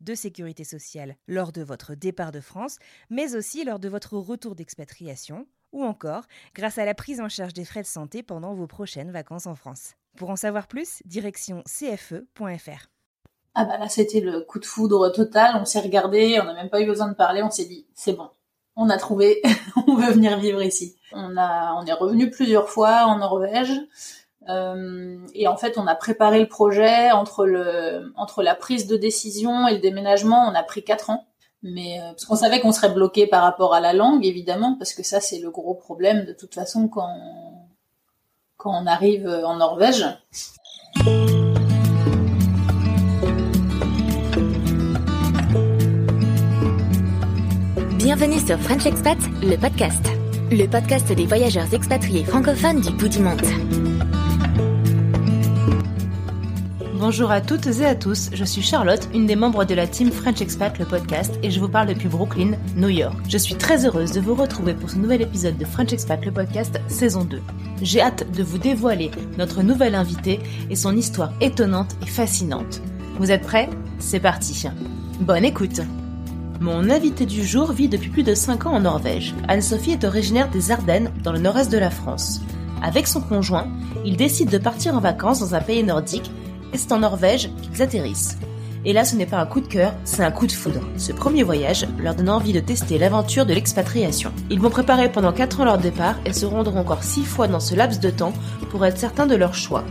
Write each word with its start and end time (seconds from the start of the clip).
de 0.00 0.14
sécurité 0.14 0.64
sociale 0.64 1.16
lors 1.28 1.52
de 1.52 1.62
votre 1.62 1.94
départ 1.94 2.32
de 2.32 2.40
France, 2.40 2.78
mais 3.10 3.34
aussi 3.34 3.64
lors 3.64 3.78
de 3.78 3.88
votre 3.88 4.16
retour 4.16 4.54
d'expatriation, 4.54 5.46
ou 5.72 5.84
encore 5.84 6.24
grâce 6.54 6.78
à 6.78 6.84
la 6.84 6.94
prise 6.94 7.20
en 7.20 7.28
charge 7.28 7.52
des 7.52 7.64
frais 7.64 7.82
de 7.82 7.86
santé 7.86 8.22
pendant 8.22 8.54
vos 8.54 8.66
prochaines 8.66 9.10
vacances 9.10 9.46
en 9.46 9.54
France. 9.54 9.94
Pour 10.16 10.30
en 10.30 10.36
savoir 10.36 10.66
plus, 10.66 11.02
direction 11.04 11.62
cfe.fr. 11.66 12.88
Ah 13.54 13.64
bah 13.64 13.78
là, 13.78 13.88
c'était 13.88 14.20
le 14.20 14.42
coup 14.42 14.58
de 14.58 14.64
foudre 14.64 15.10
total. 15.10 15.56
On 15.60 15.64
s'est 15.64 15.80
regardé, 15.80 16.38
on 16.40 16.44
n'a 16.44 16.54
même 16.54 16.70
pas 16.70 16.80
eu 16.80 16.86
besoin 16.86 17.08
de 17.08 17.14
parler. 17.14 17.42
On 17.42 17.50
s'est 17.50 17.64
dit, 17.66 17.86
c'est 17.94 18.12
bon, 18.12 18.30
on 18.76 18.88
a 18.88 18.96
trouvé, 18.96 19.42
on 19.86 19.96
veut 19.96 20.12
venir 20.12 20.38
vivre 20.38 20.62
ici. 20.62 20.96
On 21.12 21.36
est 21.86 21.92
revenu 21.92 22.30
plusieurs 22.30 22.68
fois 22.68 23.04
en 23.04 23.18
Norvège. 23.18 23.72
Euh, 24.48 25.18
et 25.34 25.46
en 25.48 25.56
fait, 25.56 25.76
on 25.76 25.86
a 25.86 25.94
préparé 25.94 26.40
le 26.40 26.48
projet 26.48 27.10
entre 27.10 27.44
le, 27.46 28.12
entre 28.16 28.42
la 28.42 28.54
prise 28.54 28.86
de 28.86 28.96
décision 28.96 29.68
et 29.68 29.74
le 29.74 29.80
déménagement. 29.80 30.48
On 30.50 30.54
a 30.54 30.62
pris 30.62 30.82
quatre 30.82 31.10
ans. 31.10 31.26
Mais 31.62 32.00
euh, 32.00 32.12
parce 32.12 32.24
qu'on 32.24 32.36
savait 32.36 32.60
qu'on 32.60 32.72
serait 32.72 32.92
bloqué 32.92 33.26
par 33.26 33.42
rapport 33.42 33.74
à 33.74 33.80
la 33.80 33.92
langue, 33.92 34.24
évidemment, 34.24 34.76
parce 34.78 34.94
que 34.94 35.02
ça 35.02 35.20
c'est 35.20 35.40
le 35.40 35.50
gros 35.50 35.74
problème 35.74 36.24
de 36.24 36.32
toute 36.32 36.54
façon 36.54 36.88
quand 36.88 37.14
quand 38.56 38.70
on 38.70 38.86
arrive 38.86 39.26
en 39.26 39.56
Norvège. 39.56 40.06
Bienvenue 47.98 48.38
sur 48.38 48.58
French 48.58 48.86
Expat, 48.86 49.18
le 49.42 49.56
podcast. 49.56 50.04
Le 50.50 50.66
podcast 50.66 51.12
des 51.12 51.26
voyageurs 51.26 51.72
expatriés 51.74 52.24
francophones 52.24 52.80
du 52.80 52.90
bout 52.90 53.08
du 53.08 53.20
monde. 53.20 53.79
Bonjour 57.00 57.30
à 57.30 57.40
toutes 57.40 57.66
et 57.66 57.86
à 57.86 57.94
tous, 57.94 58.28
je 58.30 58.44
suis 58.44 58.60
Charlotte, 58.60 59.08
une 59.14 59.26
des 59.26 59.34
membres 59.34 59.64
de 59.64 59.72
la 59.72 59.86
team 59.86 60.12
French 60.12 60.42
Expat, 60.42 60.78
le 60.78 60.84
podcast, 60.84 61.32
et 61.42 61.50
je 61.50 61.58
vous 61.58 61.66
parle 61.66 61.88
depuis 61.88 62.08
Brooklyn, 62.08 62.58
New 62.76 62.90
York. 62.90 63.16
Je 63.26 63.38
suis 63.38 63.54
très 63.54 63.86
heureuse 63.86 64.12
de 64.12 64.20
vous 64.20 64.34
retrouver 64.34 64.74
pour 64.74 64.90
ce 64.90 64.98
nouvel 64.98 65.22
épisode 65.22 65.56
de 65.56 65.64
French 65.64 65.94
Expat, 65.94 66.22
le 66.22 66.30
podcast, 66.30 66.78
saison 66.88 67.24
2. 67.24 67.40
J'ai 67.80 68.02
hâte 68.02 68.30
de 68.30 68.42
vous 68.42 68.58
dévoiler 68.58 69.10
notre 69.38 69.62
nouvel 69.62 69.94
invité 69.94 70.40
et 70.68 70.76
son 70.76 70.94
histoire 70.94 71.32
étonnante 71.40 71.96
et 72.02 72.06
fascinante. 72.06 72.82
Vous 73.18 73.30
êtes 73.30 73.46
prêts? 73.46 73.70
C'est 73.98 74.20
parti 74.20 74.68
Bonne 75.20 75.46
écoute 75.46 75.80
mon 76.60 76.90
invité 76.90 77.24
du 77.24 77.42
jour 77.42 77.72
vit 77.72 77.88
depuis 77.88 78.10
plus 78.10 78.22
de 78.22 78.34
5 78.34 78.66
ans 78.66 78.74
en 78.74 78.80
Norvège. 78.80 79.34
Anne-Sophie 79.48 79.92
est 79.92 80.04
originaire 80.04 80.50
des 80.50 80.70
Ardennes, 80.70 81.10
dans 81.24 81.32
le 81.32 81.38
nord-est 81.38 81.72
de 81.72 81.78
la 81.78 81.88
France. 81.88 82.42
Avec 82.82 83.06
son 83.06 83.22
conjoint, 83.22 83.66
ils 84.04 84.18
décident 84.18 84.50
de 84.50 84.58
partir 84.58 84.94
en 84.94 85.00
vacances 85.00 85.40
dans 85.40 85.54
un 85.54 85.62
pays 85.62 85.82
nordique 85.82 86.30
et 86.72 86.78
c'est 86.78 86.92
en 86.92 86.98
Norvège 86.98 87.50
qu'ils 87.62 87.82
atterrissent. 87.82 88.36
Et 88.84 88.94
là, 88.94 89.04
ce 89.04 89.14
n'est 89.14 89.26
pas 89.26 89.38
un 89.38 89.46
coup 89.46 89.60
de 89.60 89.66
cœur, 89.66 89.92
c'est 90.04 90.24
un 90.24 90.30
coup 90.30 90.46
de 90.46 90.52
foudre. 90.52 90.80
Ce 90.96 91.12
premier 91.12 91.42
voyage 91.42 91.86
leur 91.98 92.14
donne 92.14 92.30
envie 92.30 92.54
de 92.54 92.60
tester 92.60 92.96
l'aventure 92.96 93.44
de 93.44 93.52
l'expatriation. 93.52 94.32
Ils 94.48 94.60
vont 94.60 94.70
préparer 94.70 95.12
pendant 95.12 95.32
4 95.32 95.60
ans 95.60 95.64
leur 95.66 95.78
départ 95.78 96.14
et 96.24 96.32
se 96.32 96.46
rendront 96.46 96.78
encore 96.78 97.02
6 97.02 97.24
fois 97.24 97.46
dans 97.46 97.60
ce 97.60 97.74
laps 97.74 98.00
de 98.00 98.10
temps 98.10 98.32
pour 98.70 98.86
être 98.86 98.96
certains 98.96 99.26
de 99.26 99.36
leur 99.36 99.54
choix. 99.54 99.84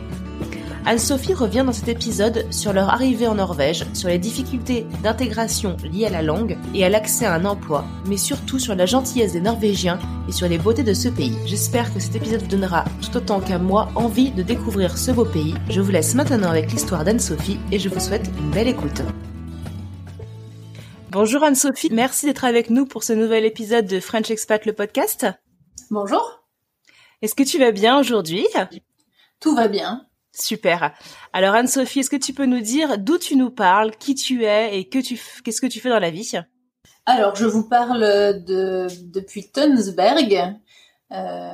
Anne-Sophie 0.90 1.36
revient 1.36 1.62
dans 1.64 1.72
cet 1.72 1.88
épisode 1.88 2.52
sur 2.52 2.74
leur 2.74 2.90
arrivée 2.90 3.28
en 3.28 3.36
Norvège, 3.36 3.86
sur 3.94 4.08
les 4.08 4.18
difficultés 4.18 4.88
d'intégration 5.04 5.78
liées 5.84 6.08
à 6.08 6.10
la 6.10 6.24
langue 6.24 6.58
et 6.74 6.84
à 6.84 6.90
l'accès 6.90 7.28
à 7.28 7.36
un 7.36 7.46
emploi, 7.46 7.86
mais 8.08 8.18
surtout 8.18 8.58
sur 8.58 8.74
la 8.74 8.88
gentillesse 8.88 9.34
des 9.34 9.40
Norvégiens 9.40 10.00
et 10.28 10.32
sur 10.32 10.48
les 10.48 10.58
beautés 10.58 10.82
de 10.82 10.96
ce 10.96 11.08
pays. 11.08 11.38
J'espère 11.46 11.94
que 11.94 12.00
cet 12.00 12.16
épisode 12.16 12.42
vous 12.42 12.48
donnera, 12.48 12.86
tout 13.04 13.16
autant 13.16 13.40
qu'à 13.40 13.60
moi, 13.60 13.90
envie 13.94 14.32
de 14.32 14.42
découvrir 14.42 14.98
ce 14.98 15.12
beau 15.12 15.26
pays. 15.26 15.54
Je 15.70 15.80
vous 15.80 15.92
laisse 15.92 16.16
maintenant 16.16 16.50
avec 16.50 16.72
l'histoire 16.72 17.04
d'Anne-Sophie 17.04 17.60
et 17.72 17.78
je 17.78 17.88
vous 17.88 18.00
souhaite 18.00 18.28
une 18.40 18.50
belle 18.50 18.68
écoute. 18.68 19.04
Bonjour 21.12 21.44
Anne-Sophie, 21.44 21.90
merci 21.92 22.26
d'être 22.26 22.46
avec 22.46 22.72
nous 22.72 22.88
pour 22.88 23.04
ce 23.04 23.14
nouvel 23.14 23.46
épisode 23.46 23.86
de 23.86 24.00
French 24.00 24.32
Expat 24.32 24.66
le 24.66 24.74
podcast. 24.74 25.28
Bonjour. 25.92 26.42
Est-ce 27.22 27.36
que 27.36 27.44
tu 27.44 27.60
vas 27.60 27.72
bien 27.72 28.00
aujourd'hui? 28.00 28.48
Tout 29.40 29.54
va 29.54 29.68
bien. 29.68 30.09
Super. 30.42 30.94
Alors 31.34 31.56
Anne-Sophie, 31.56 32.00
est-ce 32.00 32.10
que 32.10 32.16
tu 32.16 32.34
peux 32.34 32.46
nous 32.46 32.62
dire 32.62 32.98
d'où 32.98 33.18
tu 33.18 33.36
nous 33.36 33.50
parles, 33.50 33.92
qui 33.98 34.16
tu 34.16 34.46
es 34.46 34.78
et 34.78 34.88
que 34.88 35.00
tu 35.00 35.20
qu'est-ce 35.44 35.62
que 35.62 35.68
tu 35.68 35.80
fais 35.80 35.90
dans 35.90 36.00
la 36.00 36.12
vie? 36.12 36.32
Alors 37.06 37.36
je 37.36 37.46
vous 37.46 37.68
parle 37.68 38.02
de 38.46 38.88
depuis 39.04 39.50
Tønsberg, 39.52 40.56
euh, 41.12 41.50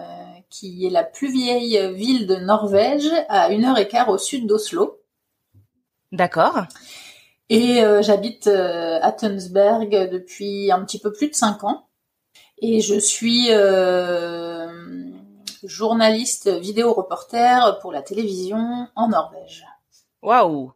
qui 0.50 0.86
est 0.86 0.90
la 0.90 1.04
plus 1.04 1.32
vieille 1.32 1.94
ville 1.94 2.28
de 2.28 2.36
Norvège, 2.36 3.10
à 3.30 3.50
une 3.52 3.66
heure 3.66 3.78
et 3.78 3.88
quart 3.88 4.10
au 4.10 4.18
sud 4.18 4.48
d'Oslo. 4.48 5.02
D'accord. 6.12 6.64
Et 7.50 7.84
euh, 7.84 8.02
j'habite 8.02 8.48
euh, 8.48 9.00
à 9.02 9.12
Tønsberg 9.12 10.10
depuis 10.10 10.72
un 10.72 10.84
petit 10.84 11.00
peu 11.00 11.12
plus 11.12 11.30
de 11.30 11.36
cinq 11.36 11.64
ans. 11.64 11.88
Et 12.62 12.80
je 12.80 12.98
suis 12.98 13.48
euh, 13.50 14.55
journaliste 15.68 16.50
vidéo 16.50 16.94
reporter 16.94 17.80
pour 17.82 17.92
la 17.92 18.02
télévision 18.02 18.88
en 18.96 19.10
Norvège. 19.10 19.66
Waouh 20.22 20.72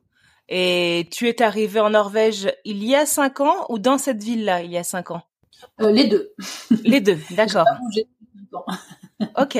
Et 0.48 1.08
tu 1.12 1.28
es 1.28 1.42
arrivé 1.42 1.80
en 1.80 1.92
Norvège 1.92 2.52
il 2.66 2.84
y 2.84 2.96
a 2.96 3.06
cinq 3.06 3.40
ans 3.40 3.66
ou 3.70 3.80
dans 3.80 3.98
cette 3.98 4.24
ville-là 4.24 4.62
il 4.62 4.72
y 4.72 4.78
a 4.78 4.84
cinq 4.84 5.12
ans? 5.12 5.24
Euh, 5.82 5.92
Les 5.92 6.08
deux. 6.08 6.34
Les 6.84 7.02
deux, 7.02 7.18
d'accord. 7.32 7.66
ok. 9.38 9.58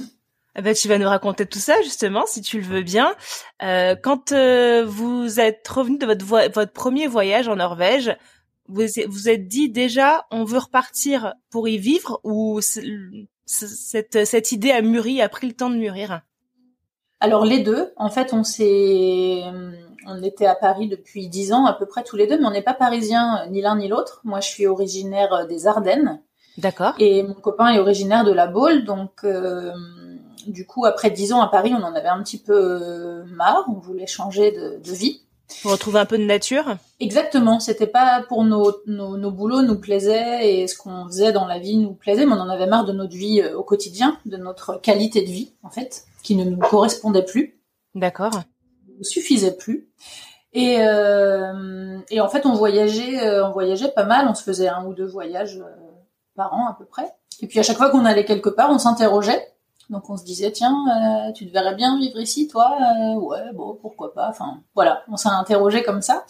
Eh 0.57 0.63
ben, 0.63 0.75
tu 0.75 0.87
vas 0.89 0.99
nous 0.99 1.09
raconter 1.09 1.47
tout 1.47 1.59
ça 1.59 1.81
justement, 1.83 2.25
si 2.27 2.43
tu 2.43 2.61
le 2.61 2.67
veux 2.67 2.83
bien. 2.83 3.15
Euh, 3.63 3.97
quand 4.01 4.33
euh, 4.33 4.85
vous 4.87 5.41
êtes 5.41 5.67
revenu 5.67 5.97
de 5.99 6.07
votre, 6.07 6.25
votre 6.53 6.73
premier 6.73 7.07
voyage 7.07 7.49
en 7.49 7.57
Norvège, 7.57 8.17
vous 8.69 8.83
vous 9.09 9.29
êtes 9.29 9.49
dit 9.49 9.71
déjà, 9.71 10.27
on 10.31 10.45
veut 10.45 10.59
repartir 10.59 11.35
pour 11.51 11.69
y 11.69 11.79
vivre 11.79 12.21
ou 12.23 12.61
cette, 12.61 14.25
cette 14.25 14.53
idée 14.53 14.71
a 14.71 14.83
mûri, 14.83 15.21
a 15.23 15.29
pris 15.29 15.47
le 15.47 15.55
temps 15.55 15.71
de 15.71 15.77
mûrir? 15.77 16.21
Alors 17.21 17.45
les 17.45 17.61
deux. 17.61 17.93
En 17.97 18.11
fait, 18.11 18.35
on 18.35 18.45
s'est, 18.45 19.43
on 20.07 20.23
était 20.23 20.47
à 20.47 20.55
Paris 20.55 20.89
depuis 20.89 21.29
dix 21.29 21.53
ans 21.53 21.67
à 21.67 21.73
peu 21.73 21.87
près 21.87 22.03
tous 22.03 22.17
les 22.17 22.27
deux, 22.27 22.39
mais 22.39 22.47
on 22.47 22.51
n'est 22.51 22.63
pas 22.63 22.75
parisiens 22.75 23.47
ni 23.49 23.63
l'un 23.63 23.77
ni 23.77 23.89
l'autre. 23.89 24.21
Moi, 24.25 24.41
je 24.41 24.49
suis 24.49 24.67
originaire 24.67 25.47
des 25.47 25.67
Ardennes. 25.67 26.21
D'accord. 26.59 26.95
Et 26.99 27.23
mon 27.23 27.35
copain 27.35 27.69
est 27.69 27.79
originaire 27.79 28.25
de 28.25 28.33
la 28.33 28.47
Baule, 28.47 28.85
donc 28.85 29.25
euh, 29.25 29.73
du 30.47 30.67
coup, 30.67 30.85
après 30.85 31.11
dix 31.11 31.33
ans 31.33 31.41
à 31.41 31.49
Paris, 31.49 31.73
on 31.77 31.83
en 31.83 31.95
avait 31.95 32.09
un 32.09 32.23
petit 32.23 32.39
peu 32.39 32.55
euh, 32.55 33.25
marre, 33.27 33.65
on 33.69 33.79
voulait 33.79 34.07
changer 34.07 34.53
de, 34.53 34.81
de 34.83 34.93
vie. 34.93 35.23
Pour 35.63 35.73
retrouver 35.73 36.01
un 36.01 36.07
peu 36.07 36.17
de 36.17 36.25
nature 36.25 36.77
Exactement, 36.99 37.61
c'était 37.61 37.87
pas 37.87 38.25
pour 38.27 38.43
nos, 38.45 38.73
nos, 38.87 39.19
nos, 39.19 39.31
boulots 39.31 39.61
nous 39.61 39.79
plaisait 39.79 40.51
et 40.51 40.67
ce 40.67 40.77
qu'on 40.79 41.07
faisait 41.07 41.33
dans 41.33 41.47
la 41.47 41.59
vie 41.59 41.77
nous 41.77 41.93
plaisait, 41.93 42.25
mais 42.25 42.33
on 42.33 42.41
en 42.41 42.49
avait 42.49 42.67
marre 42.67 42.87
de 42.87 42.93
notre 42.93 43.15
vie 43.15 43.43
euh, 43.43 43.57
au 43.57 43.63
quotidien, 43.63 44.17
de 44.25 44.39
notre 44.39 44.81
qualité 44.81 45.21
de 45.21 45.31
vie 45.31 45.53
en 45.63 45.71
fait, 45.71 46.05
qui 46.23 46.37
ne 46.37 46.45
nous 46.45 46.57
correspondait 46.57 47.25
plus. 47.25 47.61
D'accord. 47.95 48.33
Ne 48.99 49.05
suffisait 49.05 49.57
plus. 49.57 49.89
Et, 50.55 50.77
euh, 50.81 51.99
et 52.11 52.21
en 52.21 52.29
fait, 52.29 52.47
on 52.47 52.55
voyageait, 52.55 53.41
on 53.41 53.53
voyageait 53.53 53.89
pas 53.89 54.05
mal, 54.05 54.27
on 54.29 54.35
se 54.35 54.43
faisait 54.43 54.69
un 54.69 54.85
ou 54.87 54.95
deux 54.95 55.07
voyages 55.07 55.63
par 56.35 56.55
an 56.55 56.67
à 56.69 56.77
peu 56.79 56.85
près. 56.85 57.15
Et 57.41 57.47
puis 57.47 57.59
à 57.59 57.63
chaque 57.63 57.77
fois 57.77 57.91
qu'on 57.91 58.05
allait 58.05 58.25
quelque 58.25 58.49
part, 58.49 58.71
on 58.71 58.79
s'interrogeait 58.79 59.53
donc 59.91 60.09
on 60.11 60.17
se 60.17 60.25
disait 60.25 60.53
tiens, 60.53 60.77
euh, 60.89 61.33
tu 61.33 61.45
devrais 61.45 61.75
bien 61.75 61.99
vivre 61.99 62.19
ici, 62.21 62.49
toi 62.49 62.77
euh, 62.81 63.15
Ouais, 63.19 63.53
bon, 63.55 63.79
pourquoi 63.81 64.15
pas. 64.15 64.29
Enfin 64.29 64.63
voilà, 64.75 65.03
on 65.09 65.17
s'est 65.17 65.29
interrogé 65.29 65.83
comme 65.83 66.03
ça. 66.03 66.25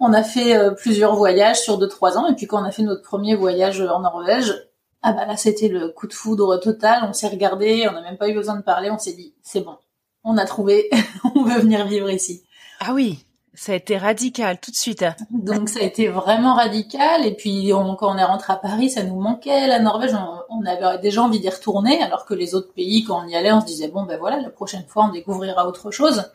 On 0.00 0.12
a 0.12 0.22
fait 0.22 0.56
euh, 0.56 0.70
plusieurs 0.72 1.14
voyages 1.14 1.60
sur 1.60 1.78
deux 1.78 1.88
trois 1.88 2.18
ans, 2.18 2.26
et 2.26 2.34
puis 2.34 2.46
quand 2.46 2.60
on 2.60 2.64
a 2.64 2.70
fait 2.70 2.82
notre 2.82 3.02
premier 3.02 3.34
voyage 3.34 3.80
en 3.80 4.00
Norvège, 4.00 4.54
ah 5.02 5.12
bah 5.12 5.26
là 5.26 5.36
c'était 5.36 5.68
le 5.68 5.88
coup 5.90 6.06
de 6.06 6.14
foudre 6.14 6.58
total. 6.58 7.04
On 7.08 7.12
s'est 7.12 7.28
regardé, 7.28 7.86
on 7.88 7.92
n'a 7.92 8.02
même 8.02 8.18
pas 8.18 8.28
eu 8.28 8.34
besoin 8.34 8.56
de 8.56 8.62
parler, 8.62 8.90
on 8.90 8.98
s'est 8.98 9.14
dit 9.14 9.34
c'est 9.42 9.60
bon, 9.60 9.76
on 10.24 10.36
a 10.38 10.44
trouvé, 10.44 10.90
on 11.34 11.42
veut 11.42 11.60
venir 11.60 11.86
vivre 11.86 12.10
ici. 12.10 12.44
Ah 12.80 12.92
oui. 12.92 13.25
Ça 13.56 13.72
a 13.72 13.74
été 13.74 13.96
radical 13.96 14.58
tout 14.60 14.70
de 14.70 14.76
suite. 14.76 15.04
Donc 15.30 15.70
ça 15.70 15.80
a 15.80 15.82
été 15.82 16.08
vraiment 16.08 16.54
radical. 16.54 17.24
Et 17.24 17.34
puis 17.34 17.70
quand 17.70 18.14
on 18.14 18.18
est 18.18 18.24
rentré 18.24 18.52
à 18.52 18.56
Paris, 18.56 18.90
ça 18.90 19.02
nous 19.02 19.18
manquait. 19.18 19.66
La 19.66 19.80
Norvège, 19.80 20.12
on, 20.50 20.64
avait 20.66 20.98
déjà 20.98 21.22
envie 21.22 21.40
d'y 21.40 21.48
retourner, 21.48 22.02
alors 22.02 22.26
que 22.26 22.34
les 22.34 22.54
autres 22.54 22.72
pays, 22.74 23.04
quand 23.04 23.24
on 23.24 23.28
y 23.28 23.34
allait, 23.34 23.52
on 23.52 23.62
se 23.62 23.66
disait 23.66 23.88
bon 23.88 24.04
ben 24.04 24.18
voilà, 24.18 24.40
la 24.40 24.50
prochaine 24.50 24.84
fois 24.86 25.06
on 25.06 25.08
découvrira 25.08 25.66
autre 25.66 25.90
chose. 25.90 26.30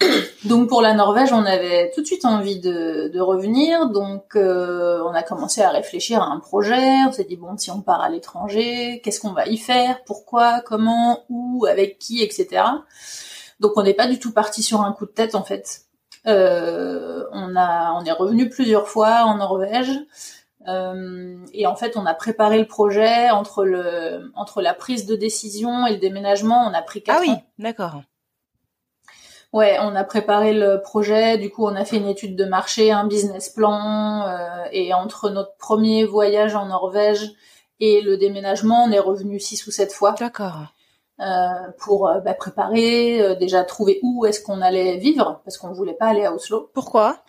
Donc 0.44 0.70
pour 0.70 0.80
la 0.80 0.94
Norvège, 0.94 1.32
on 1.34 1.44
avait 1.44 1.92
tout 1.94 2.00
de 2.00 2.06
suite 2.06 2.24
envie 2.24 2.58
de, 2.58 3.10
de 3.12 3.20
revenir. 3.20 3.90
Donc 3.90 4.34
euh, 4.34 5.02
on 5.04 5.12
a 5.14 5.22
commencé 5.22 5.60
à 5.60 5.68
réfléchir 5.68 6.22
à 6.22 6.26
un 6.26 6.40
projet. 6.40 7.04
On 7.06 7.12
s'est 7.12 7.24
dit 7.24 7.36
bon, 7.36 7.58
si 7.58 7.70
on 7.70 7.82
part 7.82 8.00
à 8.00 8.08
l'étranger, 8.08 9.02
qu'est-ce 9.04 9.20
qu'on 9.20 9.32
va 9.32 9.46
y 9.46 9.58
faire, 9.58 10.02
pourquoi, 10.04 10.62
comment, 10.62 11.24
où, 11.28 11.66
avec 11.66 11.98
qui, 11.98 12.22
etc. 12.22 12.62
Donc 13.60 13.72
on 13.76 13.82
n'est 13.82 13.92
pas 13.92 14.06
du 14.06 14.18
tout 14.18 14.32
parti 14.32 14.62
sur 14.62 14.80
un 14.80 14.92
coup 14.92 15.04
de 15.04 15.10
tête 15.10 15.34
en 15.34 15.42
fait. 15.42 15.82
Euh, 16.26 17.24
on 17.32 17.56
a, 17.56 17.92
on 17.94 18.04
est 18.04 18.12
revenu 18.12 18.48
plusieurs 18.48 18.88
fois 18.88 19.22
en 19.24 19.36
Norvège. 19.36 19.90
Euh, 20.68 21.38
et 21.52 21.66
en 21.66 21.74
fait, 21.74 21.96
on 21.96 22.06
a 22.06 22.14
préparé 22.14 22.58
le 22.58 22.66
projet 22.66 23.30
entre 23.30 23.64
le 23.64 24.30
entre 24.36 24.62
la 24.62 24.74
prise 24.74 25.06
de 25.06 25.16
décision 25.16 25.86
et 25.86 25.94
le 25.94 25.98
déménagement. 25.98 26.64
On 26.68 26.74
a 26.74 26.82
pris 26.82 27.02
quatre 27.02 27.18
Ah 27.18 27.22
oui, 27.26 27.34
d'accord. 27.58 28.02
Ouais, 29.52 29.76
on 29.80 29.94
a 29.94 30.04
préparé 30.04 30.54
le 30.54 30.80
projet. 30.80 31.36
Du 31.36 31.50
coup, 31.50 31.66
on 31.66 31.74
a 31.74 31.84
fait 31.84 31.98
une 31.98 32.06
étude 32.06 32.36
de 32.36 32.44
marché, 32.44 32.90
un 32.90 33.06
business 33.06 33.50
plan. 33.50 34.22
Euh, 34.28 34.64
et 34.70 34.94
entre 34.94 35.28
notre 35.30 35.56
premier 35.56 36.04
voyage 36.04 36.54
en 36.54 36.66
Norvège 36.66 37.32
et 37.80 38.00
le 38.00 38.16
déménagement, 38.16 38.84
on 38.84 38.92
est 38.92 39.00
revenu 39.00 39.40
six 39.40 39.66
ou 39.66 39.70
sept 39.70 39.92
fois. 39.92 40.14
D'accord. 40.18 40.72
Euh, 41.20 41.70
pour 41.78 42.08
euh, 42.08 42.20
bah, 42.20 42.34
préparer, 42.34 43.20
euh, 43.20 43.34
déjà 43.34 43.62
trouver 43.64 44.00
où 44.02 44.24
est-ce 44.24 44.40
qu'on 44.42 44.62
allait 44.62 44.96
vivre, 44.96 45.40
parce 45.44 45.58
qu'on 45.58 45.72
voulait 45.72 45.94
pas 45.94 46.06
aller 46.06 46.24
à 46.24 46.32
Oslo. 46.32 46.70
Pourquoi? 46.72 47.22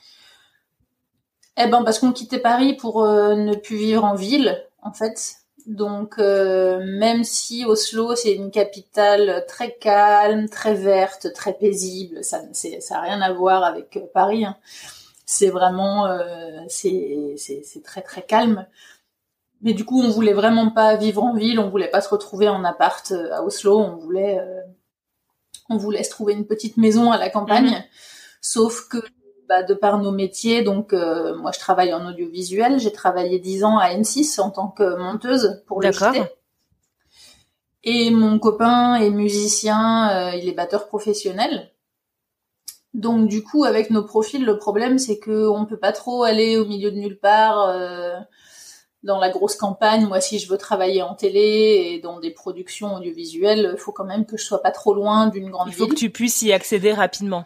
Eh 1.58 1.68
ben 1.68 1.84
parce 1.84 2.00
qu'on 2.00 2.14
quittait 2.14 2.40
Paris 2.40 2.74
pour 2.74 3.06
ne 3.06 3.56
plus 3.56 3.76
vivre 3.76 4.04
en 4.04 4.16
ville, 4.16 4.66
en 4.82 4.92
fait. 4.92 5.36
Donc 5.68 6.18
même 6.18 7.24
si 7.24 7.64
Oslo 7.64 8.16
c'est 8.16 8.34
une 8.34 8.50
capitale 8.50 9.46
très 9.48 9.76
calme, 9.76 10.50
très 10.50 10.74
verte, 10.74 11.32
très 11.34 11.54
paisible, 11.54 12.24
ça 12.24 12.42
ça 12.54 12.98
a 12.98 13.02
rien 13.02 13.22
à 13.22 13.32
voir 13.32 13.64
avec 13.64 14.00
Paris. 14.16 14.46
Hein. 14.46 14.58
C'est 15.28 15.50
vraiment 15.50 16.08
c'est 16.70 17.36
c'est 17.38 17.84
très 17.84 18.02
très 18.02 18.24
calme. 18.24 18.66
Mais 19.64 19.74
du 19.74 19.86
coup, 19.86 20.02
on 20.02 20.10
voulait 20.10 20.34
vraiment 20.34 20.70
pas 20.72 20.98
vivre 20.98 21.24
en 21.24 21.34
ville, 21.34 21.58
on 21.58 21.70
voulait 21.70 21.90
pas 21.90 22.02
se 22.02 22.10
retrouver 22.10 22.50
en 22.50 22.66
appart 22.66 23.12
euh, 23.12 23.34
à 23.34 23.44
Oslo, 23.44 23.80
on 23.80 23.96
voulait, 23.96 24.38
euh, 24.38 24.62
on 25.70 25.78
voulait 25.78 26.04
se 26.04 26.10
trouver 26.10 26.34
une 26.34 26.46
petite 26.46 26.76
maison 26.76 27.12
à 27.12 27.18
la 27.18 27.30
campagne. 27.30 27.72
Mhm. 27.72 27.84
Sauf 28.42 28.90
que, 28.90 28.98
bah, 29.48 29.64
de 29.64 29.74
par 29.74 30.00
nos 30.00 30.12
métiers, 30.12 30.64
donc 30.64 30.92
euh, 30.92 31.38
moi 31.38 31.52
je 31.54 31.60
travaille 31.60 31.94
en 31.94 32.06
audiovisuel, 32.06 32.78
j'ai 32.78 32.92
travaillé 32.92 33.40
dix 33.40 33.64
ans 33.64 33.78
à 33.78 33.88
N6 33.94 34.42
en 34.42 34.52
tant 34.52 34.68
que 34.68 34.98
monteuse 34.98 35.64
pour 35.66 35.82
le 35.82 35.94
JT. 35.94 36.24
Et 37.86 38.12
mon 38.12 38.40
copain 38.40 38.96
est 38.96 39.10
musicien, 39.10 40.34
il 40.34 40.48
est 40.48 40.54
batteur 40.54 40.88
professionnel. 40.88 41.72
Donc 42.94 43.28
du 43.28 43.44
coup, 43.44 43.66
avec 43.66 43.90
nos 43.90 44.04
profils, 44.04 44.44
le 44.44 44.58
problème 44.58 44.98
c'est 44.98 45.20
que 45.20 45.48
on 45.50 45.66
peut 45.66 45.80
pas 45.80 45.92
trop 45.92 46.24
aller 46.24 46.58
au 46.58 46.66
milieu 46.66 46.92
de 46.92 46.98
nulle 46.98 47.20
part 47.20 47.74
dans 49.04 49.20
la 49.20 49.30
grosse 49.30 49.56
campagne, 49.56 50.06
moi, 50.06 50.22
si 50.22 50.40
je 50.40 50.50
veux 50.50 50.58
travailler 50.58 51.02
en 51.02 51.14
télé 51.14 51.92
et 51.92 52.00
dans 52.00 52.20
des 52.20 52.32
productions 52.32 52.96
audiovisuelles, 52.96 53.72
il 53.74 53.78
faut 53.78 53.92
quand 53.92 54.06
même 54.06 54.26
que 54.26 54.38
je 54.38 54.44
sois 54.44 54.62
pas 54.62 54.72
trop 54.72 54.94
loin 54.94 55.28
d'une 55.28 55.50
grande 55.50 55.68
ville. 55.68 55.78
Il 55.78 55.82
faut 55.82 55.88
que 55.88 55.96
tu 55.96 56.10
puisses 56.10 56.42
y 56.42 56.54
accéder 56.54 56.94
rapidement. 56.94 57.46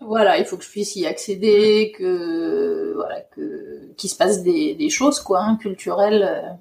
Voilà, 0.00 0.38
il 0.38 0.44
faut 0.44 0.56
que 0.56 0.64
je 0.64 0.70
puisse 0.70 0.96
y 0.96 1.06
accéder, 1.06 1.92
que 1.96 2.92
voilà, 2.96 3.20
que 3.20 3.92
qu'il 3.96 4.10
se 4.10 4.16
passe 4.16 4.42
des, 4.42 4.74
des 4.74 4.90
choses 4.90 5.20
quoi, 5.20 5.40
hein, 5.40 5.56
culturelles. 5.56 6.58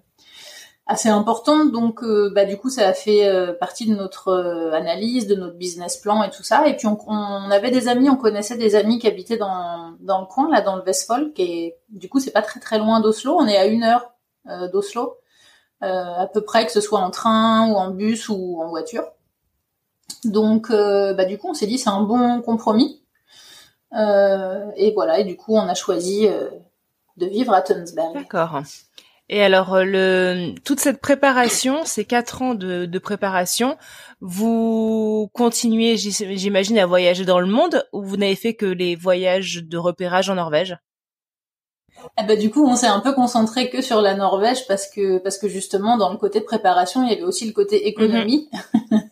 Euh, 0.87 0.93
assez 0.93 1.09
importante. 1.09 1.71
Donc, 1.71 2.03
euh, 2.03 2.31
bah, 2.33 2.45
du 2.45 2.57
coup, 2.57 2.69
ça 2.69 2.87
a 2.87 2.93
fait 2.93 3.27
euh, 3.27 3.53
partie 3.53 3.87
de 3.87 3.95
notre 3.95 4.29
euh, 4.29 4.71
analyse, 4.73 5.27
de 5.27 5.35
notre 5.35 5.55
business 5.55 5.97
plan 5.97 6.23
et 6.23 6.29
tout 6.29 6.43
ça. 6.43 6.67
Et 6.67 6.75
puis, 6.75 6.87
on, 6.87 6.97
on, 7.07 7.51
avait 7.51 7.71
des 7.71 7.87
amis, 7.87 8.09
on 8.09 8.17
connaissait 8.17 8.57
des 8.57 8.75
amis 8.75 8.99
qui 8.99 9.07
habitaient 9.07 9.37
dans, 9.37 9.93
dans 9.99 10.21
le 10.21 10.27
coin, 10.27 10.49
là, 10.49 10.61
dans 10.61 10.75
le 10.75 10.83
Vestfold, 10.83 11.33
qui 11.33 11.43
est, 11.43 11.77
du 11.89 12.09
coup, 12.09 12.19
c'est 12.19 12.31
pas 12.31 12.41
très 12.41 12.59
très 12.59 12.77
loin 12.79 12.99
d'Oslo. 12.99 13.35
On 13.37 13.47
est 13.47 13.57
à 13.57 13.65
une 13.65 13.83
heure 13.83 14.09
d'Oslo, 14.73 15.17
à 15.81 16.27
peu 16.33 16.41
près, 16.41 16.65
que 16.65 16.71
ce 16.71 16.81
soit 16.81 16.99
en 16.99 17.11
train 17.11 17.69
ou 17.69 17.75
en 17.75 17.91
bus 17.91 18.27
ou 18.27 18.61
en 18.61 18.67
voiture. 18.67 19.05
Donc, 20.25 20.69
bah, 20.69 21.25
du 21.25 21.37
coup, 21.37 21.49
on 21.49 21.53
s'est 21.53 21.67
dit 21.67 21.77
c'est 21.77 21.89
un 21.89 22.01
bon 22.01 22.41
compromis. 22.41 23.01
et 23.93 24.91
voilà. 24.93 25.19
Et 25.19 25.23
du 25.23 25.37
coup, 25.37 25.55
on 25.55 25.67
a 25.67 25.75
choisi 25.75 26.27
de 27.17 27.25
vivre 27.25 27.53
à 27.53 27.61
Tunsberg. 27.61 28.13
D'accord. 28.15 28.61
Et 29.29 29.41
alors, 29.41 29.73
euh, 29.73 29.83
le, 29.85 30.55
toute 30.65 30.79
cette 30.79 30.99
préparation, 30.99 31.85
ces 31.85 32.05
quatre 32.05 32.41
ans 32.41 32.55
de, 32.55 32.85
de 32.85 32.99
préparation, 32.99 33.77
vous 34.19 35.29
continuez, 35.33 35.95
j'imagine, 35.97 36.77
à 36.77 36.85
voyager 36.85 37.25
dans 37.25 37.39
le 37.39 37.47
monde 37.47 37.87
ou 37.93 38.03
vous 38.03 38.17
n'avez 38.17 38.35
fait 38.35 38.53
que 38.53 38.65
les 38.65 38.95
voyages 38.95 39.63
de 39.63 39.77
repérage 39.77 40.29
en 40.29 40.35
Norvège? 40.35 40.77
Eh 42.19 42.23
ben, 42.23 42.37
du 42.37 42.49
coup, 42.49 42.65
on 42.65 42.75
s'est 42.75 42.87
un 42.87 42.99
peu 42.99 43.13
concentré 43.13 43.69
que 43.69 43.81
sur 43.81 44.01
la 44.01 44.13
Norvège 44.13 44.67
parce 44.67 44.89
que 44.89 45.19
parce 45.19 45.37
que 45.37 45.47
justement 45.47 45.97
dans 45.97 46.11
le 46.11 46.17
côté 46.17 46.41
préparation, 46.41 47.03
il 47.03 47.09
y 47.09 47.13
avait 47.13 47.23
aussi 47.23 47.45
le 47.45 47.53
côté 47.53 47.87
économie. 47.87 48.49
Mhm. 48.91 49.01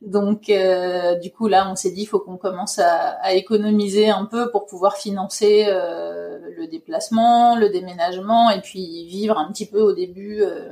Donc, 0.00 0.48
euh, 0.48 1.16
du 1.16 1.32
coup, 1.32 1.48
là, 1.48 1.68
on 1.70 1.74
s'est 1.74 1.90
dit, 1.90 2.02
il 2.02 2.06
faut 2.06 2.20
qu'on 2.20 2.36
commence 2.36 2.78
à, 2.78 3.34
économiser 3.34 4.08
un 4.08 4.26
peu 4.26 4.50
pour 4.50 4.66
pouvoir 4.66 4.96
financer 4.96 5.66
euh, 5.66 6.38
le 6.56 6.66
déplacement, 6.68 7.56
le 7.56 7.68
déménagement, 7.68 8.50
et 8.50 8.60
puis 8.60 9.06
vivre 9.06 9.36
un 9.38 9.50
petit 9.50 9.66
peu 9.66 9.80
au 9.80 9.92
début, 9.92 10.40
euh, 10.40 10.70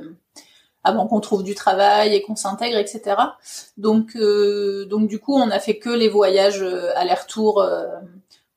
avant 0.83 1.07
qu'on 1.07 1.19
trouve 1.19 1.43
du 1.43 1.55
travail 1.55 2.15
et 2.15 2.21
qu'on 2.21 2.37
s'intègre, 2.37 2.77
etc. 2.77 3.17
Donc, 3.75 4.17
donc, 4.87 5.09
du 5.09 5.19
coup, 5.19 5.35
on 5.35 5.49
a 5.51 5.59
fait 5.59 5.77
que 5.77 5.89
les 5.89 6.07
voyages 6.07 6.63
aller-retour. 6.95 7.65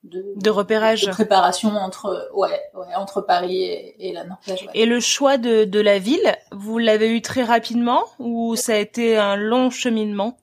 De, 0.03 0.33
de, 0.35 0.49
repérage, 0.49 1.03
de 1.03 1.11
préparation 1.11 1.69
entre 1.75 2.31
ouais, 2.33 2.59
ouais 2.73 2.95
entre 2.95 3.21
Paris 3.21 3.61
et, 3.99 4.11
la 4.13 4.23
Norvège. 4.23 4.67
Et 4.73 4.87
le 4.87 4.99
choix 4.99 5.37
de, 5.37 5.63
de 5.63 5.79
la 5.79 5.99
ville, 5.99 6.35
vous 6.51 6.79
l'avez 6.79 7.09
eu 7.09 7.21
très 7.21 7.43
rapidement 7.43 8.05
ou 8.17 8.55
ça 8.55 8.73
a 8.73 8.77
été 8.77 9.17
un 9.17 9.35
long 9.35 9.69
cheminement? 9.69 10.37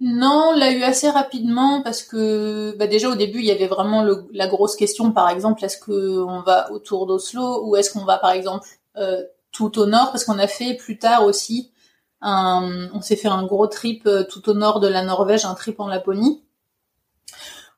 Non, 0.00 0.50
on 0.52 0.56
l'a 0.56 0.72
eu 0.72 0.82
assez 0.82 1.10
rapidement 1.10 1.82
parce 1.82 2.02
que 2.02 2.76
bah 2.78 2.86
déjà 2.86 3.08
au 3.08 3.16
début 3.16 3.40
il 3.40 3.46
y 3.46 3.50
avait 3.50 3.66
vraiment 3.66 4.06
la 4.32 4.46
grosse 4.46 4.76
question 4.76 5.10
par 5.10 5.28
exemple 5.28 5.64
est-ce 5.64 5.76
que 5.76 6.20
on 6.20 6.42
va 6.42 6.70
autour 6.70 7.06
d'Oslo 7.06 7.66
ou 7.66 7.74
est-ce 7.74 7.92
qu'on 7.92 8.04
va 8.04 8.18
par 8.18 8.30
exemple 8.30 8.68
euh, 8.96 9.24
tout 9.50 9.76
au 9.78 9.86
nord? 9.86 10.12
Parce 10.12 10.24
qu'on 10.24 10.38
a 10.38 10.46
fait 10.46 10.74
plus 10.74 10.98
tard 10.98 11.24
aussi 11.24 11.72
on 12.22 13.00
s'est 13.00 13.16
fait 13.16 13.28
un 13.28 13.44
gros 13.44 13.66
trip 13.66 14.08
tout 14.28 14.48
au 14.48 14.54
nord 14.54 14.80
de 14.80 14.88
la 14.88 15.02
Norvège, 15.02 15.44
un 15.44 15.54
trip 15.54 15.80
en 15.80 15.88
Laponie. 15.88 16.44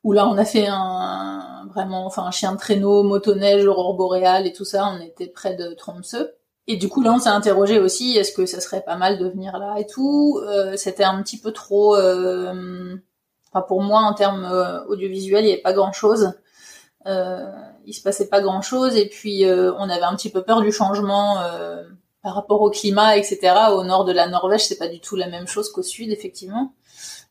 Où 0.02 0.12
là 0.12 0.26
on 0.26 0.38
a 0.38 0.46
fait 0.46 0.66
un 0.66 1.66
vraiment 1.68 2.06
enfin 2.06 2.24
un 2.24 2.30
chien 2.30 2.52
de 2.52 2.56
traîneau, 2.56 3.02
motoneige, 3.02 3.66
aurore 3.66 3.94
boréale 3.94 4.46
et 4.46 4.52
tout 4.52 4.64
ça, 4.64 4.86
on 4.86 5.00
était 5.00 5.26
près 5.26 5.54
de 5.54 5.74
Tromsø. 5.74 6.32
Et 6.70 6.76
du 6.76 6.88
coup 6.88 7.02
là 7.02 7.12
on 7.12 7.18
s'est 7.18 7.28
interrogé 7.28 7.80
aussi 7.80 8.16
est-ce 8.16 8.32
que 8.32 8.46
ça 8.46 8.60
serait 8.60 8.82
pas 8.82 8.94
mal 8.94 9.18
de 9.18 9.28
venir 9.28 9.58
là 9.58 9.74
et 9.78 9.86
tout. 9.86 10.40
Euh, 10.46 10.76
c'était 10.76 11.02
un 11.02 11.20
petit 11.20 11.36
peu 11.36 11.52
trop 11.52 11.96
euh, 11.96 12.94
enfin 13.52 13.62
pour 13.66 13.82
moi 13.82 14.02
en 14.02 14.14
termes 14.14 14.44
euh, 14.44 14.84
audiovisuels, 14.84 15.44
il 15.44 15.48
y 15.48 15.52
avait 15.52 15.62
pas 15.62 15.72
grand-chose. 15.72 16.32
Euh, 17.06 17.50
il 17.86 17.92
se 17.92 18.02
passait 18.02 18.28
pas 18.28 18.40
grand-chose 18.40 18.96
et 18.96 19.08
puis 19.08 19.44
on 19.46 19.90
avait 19.90 20.04
un 20.04 20.14
petit 20.14 20.30
peu 20.30 20.42
peur 20.42 20.60
du 20.60 20.70
changement 20.70 21.38
par 22.22 22.34
rapport 22.34 22.60
au 22.60 22.70
climat, 22.70 23.16
etc. 23.16 23.52
Au 23.72 23.82
nord 23.82 24.04
de 24.04 24.12
la 24.12 24.28
Norvège, 24.28 24.64
c'est 24.64 24.78
pas 24.78 24.86
du 24.86 25.00
tout 25.00 25.16
la 25.16 25.26
même 25.26 25.48
chose 25.48 25.72
qu'au 25.72 25.82
sud, 25.82 26.12
effectivement. 26.12 26.72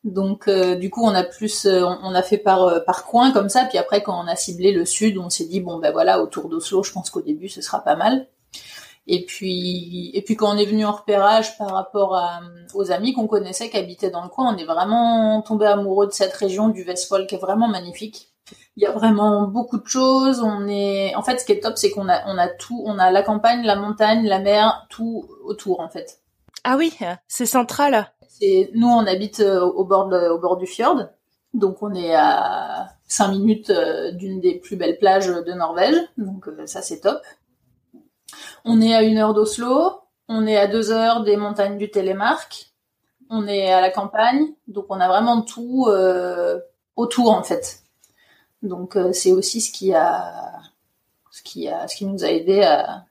Donc 0.03 0.47
euh, 0.47 0.75
du 0.75 0.89
coup 0.89 1.03
on 1.03 1.13
a 1.13 1.23
plus 1.23 1.65
euh, 1.65 1.83
on 1.83 2.15
a 2.15 2.23
fait 2.23 2.37
par 2.37 2.63
euh, 2.63 2.79
par 2.79 3.05
coin 3.05 3.31
comme 3.31 3.49
ça 3.49 3.65
puis 3.65 3.77
après 3.77 4.01
quand 4.01 4.17
on 4.17 4.27
a 4.27 4.35
ciblé 4.37 4.71
le 4.71 4.85
sud 4.85 5.17
on 5.17 5.29
s'est 5.29 5.43
dit 5.43 5.59
bon 5.59 5.77
ben 5.77 5.91
voilà 5.91 6.21
autour 6.21 6.47
d'Oslo 6.47 6.83
je 6.83 6.93
pense 6.93 7.09
qu'au 7.09 7.21
début 7.21 7.49
ce 7.49 7.61
sera 7.61 7.83
pas 7.83 7.97
mal. 7.97 8.27
Et 9.11 9.25
puis 9.25 10.11
et 10.13 10.21
puis 10.21 10.35
quand 10.35 10.53
on 10.53 10.57
est 10.57 10.65
venu 10.65 10.85
en 10.85 10.91
repérage 10.91 11.57
par 11.57 11.71
rapport 11.71 12.15
à, 12.15 12.41
aux 12.73 12.91
amis 12.91 13.13
qu'on 13.13 13.27
connaissait 13.27 13.69
qui 13.69 13.77
habitaient 13.77 14.11
dans 14.11 14.23
le 14.23 14.29
coin, 14.29 14.53
on 14.53 14.57
est 14.57 14.65
vraiment 14.65 15.41
tombé 15.41 15.65
amoureux 15.65 16.07
de 16.07 16.11
cette 16.11 16.33
région 16.33 16.69
du 16.69 16.83
Vestfold 16.83 17.27
qui 17.27 17.35
est 17.35 17.39
vraiment 17.39 17.67
magnifique. 17.67 18.29
Il 18.77 18.83
y 18.83 18.85
a 18.85 18.91
vraiment 18.91 19.47
beaucoup 19.47 19.79
de 19.79 19.87
choses. 19.87 20.41
On 20.41 20.67
est, 20.67 21.13
en 21.15 21.21
fait, 21.21 21.39
ce 21.39 21.45
qui 21.45 21.51
est 21.51 21.59
top, 21.59 21.77
c'est 21.77 21.91
qu'on 21.91 22.07
a, 22.09 22.21
on 22.27 22.37
a 22.37 22.47
tout. 22.47 22.81
On 22.85 22.97
a 22.97 23.11
la 23.11 23.21
campagne, 23.21 23.63
la 23.63 23.75
montagne, 23.75 24.25
la 24.25 24.39
mer, 24.39 24.87
tout 24.89 25.27
autour, 25.43 25.81
en 25.81 25.89
fait. 25.89 26.19
Ah 26.63 26.75
oui, 26.77 26.97
c'est 27.27 27.45
central 27.45 28.09
nous 28.73 28.87
on 28.87 29.05
habite 29.05 29.39
euh, 29.39 29.61
au 29.61 29.85
bord 29.85 30.07
au 30.07 30.39
bord 30.39 30.57
du 30.57 30.65
fjord, 30.65 31.03
donc 31.53 31.81
on 31.81 31.93
est 31.93 32.15
à 32.15 32.89
5 33.07 33.29
minutes 33.29 33.69
euh, 33.69 34.11
d'une 34.11 34.39
des 34.39 34.55
plus 34.55 34.75
belles 34.75 34.97
plages 34.97 35.27
de 35.27 35.53
Norvège, 35.53 35.95
donc 36.17 36.47
euh, 36.47 36.65
ça 36.65 36.81
c'est 36.81 37.01
top. 37.01 37.21
On 38.65 38.81
est 38.81 38.93
à 38.93 39.03
une 39.03 39.17
heure 39.17 39.33
d'Oslo, 39.33 40.01
on 40.27 40.45
est 40.47 40.57
à 40.57 40.67
deux 40.67 40.91
heures 40.91 41.23
des 41.23 41.37
montagnes 41.37 41.77
du 41.77 41.89
Télémark, 41.89 42.71
on 43.29 43.47
est 43.47 43.71
à 43.71 43.81
la 43.81 43.89
campagne, 43.89 44.47
donc 44.67 44.85
on 44.89 44.99
a 44.99 45.07
vraiment 45.07 45.41
tout 45.41 45.87
autour 46.95 47.31
en 47.31 47.43
fait. 47.43 47.83
Donc 48.61 48.97
c'est 49.13 49.31
aussi 49.31 49.61
ce 49.61 49.71
qui 49.71 49.93
a 49.93 50.59
ce 51.31 51.41
qui 51.41 52.05
nous 52.05 52.23
a 52.23 52.27
aidé 52.27 52.61
à, 52.61 53.05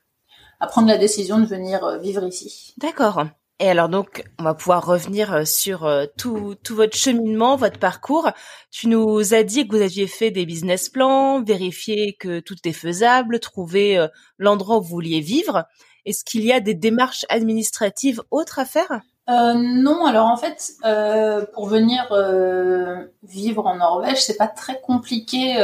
à 0.61 0.67
prendre 0.67 0.89
la 0.89 0.99
décision 0.99 1.39
de 1.39 1.47
venir 1.47 1.99
vivre 1.99 2.25
ici. 2.25 2.75
D'accord. 2.79 3.25
Et 3.61 3.69
alors 3.69 3.89
donc, 3.89 4.23
on 4.39 4.45
va 4.45 4.55
pouvoir 4.55 4.87
revenir 4.87 5.35
euh, 5.35 5.45
sur 5.45 5.85
euh, 5.85 6.07
tout, 6.17 6.55
tout 6.63 6.77
votre 6.77 6.97
cheminement, 6.97 7.57
votre 7.57 7.81
parcours. 7.81 8.31
Tu 8.71 8.87
nous 8.87 9.35
as 9.35 9.43
dit 9.43 9.67
que 9.67 9.75
vous 9.75 9.83
aviez 9.83 10.07
fait 10.07 10.31
des 10.31 10.47
business 10.47 10.89
plans, 10.89 11.43
vérifié 11.43 12.17
que 12.21 12.39
tout 12.39 12.57
est 12.65 12.73
faisable, 12.73 13.41
trouver 13.41 13.99
euh, 13.99 14.07
l'endroit 14.39 14.79
où 14.79 14.83
vous 14.83 14.89
vouliez 14.89 15.21
vivre. 15.21 15.65
Est-ce 16.05 16.25
qu'il 16.25 16.45
y 16.45 16.53
a 16.53 16.61
des 16.61 16.75
démarches 16.75 17.27
administratives 17.29 18.23
autres 18.31 18.61
à 18.61 18.65
faire? 18.65 19.01
Euh, 19.29 19.53
non, 19.55 20.07
alors 20.07 20.27
en 20.27 20.39
fait, 20.39 20.73
euh, 20.87 21.45
pour 21.53 21.67
venir 21.67 22.07
euh, 22.13 23.05
vivre 23.23 23.67
en 23.67 23.77
Norvège, 23.77 24.23
c'est 24.23 24.39
pas 24.39 24.47
très 24.47 24.81
compliqué 24.81 25.57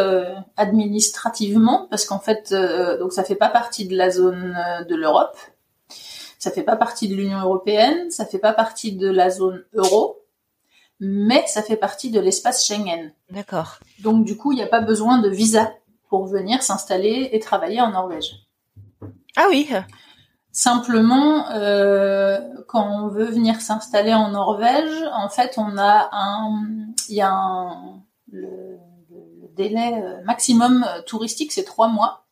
administrativement 0.56 1.86
parce 1.90 2.04
qu'en 2.04 2.18
fait, 2.18 2.54
donc 2.98 3.12
ça 3.12 3.24
fait 3.24 3.36
pas 3.36 3.48
partie 3.48 3.88
de 3.88 3.96
la 3.96 4.10
zone 4.10 4.56
de 4.88 4.94
l'Europe. 4.94 5.36
Ça 6.44 6.50
fait 6.50 6.62
pas 6.62 6.76
partie 6.76 7.08
de 7.08 7.14
l'Union 7.14 7.40
européenne, 7.40 8.10
ça 8.10 8.26
fait 8.26 8.38
pas 8.38 8.52
partie 8.52 8.94
de 8.94 9.08
la 9.10 9.30
zone 9.30 9.64
euro, 9.72 10.26
mais 11.00 11.42
ça 11.46 11.62
fait 11.62 11.78
partie 11.78 12.10
de 12.10 12.20
l'espace 12.20 12.66
Schengen. 12.66 13.14
D'accord. 13.30 13.78
Donc 14.00 14.26
du 14.26 14.36
coup, 14.36 14.52
il 14.52 14.56
n'y 14.56 14.62
a 14.62 14.66
pas 14.66 14.82
besoin 14.82 15.16
de 15.20 15.30
visa 15.30 15.72
pour 16.10 16.26
venir 16.26 16.62
s'installer 16.62 17.30
et 17.32 17.40
travailler 17.40 17.80
en 17.80 17.92
Norvège. 17.92 18.46
Ah 19.36 19.46
oui. 19.48 19.70
Simplement, 20.52 21.48
euh, 21.52 22.40
quand 22.68 22.86
on 22.90 23.08
veut 23.08 23.30
venir 23.30 23.62
s'installer 23.62 24.12
en 24.12 24.28
Norvège, 24.28 25.02
en 25.14 25.30
fait, 25.30 25.54
on 25.56 25.78
a 25.78 26.10
un, 26.12 26.62
il 27.08 27.14
y 27.14 27.22
a 27.22 27.32
un, 27.32 28.02
le, 28.30 28.76
le 29.10 29.48
délai 29.56 30.22
maximum 30.26 30.86
touristique, 31.06 31.52
c'est 31.52 31.64
trois 31.64 31.88
mois. 31.88 32.26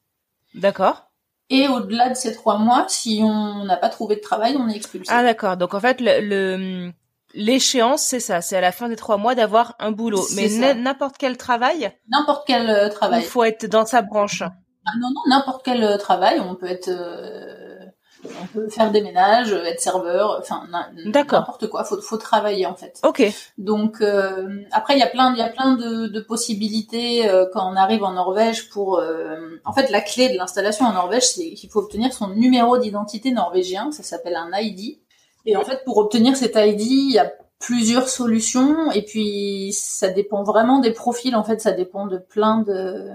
D'accord. 0.54 1.08
Et 1.52 1.68
au-delà 1.68 2.08
de 2.08 2.14
ces 2.14 2.32
trois 2.32 2.56
mois, 2.56 2.86
si 2.88 3.20
on 3.22 3.64
n'a 3.64 3.76
pas 3.76 3.90
trouvé 3.90 4.16
de 4.16 4.22
travail, 4.22 4.56
on 4.58 4.70
est 4.70 4.76
expulsé. 4.76 5.12
Ah 5.14 5.22
d'accord. 5.22 5.58
Donc 5.58 5.74
en 5.74 5.80
fait, 5.80 5.98
le, 6.00 6.90
l'échéance, 7.34 8.02
c'est 8.02 8.20
ça. 8.20 8.40
C'est 8.40 8.56
à 8.56 8.62
la 8.62 8.72
fin 8.72 8.88
des 8.88 8.96
trois 8.96 9.18
mois 9.18 9.34
d'avoir 9.34 9.76
un 9.78 9.92
boulot. 9.92 10.22
Mais 10.34 10.48
n'importe 10.74 11.16
quel 11.18 11.36
travail. 11.36 11.92
N'importe 12.08 12.44
quel 12.46 12.70
euh, 12.70 12.88
travail. 12.88 13.20
Il 13.20 13.26
faut 13.26 13.44
être 13.44 13.66
dans 13.66 13.84
sa 13.84 14.00
branche. 14.00 14.42
Ah, 14.42 14.92
non, 14.98 15.08
non, 15.10 15.20
n'importe 15.28 15.62
quel 15.62 15.84
euh, 15.84 15.98
travail. 15.98 16.40
On 16.40 16.54
peut 16.54 16.66
être 16.66 16.88
euh, 16.88 17.81
on 18.24 18.46
peut 18.46 18.68
faire 18.68 18.90
des 18.90 19.02
ménages, 19.02 19.52
être 19.52 19.80
serveur, 19.80 20.38
enfin 20.40 20.66
n'importe 21.04 21.68
quoi. 21.68 21.84
Faut, 21.84 22.00
faut 22.00 22.16
travailler 22.16 22.66
en 22.66 22.74
fait. 22.74 23.00
Ok. 23.02 23.22
Donc 23.58 24.00
euh, 24.00 24.62
après 24.70 24.94
il 24.94 25.00
y 25.00 25.02
a 25.02 25.08
plein 25.08 25.32
il 25.32 25.38
y 25.38 25.42
a 25.42 25.48
plein 25.48 25.74
de, 25.74 26.06
de 26.06 26.20
possibilités 26.20 27.28
euh, 27.28 27.46
quand 27.52 27.68
on 27.70 27.76
arrive 27.76 28.04
en 28.04 28.12
Norvège 28.12 28.68
pour. 28.70 28.98
Euh, 28.98 29.60
en 29.64 29.72
fait 29.72 29.90
la 29.90 30.00
clé 30.00 30.28
de 30.28 30.36
l'installation 30.36 30.86
en 30.86 30.92
Norvège 30.92 31.28
c'est 31.28 31.50
qu'il 31.52 31.70
faut 31.70 31.80
obtenir 31.80 32.12
son 32.12 32.28
numéro 32.28 32.78
d'identité 32.78 33.32
norvégien. 33.32 33.90
Ça 33.92 34.02
s'appelle 34.02 34.36
un 34.36 34.50
ID. 34.58 34.98
Et 35.44 35.56
en 35.56 35.64
fait 35.64 35.84
pour 35.84 35.96
obtenir 35.98 36.36
cet 36.36 36.54
ID 36.56 36.80
il 36.80 37.12
y 37.12 37.18
a 37.18 37.32
plusieurs 37.58 38.08
solutions 38.08 38.90
et 38.92 39.02
puis 39.02 39.72
ça 39.72 40.08
dépend 40.08 40.42
vraiment 40.42 40.78
des 40.78 40.92
profils. 40.92 41.34
En 41.34 41.44
fait 41.44 41.60
ça 41.60 41.72
dépend 41.72 42.06
de 42.06 42.18
plein 42.18 42.58
de 42.62 43.10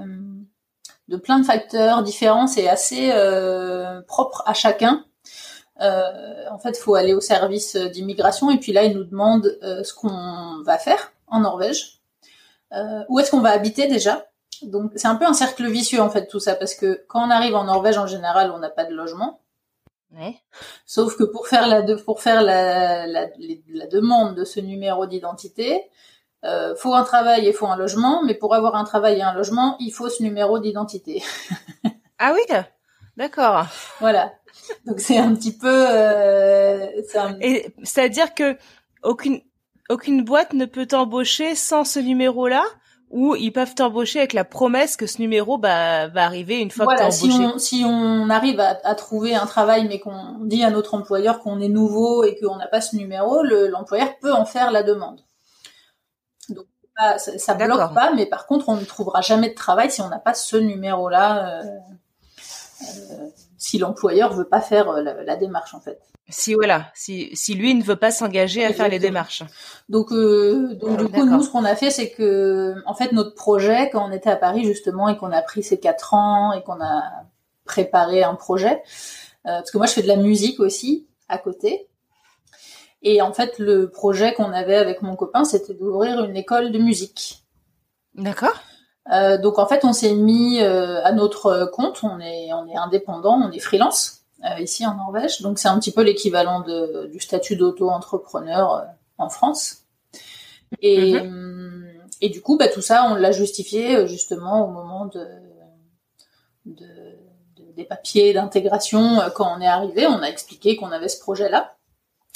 de 1.08 1.18
plein 1.18 1.40
de 1.40 1.46
facteurs 1.46 2.04
différents, 2.04 2.48
c'est 2.48 2.68
assez 2.68 3.12
euh, 3.12 4.02
propre 4.02 4.44
à 4.46 4.54
chacun. 4.54 5.06
Euh, 5.80 6.50
en 6.52 6.58
fait, 6.58 6.72
il 6.72 6.82
faut 6.82 6.96
aller 6.96 7.14
au 7.14 7.22
service 7.22 7.76
d'immigration 7.76 8.50
et 8.50 8.58
puis 8.58 8.74
là, 8.74 8.84
ils 8.84 8.96
nous 8.96 9.04
demandent 9.04 9.58
euh, 9.64 9.84
ce 9.84 9.94
qu'on 9.94 10.62
va 10.64 10.78
faire 10.78 11.14
en 11.28 11.42
Norvège. 11.42 12.02
où 13.10 13.20
est-ce 13.20 13.32
qu'on 13.32 13.42
va 13.42 13.52
habiter 13.52 13.88
déjà? 13.88 14.26
Donc, 14.64 14.92
c'est 14.96 15.08
un 15.08 15.16
peu 15.16 15.26
un 15.26 15.34
cercle 15.34 15.70
vicieux 15.70 16.02
en 16.02 16.10
fait 16.10 16.28
tout 16.28 16.40
ça 16.40 16.56
parce 16.56 16.74
que 16.74 17.06
quand 17.08 17.26
on 17.26 17.30
arrive 17.30 17.56
en 17.56 17.66
Norvège, 17.66 17.98
en 17.98 18.08
général, 18.08 18.52
on 18.52 18.60
n'a 18.60 18.70
pas 18.70 18.86
de 18.86 18.94
logement. 18.94 19.40
Ouais. 20.18 20.36
Sauf 20.86 21.18
que 21.18 21.24
pour 21.24 21.48
faire 21.48 21.68
la 21.68 21.84
pour 21.98 22.22
faire 22.22 22.42
la, 22.42 23.06
la, 23.08 23.28
la 23.68 23.88
demande 23.88 24.36
de 24.36 24.46
ce 24.46 24.60
numéro 24.62 25.06
d'identité, 25.06 25.84
euh, 26.48 26.76
faut 26.76 26.94
un 26.94 27.04
travail 27.04 27.48
et 27.48 27.54
faut 27.54 27.68
un 27.68 27.76
logement, 27.76 28.24
mais 28.24 28.34
pour 28.34 28.56
avoir 28.56 28.76
un 28.76 28.84
travail 28.84 29.20
et 29.20 29.22
un 29.22 29.34
logement, 29.34 29.76
il 29.80 29.92
faut 29.92 30.10
ce 30.10 30.24
numéro 30.24 30.60
d'identité. 30.60 31.22
ah 32.20 32.34
oui, 32.34 32.56
d'accord. 33.18 33.66
Voilà. 34.00 34.34
Donc 34.86 35.00
c'est 35.00 35.18
un 35.18 35.34
petit 35.36 35.58
peu. 35.58 35.86
Euh, 35.90 36.88
Et 37.42 37.74
c'est-à-dire 37.84 38.34
que 38.34 38.58
aucune 39.04 39.42
aucune 39.90 40.24
boîte 40.24 40.54
ne 40.54 40.66
peut 40.66 40.86
t'embaucher 40.86 41.56
sans 41.56 41.84
ce 41.84 42.00
numéro-là? 42.00 42.64
Ou 43.10 43.38
ils 43.38 43.54
peuvent 43.54 43.74
t'embaucher 43.74 44.20
avec 44.20 44.34
la 44.34 44.44
promesse 44.44 44.98
que 44.98 45.08
ce 45.08 45.22
numéro 45.22 45.58
bah, 45.58 46.10
va 46.10 46.26
arriver 46.26 46.60
une 46.60 46.72
fois 46.72 46.88
que 46.88 46.98
t'es 46.98 47.04
embauché. 47.04 47.32
Si 47.32 47.40
on, 47.40 47.58
si 47.58 47.84
on 47.86 48.30
arrive 48.30 48.60
à, 48.60 48.78
à, 48.84 48.96
trouver 48.96 49.34
un 49.34 49.46
travail 49.46 49.88
mais 49.88 50.00
qu'on 50.00 50.40
dit 50.42 50.62
à 50.62 50.72
notre 50.72 50.94
employeur 50.94 51.40
qu'on 51.40 51.62
est 51.62 51.70
nouveau 51.70 52.26
et 52.26 52.38
qu'on 52.38 52.58
n'a 52.58 52.68
pas 52.68 52.82
ce 52.82 52.98
numéro, 52.98 53.44
l'employeur 53.44 54.10
peut 54.20 54.34
en 54.34 54.44
faire 54.44 54.72
la 54.72 54.84
demande. 54.84 55.22
Ça, 56.98 57.38
ça 57.38 57.54
bloque 57.54 57.94
pas, 57.94 58.12
mais 58.14 58.26
par 58.26 58.48
contre 58.48 58.70
on 58.70 58.76
ne 58.76 58.86
trouvera 58.86 59.22
jamais 59.22 59.50
de 59.50 59.56
travail 59.56 59.92
si 59.92 60.02
on 60.02 60.10
n'a 60.10 60.20
pas 60.20 60.34
ce 60.34 60.58
numéro-là. 60.58 61.62
Euh, 61.62 61.64
euh, 62.82 63.30
si 63.58 63.80
l'employeur 63.80 64.34
veut 64.34 64.48
pas 64.48 64.62
faire 64.62 64.90
euh, 64.90 65.02
la, 65.02 65.36
démarche 65.36 65.74
en 65.74 65.80
fait. 65.80 66.00
Si 66.30 66.54
voilà, 66.54 66.88
si, 66.94 67.30
si 67.36 67.54
lui 67.54 67.74
ne 67.74 67.84
veut 67.84 67.96
pas 67.96 68.12
s'engager 68.12 68.66
à 68.66 68.74
faire 68.74 68.90
les 68.90 69.00
démarches. 69.00 69.44
Donc 69.90 70.12
euh, 70.12 70.76
donc 70.76 70.98
du 70.98 71.08
coup 71.08 71.26
nous 71.26 71.42
ce 71.42 71.50
qu'on 71.50 71.66
a 71.66 71.76
fait 71.76 71.90
c'est 71.90 72.12
que 72.12 72.76
en 72.86 72.94
fait 72.94 73.12
notre 73.14 73.34
projet 73.34 73.90
quand 73.90 74.08
on 74.08 74.12
était 74.12 74.30
à 74.30 74.36
Paris 74.36 74.64
justement 74.66 75.10
et 75.10 75.18
qu'on 75.18 75.32
a 75.32 75.42
pris 75.42 75.64
ces 75.64 75.80
quatre 75.80 76.14
ans 76.14 76.52
et 76.54 76.64
qu'on 76.64 76.82
a 76.82 77.04
préparé 77.66 78.24
un 78.24 78.36
projet 78.36 78.82
euh, 79.46 79.60
parce 79.60 79.72
que 79.72 79.78
moi 79.78 79.88
je 79.88 79.94
fais 79.94 80.02
de 80.02 80.08
la 80.08 80.18
musique 80.18 80.60
aussi 80.60 81.08
à 81.30 81.38
côté 81.38 81.88
et 83.08 83.22
en 83.22 83.32
fait, 83.32 83.58
le 83.58 83.90
projet 83.90 84.34
qu'on 84.34 84.52
avait 84.52 84.76
avec 84.76 85.02
mon 85.02 85.16
copain, 85.16 85.46
c'était 85.46 85.74
d'ouvrir 85.74 86.24
une 86.26 86.36
école 86.36 86.72
de 86.72 86.80
musique. 86.80 87.44
D'accord. 88.16 88.56
Euh, 89.14 89.38
donc 89.38 89.60
en 89.60 89.68
fait, 89.68 89.86
on 89.86 89.94
s'est 89.94 90.14
mis 90.14 90.60
euh, 90.60 91.02
à 91.04 91.14
notre 91.14 91.70
compte. 91.72 92.00
On 92.04 92.20
est, 92.20 92.52
on 92.52 92.68
est 92.68 92.76
indépendant, 92.76 93.40
on 93.42 93.52
est 93.52 93.60
freelance 93.60 94.24
euh, 94.44 94.60
ici 94.60 94.86
en 94.86 94.96
Norvège. 94.96 95.42
Donc 95.42 95.58
c'est 95.60 95.70
un 95.70 95.80
petit 95.80 95.94
peu 95.94 96.02
l'équivalent 96.02 96.66
du 97.10 97.20
statut 97.22 97.56
d'auto-entrepreneur 97.56 98.74
euh, 98.74 98.84
en 99.18 99.30
France. 99.30 99.84
Et, 100.82 101.14
mm-hmm. 101.14 101.94
et 102.20 102.30
du 102.30 102.42
coup, 102.42 102.58
bah, 102.58 102.68
tout 102.68 102.82
ça, 102.82 103.06
on 103.10 103.16
l'a 103.16 103.32
justifié 103.32 103.96
euh, 103.96 104.08
justement 104.08 104.68
au 104.68 104.72
moment 104.72 105.06
de, 105.06 105.26
de, 106.66 106.86
de 107.56 107.72
des 107.78 107.86
papiers 107.86 108.34
d'intégration 108.34 109.20
quand 109.34 109.50
on 109.56 109.62
est 109.62 109.68
arrivé. 109.68 110.08
On 110.08 110.22
a 110.22 110.28
expliqué 110.28 110.76
qu'on 110.76 110.92
avait 110.92 111.08
ce 111.08 111.22
projet-là. 111.22 111.77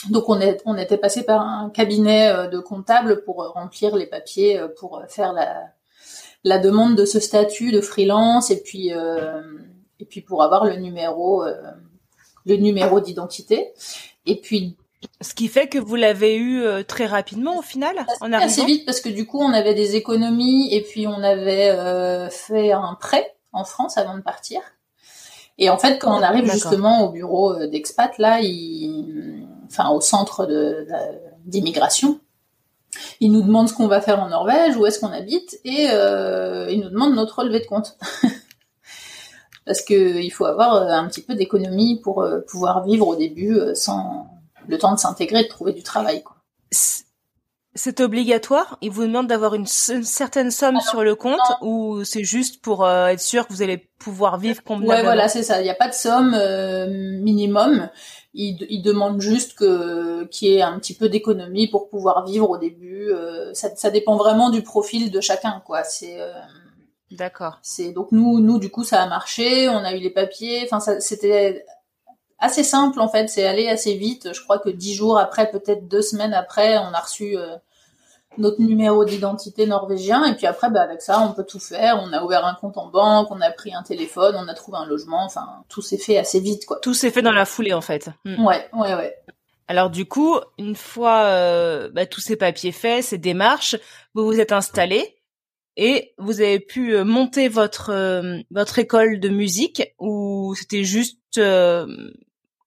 Donc 0.10 0.29
on, 0.29 0.39
est, 0.41 0.62
on 0.65 0.77
était 0.77 0.98
passé 0.98 1.24
par 1.24 1.41
un 1.41 1.70
cabinet 1.70 2.48
de 2.50 2.60
comptable 2.60 3.24
pour 3.24 3.38
remplir 3.53 3.96
les 3.96 4.08
papiers, 4.08 4.60
pour 4.79 5.01
faire 5.08 5.34
la, 5.34 5.67
la 6.43 6.58
demande 6.58 6.96
de 6.96 7.05
ce 7.05 7.20
statut 7.20 7.72
de 7.72 7.81
freelance 7.81 8.50
et 8.51 8.62
puis 8.62 8.89
et 8.89 10.05
puis 10.05 10.22
pour 10.22 10.43
avoir 10.43 10.65
le 10.65 10.77
numéro 10.77 11.43
le 12.46 12.55
numéro 12.55 13.00
d'identité. 13.00 13.74
Et 14.25 14.36
puis 14.41 14.75
ce 15.20 15.34
qui 15.34 15.48
fait 15.48 15.67
que 15.67 15.77
vous 15.77 15.96
l'avez 15.96 16.36
eu 16.36 16.62
euh, 16.62 16.84
très 16.84 17.05
rapidement 17.05 17.58
au 17.58 17.62
final 17.62 18.05
en 18.22 18.31
Assez 18.34 18.65
vite 18.65 18.86
parce 18.86 19.01
que 19.01 19.10
du 19.10 19.25
coup 19.25 19.39
on 19.39 19.51
avait 19.51 19.74
des 19.74 19.96
économies 19.96 20.74
et 20.74 20.81
puis 20.81 21.08
on 21.08 21.24
avait 21.24 21.70
euh, 21.72 22.29
fait 22.29 22.72
un 22.72 22.96
prêt 23.00 23.36
en 23.51 23.63
France 23.63 23.98
avant 23.98 24.15
de 24.15 24.22
partir. 24.22 24.62
Et 25.58 25.70
en 25.70 25.77
fait 25.77 25.98
quand 26.00 26.17
on 26.17 26.22
arrive 26.22 26.50
justement 26.51 27.05
au 27.05 27.12
bureau 27.12 27.53
euh, 27.53 27.67
d'expat 27.67 28.15
là, 28.20 28.39
il... 28.41 29.48
enfin 29.72 29.90
au 29.90 30.01
centre 30.01 30.48
d'immigration, 31.46 32.20
il 33.20 33.32
nous 33.32 33.42
demande 33.42 33.70
ce 33.70 33.74
qu'on 33.74 33.88
va 33.88 34.01
faire 34.01 34.20
en 34.20 34.30
Norvège, 34.30 34.75
où 34.75 34.86
est-ce 34.86 35.00
qu'on 35.00 35.12
habite 35.12 35.60
et 35.63 35.86
il 35.86 36.82
nous 36.84 36.90
demande 36.90 37.16
notre 37.16 37.40
relevé 37.40 37.60
de 37.60 37.68
compte. 37.68 37.98
parce 39.66 39.82
que 39.82 40.20
il 40.20 40.32
faut 40.32 40.46
avoir 40.46 40.75
un 40.75 41.08
petit 41.08 41.22
peu 41.22 41.36
d'économie 41.36 42.01
pour 42.01 42.25
pouvoir 42.48 42.84
vivre 42.84 43.08
au 43.08 43.16
début 43.16 43.58
sans 43.75 44.28
le 44.68 44.78
temps 44.78 44.94
de 44.94 45.00
s'intégrer, 45.00 45.44
de 45.44 45.48
trouver 45.48 45.74
du 45.74 45.84
travail. 45.84 46.24
Quoi. 46.24 46.36
C'est 47.74 48.01
obligatoire? 48.01 48.78
Il 48.82 48.92
vous 48.92 49.04
demande 49.04 49.28
d'avoir 49.28 49.56
une, 49.56 49.66
certaine 49.66 50.51
somme 50.51 50.82
sur 50.82 51.04
le 51.04 51.16
compte 51.16 51.40
ou 51.62 52.04
c'est 52.04 52.25
juste 52.25 52.62
pour 52.62 52.84
euh, 52.84 53.08
être 53.08 53.22
sûr 53.22 53.48
que 53.48 53.54
vous 53.54 53.62
allez 53.62 53.90
pouvoir 53.98 54.38
vivre 54.38 54.62
convenablement 54.62 54.98
Ouais, 54.98 55.04
voilà, 55.04 55.30
c'est 55.30 55.44
ça. 55.44 55.62
Il 55.62 55.63
n'y 55.63 55.70
a 55.70 55.75
pas 55.75 55.88
de 55.88 55.94
somme 55.94 56.34
euh, 56.34 56.88
minimum. 57.22 57.90
Il, 58.34 58.66
il, 58.70 58.82
demande 58.82 59.20
juste 59.20 59.56
que 59.56 60.24
qu'il 60.26 60.48
y 60.48 60.56
ait 60.56 60.62
un 60.62 60.80
petit 60.80 60.94
peu 60.94 61.10
d'économie 61.10 61.68
pour 61.68 61.90
pouvoir 61.90 62.26
vivre 62.26 62.50
au 62.50 62.58
début. 62.58 63.12
Euh, 63.12 63.54
ça, 63.54 63.76
ça, 63.76 63.90
dépend 63.92 64.16
vraiment 64.16 64.50
du 64.50 64.62
profil 64.62 65.12
de 65.12 65.20
chacun, 65.20 65.62
quoi. 65.66 65.84
C'est 65.84 66.18
D'accord. 67.12 67.60
C'est 67.62 67.92
donc 67.92 68.12
nous, 68.12 68.40
nous 68.40 68.58
du 68.58 68.70
coup 68.70 68.84
ça 68.86 69.02
a 69.02 69.08
marché. 69.08 69.68
On 69.68 69.84
a 69.84 69.94
eu 69.94 70.00
les 70.00 70.10
papiers. 70.10 70.62
Enfin, 70.64 70.80
c'était 71.00 71.66
assez 72.40 72.64
simple 72.64 73.00
en 73.00 73.08
fait, 73.08 73.30
c'est 73.30 73.46
allé 73.46 73.68
assez 73.68 73.96
vite. 73.96 74.34
Je 74.34 74.42
crois 74.42 74.60
que 74.60 74.70
dix 74.70 74.94
jours 74.94 75.18
après, 75.18 75.50
peut-être 75.50 75.88
deux 75.88 76.02
semaines 76.02 76.34
après, 76.34 76.78
on 76.78 76.94
a 76.94 77.00
reçu 77.00 77.38
euh, 77.38 77.56
notre 78.38 78.62
numéro 78.62 79.04
d'identité 79.06 79.66
norvégien 79.66 80.26
et 80.26 80.36
puis 80.36 80.46
après, 80.48 80.70
bah, 80.70 80.82
avec 80.82 81.02
ça, 81.02 81.22
on 81.22 81.34
peut 81.34 81.46
tout 81.46 81.60
faire. 81.60 82.00
On 82.02 82.14
a 82.14 82.24
ouvert 82.24 82.46
un 82.46 82.56
compte 82.56 82.78
en 82.78 82.88
banque, 82.88 83.30
on 83.32 83.42
a 83.42 83.52
pris 83.52 83.74
un 83.74 83.84
téléphone, 83.84 84.36
on 84.38 84.48
a 84.48 84.54
trouvé 84.54 84.78
un 84.78 84.86
logement. 84.86 85.26
Enfin, 85.26 85.64
tout 85.70 85.82
s'est 85.82 85.98
fait 85.98 86.18
assez 86.18 86.40
vite 86.40 86.66
quoi. 86.66 86.80
Tout 86.82 86.94
s'est 86.94 87.12
fait 87.12 87.22
dans 87.22 87.32
la 87.32 87.46
foulée 87.46 87.74
en 87.74 87.82
fait. 87.82 88.10
Hmm. 88.26 88.46
Ouais, 88.46 88.70
ouais, 88.74 88.96
ouais. 88.96 89.16
Alors 89.68 89.90
du 89.90 90.06
coup, 90.06 90.38
une 90.58 90.76
fois 90.76 91.24
euh, 91.26 91.90
bah, 91.94 92.06
tous 92.06 92.22
ces 92.22 92.36
papiers 92.36 92.72
faits, 92.72 93.04
ces 93.04 93.18
démarches, 93.18 93.76
vous 94.14 94.26
vous 94.26 94.40
êtes 94.40 94.52
installé 94.52 95.18
et 95.78 96.14
vous 96.18 96.42
avez 96.42 96.60
pu 96.60 96.94
euh, 96.96 97.06
monter 97.06 97.48
votre 97.48 97.92
votre 98.52 98.80
école 98.80 99.20
de 99.20 99.30
musique 99.30 99.94
ou 100.00 100.54
c'était 100.56 100.84
juste 100.84 101.40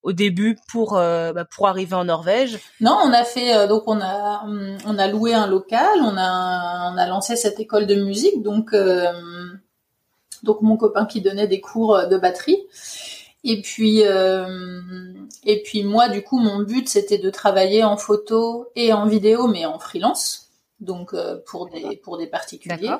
au 0.04 0.12
début 0.12 0.56
pour 0.70 0.96
euh, 0.96 1.32
bah, 1.32 1.44
pour 1.44 1.66
arriver 1.66 1.96
en 1.96 2.04
Norvège. 2.04 2.58
Non, 2.80 2.96
on 3.04 3.12
a 3.12 3.24
fait 3.24 3.56
euh, 3.56 3.66
donc 3.66 3.84
on 3.86 4.00
a 4.00 4.44
hum, 4.44 4.76
on 4.86 4.98
a 4.98 5.08
loué 5.08 5.34
un 5.34 5.48
local, 5.48 5.98
on 6.00 6.16
a 6.16 6.92
on 6.92 6.96
a 6.96 7.06
lancé 7.08 7.34
cette 7.36 7.58
école 7.58 7.86
de 7.86 7.96
musique 7.96 8.42
donc 8.42 8.72
euh, 8.74 9.10
donc 10.42 10.60
mon 10.60 10.76
copain 10.76 11.06
qui 11.06 11.22
donnait 11.22 11.48
des 11.48 11.60
cours 11.60 12.06
de 12.06 12.16
batterie. 12.18 12.62
Et 13.46 13.60
puis 13.60 14.00
et 14.00 15.62
puis 15.62 15.84
moi 15.84 16.08
du 16.08 16.22
coup 16.22 16.38
mon 16.38 16.62
but 16.62 16.88
c'était 16.88 17.18
de 17.18 17.28
travailler 17.28 17.84
en 17.84 17.98
photo 17.98 18.68
et 18.74 18.94
en 18.94 19.06
vidéo 19.06 19.48
mais 19.48 19.66
en 19.66 19.78
freelance 19.78 20.48
donc 20.80 21.14
pour 21.44 21.68
des 21.68 21.96
pour 21.96 22.16
des 22.16 22.26
particuliers 22.26 22.96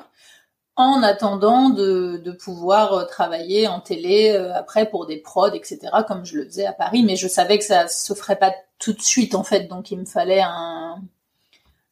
en 0.75 1.03
attendant 1.03 1.69
de, 1.69 2.17
de 2.17 2.31
pouvoir 2.31 2.93
euh, 2.93 3.05
travailler 3.05 3.67
en 3.67 3.79
télé 3.79 4.31
euh, 4.31 4.53
après 4.53 4.89
pour 4.89 5.05
des 5.05 5.17
prods, 5.17 5.53
etc., 5.53 5.79
comme 6.07 6.25
je 6.25 6.37
le 6.37 6.45
faisais 6.45 6.65
à 6.65 6.73
Paris. 6.73 7.03
Mais 7.03 7.15
je 7.15 7.27
savais 7.27 7.57
que 7.57 7.63
ça 7.63 7.87
se 7.87 8.13
ferait 8.13 8.37
pas 8.37 8.53
tout 8.77 8.93
de 8.93 9.01
suite, 9.01 9.35
en 9.35 9.43
fait. 9.43 9.67
Donc, 9.67 9.91
il 9.91 9.99
me 9.99 10.05
fallait 10.05 10.41
un, 10.41 11.01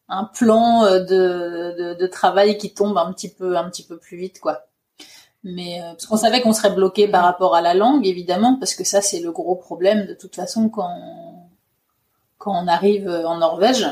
un 0.09 0.23
plan 0.25 0.83
euh, 0.83 0.99
de, 0.99 1.75
de, 1.77 1.93
de, 1.93 2.07
travail 2.07 2.57
qui 2.57 2.73
tombe 2.73 2.97
un 2.97 3.11
petit 3.13 3.29
peu, 3.29 3.57
un 3.57 3.69
petit 3.69 3.83
peu 3.83 3.97
plus 3.97 4.17
vite, 4.17 4.39
quoi. 4.39 4.65
Mais 5.45 5.81
parce 5.81 6.05
qu'on 6.05 6.17
savait 6.17 6.41
qu'on 6.41 6.53
serait 6.53 6.71
bloqué 6.73 7.07
par 7.09 7.23
rapport 7.23 7.53
à 7.53 7.61
la 7.61 7.73
langue, 7.73 8.07
évidemment, 8.07 8.57
parce 8.59 8.75
que 8.75 8.85
ça, 8.85 9.01
c'est 9.01 9.19
le 9.19 9.31
gros 9.33 9.55
problème 9.55 10.05
de 10.05 10.13
toute 10.13 10.35
façon 10.35 10.69
quand 10.69 11.49
quand 12.37 12.53
on 12.63 12.67
arrive 12.67 13.09
en 13.09 13.37
Norvège 13.39 13.85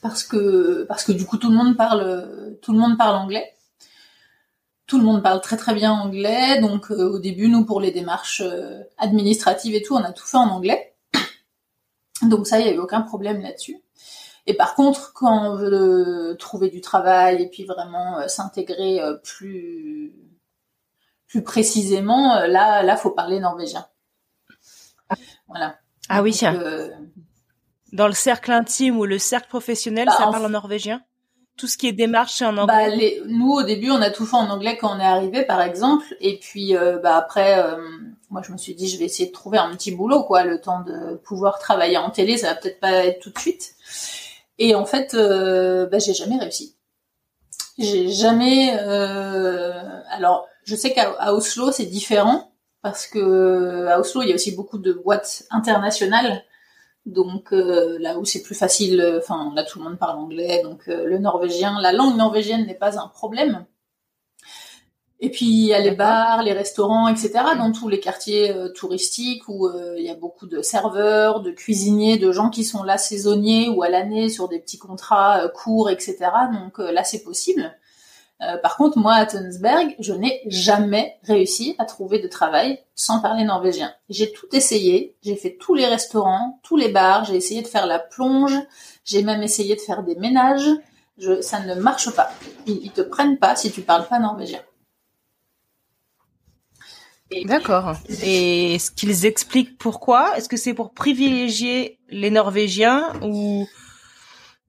parce 0.00 0.24
que 0.24 0.84
parce 0.84 1.04
que 1.04 1.12
du 1.12 1.26
coup 1.26 1.38
tout 1.38 1.50
le 1.50 1.56
monde 1.56 1.76
parle 1.76 2.56
tout 2.62 2.72
le 2.72 2.78
monde 2.78 2.96
parle 2.96 3.16
anglais. 3.16 3.54
Tout 4.86 4.98
le 4.98 5.04
monde 5.04 5.22
parle 5.22 5.42
très 5.42 5.58
très 5.58 5.74
bien 5.74 5.92
anglais, 5.92 6.60
donc 6.62 6.90
euh, 6.90 7.10
au 7.10 7.18
début 7.18 7.48
nous 7.48 7.66
pour 7.66 7.78
les 7.78 7.90
démarches 7.90 8.40
euh, 8.40 8.82
administratives 8.96 9.74
et 9.74 9.82
tout, 9.82 9.94
on 9.94 10.02
a 10.02 10.12
tout 10.12 10.26
fait 10.26 10.38
en 10.38 10.48
anglais. 10.48 10.94
Donc 12.22 12.46
ça, 12.46 12.58
il 12.58 12.64
n'y 12.64 12.70
a 12.70 12.74
eu 12.74 12.78
aucun 12.78 13.02
problème 13.02 13.42
là-dessus. 13.42 13.82
Et 14.46 14.54
par 14.54 14.74
contre, 14.74 15.12
quand 15.12 15.50
on 15.50 15.56
veut 15.56 16.36
trouver 16.38 16.70
du 16.70 16.80
travail 16.80 17.42
et 17.42 17.50
puis 17.50 17.64
vraiment 17.64 18.18
euh, 18.18 18.28
s'intégrer 18.28 19.00
plus 19.22 20.14
plus 21.26 21.42
précisément, 21.42 22.46
là 22.46 22.82
là 22.82 22.96
faut 22.96 23.10
parler 23.10 23.40
norvégien. 23.40 23.86
Voilà. 25.48 25.78
Ah 26.08 26.22
oui, 26.22 26.32
tiens. 26.32 26.58
Dans 27.92 28.06
le 28.06 28.12
cercle 28.12 28.52
intime 28.52 28.98
ou 28.98 29.04
le 29.04 29.18
cercle 29.18 29.48
professionnel, 29.48 30.06
bah, 30.06 30.14
ça 30.16 30.26
parle 30.30 30.44
en 30.44 30.50
norvégien 30.50 31.02
Tout 31.56 31.66
ce 31.66 31.78
qui 31.78 31.88
est 31.88 31.92
démarche, 31.92 32.34
c'est 32.36 32.44
en 32.44 32.52
bah, 32.52 32.62
anglais 32.62 32.96
les, 32.96 33.22
Nous, 33.26 33.50
au 33.50 33.62
début, 33.62 33.90
on 33.90 34.02
a 34.02 34.10
tout 34.10 34.26
fait 34.26 34.36
en 34.36 34.50
anglais 34.50 34.76
quand 34.76 34.94
on 34.94 35.00
est 35.00 35.04
arrivé, 35.04 35.44
par 35.44 35.62
exemple. 35.62 36.04
Et 36.20 36.38
puis, 36.38 36.76
euh, 36.76 36.98
bah, 36.98 37.16
après, 37.16 37.62
euh, 37.62 37.78
moi, 38.30 38.42
je 38.46 38.52
me 38.52 38.58
suis 38.58 38.74
dit, 38.74 38.88
je 38.88 38.98
vais 38.98 39.06
essayer 39.06 39.28
de 39.28 39.34
trouver 39.34 39.58
un 39.58 39.70
petit 39.74 39.90
boulot, 39.90 40.24
quoi. 40.24 40.44
Le 40.44 40.60
temps 40.60 40.80
de 40.80 41.16
pouvoir 41.24 41.58
travailler 41.58 41.96
en 41.96 42.10
télé, 42.10 42.36
ça 42.36 42.48
va 42.48 42.54
peut-être 42.56 42.80
pas 42.80 42.92
être 43.06 43.20
tout 43.20 43.30
de 43.30 43.38
suite. 43.38 43.74
Et 44.58 44.74
en 44.74 44.84
fait, 44.84 45.14
euh, 45.14 45.86
bah, 45.86 45.98
j'ai 45.98 46.14
jamais 46.14 46.36
réussi. 46.36 46.76
J'ai 47.78 48.08
jamais... 48.08 48.72
Alors, 50.10 50.46
je 50.64 50.74
sais 50.74 50.92
qu'à 50.92 51.32
Oslo, 51.32 51.72
c'est 51.72 51.86
différent. 51.86 52.52
Parce 52.82 53.06
que 53.06 53.86
à 53.88 53.98
Oslo, 53.98 54.22
il 54.22 54.28
y 54.28 54.32
a 54.32 54.34
aussi 54.36 54.52
beaucoup 54.52 54.78
de 54.78 54.92
boîtes 54.92 55.44
internationales 55.50 56.44
donc 57.08 57.52
euh, 57.52 57.98
là 57.98 58.18
où 58.18 58.24
c'est 58.24 58.42
plus 58.42 58.54
facile, 58.54 59.00
euh, 59.00 59.18
enfin 59.18 59.52
là 59.54 59.64
tout 59.64 59.78
le 59.78 59.84
monde 59.84 59.98
parle 59.98 60.18
anglais, 60.18 60.62
donc 60.62 60.88
euh, 60.88 61.04
le 61.06 61.18
norvégien, 61.18 61.80
la 61.80 61.92
langue 61.92 62.16
norvégienne 62.16 62.66
n'est 62.66 62.74
pas 62.74 63.00
un 63.00 63.08
problème. 63.08 63.64
Et 65.20 65.30
puis 65.30 65.46
il 65.46 65.66
y 65.66 65.74
a 65.74 65.80
les 65.80 65.90
bars, 65.90 66.42
les 66.42 66.52
restaurants, 66.52 67.08
etc. 67.08 67.32
dans 67.56 67.72
tous 67.72 67.88
les 67.88 67.98
quartiers 67.98 68.54
touristiques 68.76 69.48
où 69.48 69.68
il 69.96 70.04
y 70.04 70.10
a 70.10 70.14
beaucoup 70.14 70.46
de 70.46 70.62
serveurs, 70.62 71.40
de 71.40 71.50
cuisiniers, 71.50 72.18
de 72.18 72.30
gens 72.30 72.50
qui 72.50 72.62
sont 72.62 72.84
là 72.84 72.98
saisonniers 72.98 73.68
ou 73.68 73.82
à 73.82 73.88
l'année 73.88 74.28
sur 74.28 74.48
des 74.48 74.60
petits 74.60 74.78
contrats 74.78 75.48
courts, 75.48 75.90
etc. 75.90 76.18
Donc 76.52 76.78
là 76.78 77.02
c'est 77.02 77.24
possible. 77.24 77.76
Euh, 78.40 78.56
par 78.58 78.76
contre, 78.76 78.98
moi, 78.98 79.14
à 79.14 79.26
Tunsberg, 79.26 79.96
je 79.98 80.12
n'ai 80.12 80.42
jamais 80.46 81.18
réussi 81.24 81.74
à 81.78 81.84
trouver 81.84 82.20
de 82.20 82.28
travail 82.28 82.78
sans 82.94 83.20
parler 83.20 83.44
norvégien. 83.44 83.92
J'ai 84.08 84.32
tout 84.32 84.46
essayé, 84.52 85.16
j'ai 85.22 85.34
fait 85.34 85.56
tous 85.58 85.74
les 85.74 85.86
restaurants, 85.86 86.60
tous 86.62 86.76
les 86.76 86.88
bars, 86.88 87.24
j'ai 87.24 87.34
essayé 87.34 87.62
de 87.62 87.66
faire 87.66 87.86
la 87.86 87.98
plonge, 87.98 88.54
j'ai 89.04 89.22
même 89.22 89.42
essayé 89.42 89.74
de 89.74 89.80
faire 89.80 90.04
des 90.04 90.14
ménages. 90.14 90.70
Je, 91.18 91.40
ça 91.40 91.58
ne 91.60 91.74
marche 91.74 92.10
pas. 92.10 92.30
Ils, 92.66 92.78
ils 92.84 92.92
te 92.92 93.00
prennent 93.00 93.38
pas 93.38 93.56
si 93.56 93.72
tu 93.72 93.82
parles 93.82 94.06
pas 94.06 94.20
norvégien. 94.20 94.60
D'accord. 97.44 97.94
Et 98.22 98.76
est-ce 98.76 98.90
qu'ils 98.90 99.26
expliquent 99.26 99.76
pourquoi? 99.78 100.38
Est-ce 100.38 100.48
que 100.48 100.56
c'est 100.56 100.74
pour 100.74 100.92
privilégier 100.92 101.98
les 102.08 102.30
Norvégiens 102.30 103.12
ou 103.22 103.66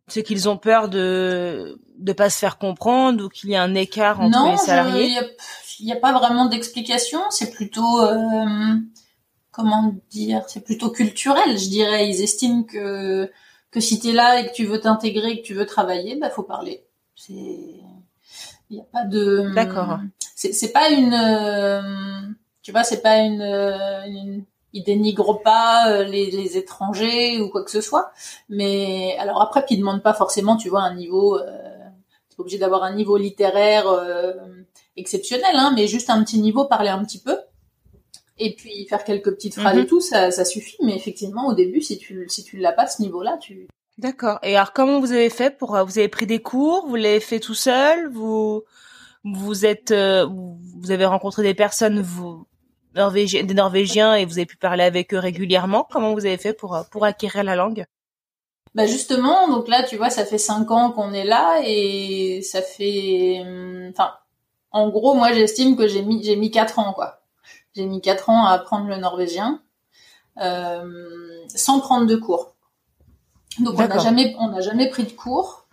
c'est 0.10 0.24
qu'ils 0.24 0.50
ont 0.50 0.58
peur 0.58 0.90
de 0.90 1.80
de 1.98 2.14
pas 2.14 2.30
se 2.30 2.38
faire 2.38 2.58
comprendre 2.58 3.26
ou 3.26 3.30
qu'il 3.30 3.50
y 3.50 3.56
a 3.56 3.62
un 3.62 3.76
écart 3.76 4.22
entre 4.22 4.52
les 4.52 4.58
salariés 4.58 5.18
Il 5.80 5.86
n'y 5.86 5.92
a, 5.92 5.98
pas 5.98 6.14
vraiment 6.14 6.46
d'explication. 6.46 7.20
C'est 7.30 7.52
plutôt 7.52 8.02
euh, 8.02 8.76
comment 9.52 9.96
dire 10.10 10.44
C'est 10.48 10.64
plutôt 10.64 10.90
culturel, 10.90 11.58
je 11.58 11.70
dirais. 11.70 12.10
Ils 12.10 12.22
estiment 12.22 12.64
que 12.64 13.30
que 13.72 13.80
si 13.80 14.00
es 14.08 14.14
là 14.14 14.40
et 14.40 14.48
que 14.48 14.54
tu 14.54 14.66
veux 14.66 14.80
t'intégrer, 14.80 15.42
que 15.42 15.46
tu 15.46 15.54
veux 15.54 15.66
travailler, 15.66 16.16
bah 16.16 16.30
faut 16.30 16.44
parler. 16.44 16.86
C'est 17.16 17.34
il 17.34 18.76
n'y 18.76 18.82
a 18.82 18.86
pas 18.86 19.04
de 19.04 19.52
d'accord. 19.54 20.00
C'est 20.36 20.54
c'est 20.54 20.72
pas 20.72 20.90
une 20.90 21.14
euh, 21.14 22.22
tu 22.62 22.72
vois 22.72 22.84
c'est 22.84 23.02
pas 23.02 23.18
une, 23.18 23.42
une 23.42 24.46
ils 24.74 24.84
dénigrent 24.84 25.42
pas 25.42 25.90
euh, 25.92 26.04
les, 26.04 26.30
les, 26.32 26.58
étrangers 26.58 27.40
ou 27.42 27.50
quoi 27.50 27.64
que 27.64 27.72
ce 27.72 27.82
soit. 27.82 28.12
Mais 28.50 29.16
alors 29.20 29.42
après, 29.42 29.66
ils 29.70 29.80
demandent 29.80 30.04
pas 30.04 30.14
forcément, 30.14 30.58
tu 30.58 30.70
vois, 30.70 30.82
un 30.82 30.96
niveau. 30.96 31.38
Euh, 31.38 31.46
pas 32.38 32.42
obligé 32.44 32.58
d'avoir 32.58 32.84
un 32.84 32.94
niveau 32.96 33.18
littéraire 33.18 33.88
euh, 33.90 34.34
exceptionnel, 34.96 35.56
hein, 35.56 35.74
mais 35.76 35.88
juste 35.88 36.10
un 36.10 36.24
petit 36.24 36.40
niveau, 36.40 36.66
parler 36.66 36.90
un 36.90 37.04
petit 37.04 37.20
peu. 37.20 37.38
Et 38.38 38.56
puis 38.56 38.88
faire 38.88 39.04
quelques 39.04 39.32
petites 39.34 39.56
phrases 39.56 39.78
et 39.78 39.82
Mhm. 39.82 39.88
tout, 39.88 40.00
ça, 40.00 40.32
ça 40.32 40.46
suffit. 40.46 40.78
Mais 40.82 40.96
effectivement, 40.96 41.48
au 41.48 41.54
début, 41.54 41.82
si 41.82 41.98
tu 41.98 42.26
si 42.30 42.46
tu 42.46 42.56
l'as 42.58 42.72
pas 42.72 42.88
ce 42.88 43.02
niveau-là, 43.02 43.38
tu 43.42 43.68
D'accord. 43.98 44.40
Et 44.44 44.56
alors, 44.56 44.72
comment 44.72 45.02
vous 45.02 45.12
avez 45.12 45.30
fait 45.30 45.58
pour, 45.58 45.76
euh, 45.76 45.84
vous 45.84 46.00
avez 46.00 46.08
pris 46.08 46.26
des 46.26 46.40
cours, 46.42 46.88
vous 46.88 46.96
l'avez 46.96 47.20
fait 47.20 47.42
tout 47.42 47.54
seul, 47.54 48.10
vous, 48.10 48.64
vous 49.26 49.66
êtes, 49.66 49.92
euh, 49.92 50.26
vous 50.26 50.92
avez 50.92 51.06
rencontré 51.06 51.44
des 51.44 51.54
personnes, 51.54 52.00
vous, 52.00 52.46
Norvégiens, 52.96 53.44
des 53.44 53.54
Norvégiens, 53.54 54.16
et 54.16 54.26
vous 54.26 54.34
avez 54.34 54.46
pu 54.46 54.58
parler 54.58 54.84
avec 54.84 55.14
eux 55.14 55.20
régulièrement. 55.20 55.88
Comment 55.90 56.14
vous 56.14 56.26
avez 56.26 56.38
fait 56.38 56.54
pour, 56.54 56.76
euh, 56.76 56.84
pour 56.92 57.06
acquérir 57.06 57.44
la 57.44 57.56
langue? 57.56 57.86
Bah 58.76 58.86
justement, 58.86 59.48
donc 59.48 59.68
là, 59.68 59.84
tu 59.84 59.98
vois, 59.98 60.10
ça 60.10 60.26
fait 60.26 60.38
cinq 60.38 60.70
ans 60.70 60.92
qu'on 60.92 61.12
est 61.12 61.26
là 61.26 61.62
et 61.66 62.42
ça 62.44 62.62
fait, 62.62 63.42
hum, 63.42 63.90
enfin, 63.92 64.14
en 64.72 64.90
gros, 64.90 65.16
moi, 65.16 65.34
j'estime 65.34 65.76
que 65.76 65.88
j'ai 65.88 66.04
mis, 66.04 66.24
j'ai 66.24 66.36
mis 66.36 66.52
quatre 66.52 66.78
ans, 66.78 66.94
quoi. 66.94 67.22
J'ai 67.76 67.86
mis 67.86 68.02
quatre 68.02 68.30
ans 68.30 68.46
à 68.46 68.52
apprendre 68.52 68.88
le 68.88 68.98
norvégien 68.98 69.62
euh, 70.40 71.46
sans 71.56 71.80
prendre 71.80 72.06
de 72.06 72.16
cours. 72.16 72.54
Donc 73.60 73.76
on 73.76 73.78
n'a 73.78 73.88
D'accord. 73.88 74.04
jamais, 74.04 74.36
on 74.40 74.50
n'a 74.50 74.62
jamais 74.62 74.90
pris 74.90 75.04
de 75.04 75.12
cours. 75.12 75.66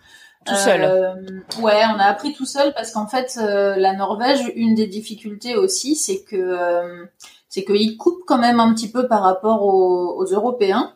Tout 0.47 0.55
seul. 0.55 0.83
Euh, 0.83 1.13
ouais, 1.61 1.81
on 1.93 1.99
a 1.99 2.05
appris 2.05 2.33
tout 2.33 2.45
seul 2.45 2.73
parce 2.73 2.91
qu'en 2.91 3.07
fait, 3.07 3.37
euh, 3.41 3.75
la 3.75 3.93
Norvège, 3.93 4.51
une 4.55 4.75
des 4.75 4.87
difficultés 4.87 5.55
aussi, 5.55 5.95
c'est 5.95 6.23
que 6.23 6.35
euh, 6.35 7.05
c'est 7.49 7.65
qu'ils 7.65 7.97
coupent 7.97 8.23
quand 8.25 8.37
même 8.37 8.59
un 8.59 8.73
petit 8.73 8.89
peu 8.89 9.07
par 9.07 9.23
rapport 9.23 9.63
aux, 9.63 10.25
Européens. 10.25 10.93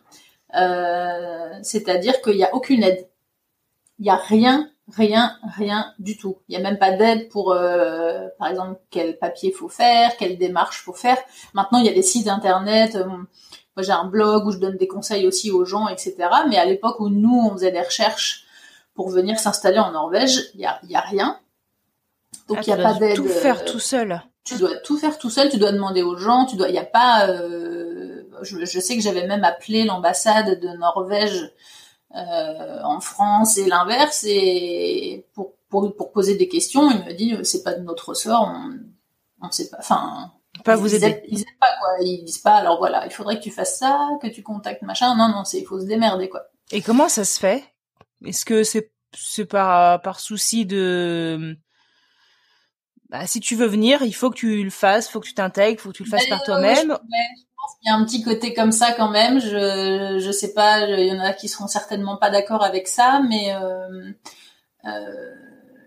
Euh, 0.56 1.50
C'est-à-dire 1.62 2.20
qu'il 2.22 2.36
n'y 2.36 2.44
a 2.44 2.54
aucune 2.54 2.82
aide. 2.82 3.08
Il 3.98 4.04
n'y 4.04 4.10
a 4.10 4.16
rien, 4.16 4.70
rien, 4.96 5.36
rien 5.56 5.92
du 5.98 6.16
tout. 6.16 6.38
Il 6.48 6.52
n'y 6.52 6.64
a 6.64 6.68
même 6.68 6.78
pas 6.78 6.92
d'aide 6.92 7.28
pour, 7.28 7.56
par 8.38 8.48
exemple, 8.48 8.80
quel 8.90 9.18
papier 9.18 9.52
faut 9.52 9.68
faire, 9.68 10.16
quelle 10.16 10.38
démarche 10.38 10.82
faut 10.82 10.92
faire. 10.92 11.18
Maintenant, 11.54 11.78
il 11.78 11.86
y 11.86 11.90
a 11.90 11.94
des 11.94 12.02
sites 12.02 12.28
internet. 12.28 12.96
moi, 12.96 13.82
j'ai 13.82 13.92
un 13.92 14.04
blog 14.04 14.46
où 14.46 14.50
je 14.50 14.58
donne 14.58 14.76
des 14.76 14.88
conseils 14.88 15.26
aussi 15.26 15.50
aux 15.50 15.64
gens, 15.64 15.88
etc. 15.88 16.16
Mais 16.48 16.56
à 16.56 16.64
l'époque 16.64 17.00
où 17.00 17.08
nous, 17.10 17.48
on 17.48 17.52
faisait 17.52 17.70
des 17.70 17.82
recherches 17.82 18.46
pour 18.94 19.08
venir 19.10 19.38
s'installer 19.38 19.78
en 19.78 19.92
Norvège, 19.92 20.50
il 20.54 20.60
y 20.60 20.66
a, 20.66 20.78
y 20.84 20.94
a 20.96 21.00
rien. 21.00 21.38
Donc 22.48 22.58
Ah, 22.58 22.62
il 22.66 22.70
y 22.70 22.72
a 22.72 22.76
tu 22.76 22.82
pas 22.82 22.90
dois 22.92 22.98
d'aide. 22.98 23.16
Tout 23.16 23.28
faire 23.28 23.60
euh, 23.60 23.64
tout 23.64 23.78
seul. 23.78 24.22
tu 24.44 24.56
dois 24.56 24.76
tout 24.78 24.98
faire 24.98 25.18
tout 25.18 25.30
seul, 25.30 25.48
tu 25.48 25.58
dois 25.58 25.72
demander 25.72 26.02
aux 26.02 26.16
gens, 26.16 26.44
tu 26.46 26.56
dois, 26.56 26.68
il 26.68 26.74
y 26.74 26.78
a 26.78 26.84
pas, 26.84 27.28
euh, 27.28 28.24
je, 28.42 28.64
je 28.64 28.80
sais 28.80 28.96
que 28.96 29.02
j'avais 29.02 29.26
même 29.26 29.44
appelé 29.44 29.84
l'ambassade 29.84 30.58
de 30.60 30.68
Norvège 30.76 31.52
euh, 32.14 32.82
en 32.82 33.00
France 33.00 33.56
et 33.58 33.66
l'inverse 33.66 34.24
et 34.26 35.24
pour, 35.34 35.52
pour 35.70 35.94
pour 35.96 36.12
poser 36.12 36.34
des 36.36 36.48
questions, 36.48 36.90
il 36.90 37.04
me 37.06 37.12
dit 37.14 37.34
c'est 37.44 37.62
pas 37.62 37.72
de 37.74 37.82
notre 37.82 38.10
ressort, 38.10 38.50
on 38.52 38.72
on 39.46 39.50
sait 39.50 39.70
pas, 39.70 39.78
enfin 39.80 40.30
Pas 40.64 40.74
ils- 40.74 40.78
vous 40.80 40.94
aider. 40.94 41.22
Ils 41.28 41.40
aident 41.40 41.58
pas 41.58 41.68
quoi, 41.80 41.90
ils 42.04 42.24
disent 42.24 42.38
pas 42.38 42.56
alors 42.56 42.76
voilà, 42.78 43.06
il 43.06 43.12
faudrait 43.12 43.38
que 43.38 43.42
tu 43.42 43.50
fasses 43.50 43.78
ça, 43.78 44.08
que 44.20 44.26
tu 44.26 44.42
contactes 44.42 44.82
machin, 44.82 45.14
non 45.16 45.28
non 45.28 45.44
c'est 45.44 45.58
il 45.60 45.64
faut 45.64 45.80
se 45.80 45.86
démerder 45.86 46.28
quoi. 46.28 46.42
Et 46.70 46.82
comment 46.82 47.08
ça 47.08 47.24
se 47.24 47.38
fait? 47.40 47.64
Est-ce 48.24 48.44
que 48.44 48.64
c'est 48.64 48.92
c'est 49.14 49.44
par 49.44 50.00
par 50.02 50.20
souci 50.20 50.64
de 50.66 51.56
bah, 53.12 53.26
si 53.26 53.40
tu 53.40 53.56
veux 53.56 53.66
venir, 53.66 54.02
il 54.02 54.14
faut 54.14 54.30
que 54.30 54.36
tu 54.36 54.64
le 54.64 54.70
fasses, 54.70 55.06
faut 55.06 55.20
que 55.20 55.26
tu 55.26 55.34
t'intègres, 55.34 55.78
faut 55.78 55.90
que 55.90 55.96
tu 55.96 56.04
le 56.04 56.08
fasses 56.08 56.22
Mais, 56.24 56.30
par 56.30 56.42
toi-même. 56.44 56.90
ouais, 56.90 56.96
je 57.36 57.44
pense 57.54 57.76
qu'il 57.78 57.88
y 57.88 57.90
a 57.90 57.94
un 57.94 58.04
petit 58.06 58.22
côté 58.22 58.54
comme 58.54 58.72
ça 58.72 58.92
quand 58.92 59.10
même. 59.10 59.38
Je 59.38 60.18
je 60.18 60.32
sais 60.32 60.54
pas, 60.54 60.88
il 60.88 61.06
y 61.06 61.12
en 61.12 61.20
a 61.20 61.34
qui 61.34 61.48
seront 61.48 61.66
certainement 61.66 62.16
pas 62.16 62.30
d'accord 62.30 62.64
avec 62.64 62.88
ça, 62.88 63.20
mais 63.28 63.54
euh, 63.54 64.12
euh, 64.86 65.34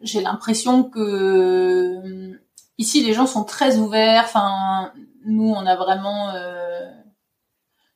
j'ai 0.03 0.21
l'impression 0.21 0.83
que 0.83 0.99
euh, 0.99 2.39
ici 2.77 3.03
les 3.03 3.13
gens 3.13 3.25
sont 3.25 3.43
très 3.43 3.77
ouverts. 3.77 4.25
Enfin, 4.25 4.93
nous 5.25 5.49
on 5.49 5.65
a 5.65 5.75
vraiment 5.75 6.29
euh, 6.29 6.91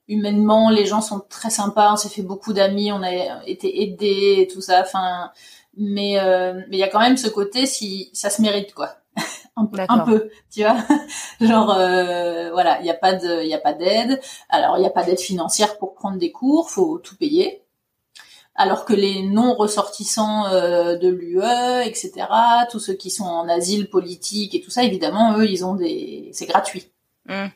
humainement 0.10 0.70
les 0.70 0.86
gens 0.86 1.02
sont 1.02 1.22
très 1.30 1.50
sympas. 1.50 1.94
On 1.94 1.96
s'est 1.96 2.10
fait 2.10 2.24
beaucoup 2.24 2.52
d'amis, 2.52 2.92
on 2.92 3.02
a 3.02 3.46
été 3.46 3.84
aidés 3.84 4.38
et 4.40 4.48
tout 4.48 4.60
ça. 4.60 4.82
Enfin, 4.82 5.32
mais 5.78 6.20
euh, 6.20 6.54
mais 6.68 6.78
il 6.78 6.80
y 6.80 6.84
a 6.84 6.90
quand 6.90 7.00
même 7.00 7.16
ce 7.16 7.30
côté 7.30 7.66
si 7.66 8.10
ça 8.14 8.30
se 8.30 8.42
mérite 8.42 8.74
quoi. 8.74 8.96
un, 9.56 9.66
peu, 9.66 9.78
un 9.88 10.00
peu, 10.00 10.30
tu 10.52 10.62
vois. 10.62 10.78
Genre 11.42 11.72
euh, 11.72 12.50
voilà, 12.52 12.80
il 12.82 12.86
y 12.86 12.90
a 12.90 12.96
pas 12.96 13.14
de 13.14 13.44
il 13.44 13.48
y 13.48 13.54
a 13.54 13.60
pas 13.60 13.74
d'aide. 13.74 14.20
Alors 14.50 14.78
il 14.78 14.84
y 14.84 14.88
a 14.88 14.92
pas 14.92 15.04
d'aide 15.04 15.20
financière 15.20 15.78
pour 15.78 15.94
prendre 15.94 16.18
des 16.18 16.32
cours, 16.32 16.70
faut 16.70 16.98
tout 16.98 17.16
payer. 17.16 17.64
Alors 18.56 18.84
que 18.84 18.94
les 18.94 19.24
non 19.24 19.54
ressortissants 19.54 20.48
euh, 20.48 20.98
de 20.98 21.08
l'UE, 21.08 21.86
etc., 21.86 22.12
tous 22.70 22.80
ceux 22.80 22.94
qui 22.94 23.10
sont 23.10 23.24
en 23.24 23.48
asile 23.48 23.90
politique 23.90 24.54
et 24.54 24.60
tout 24.60 24.70
ça, 24.70 24.84
évidemment, 24.84 25.38
eux, 25.38 25.50
ils 25.50 25.64
ont 25.64 25.76
des, 25.76 26.30
c'est 26.34 26.46
gratuit. 26.46 26.92
Mm. 27.26 27.48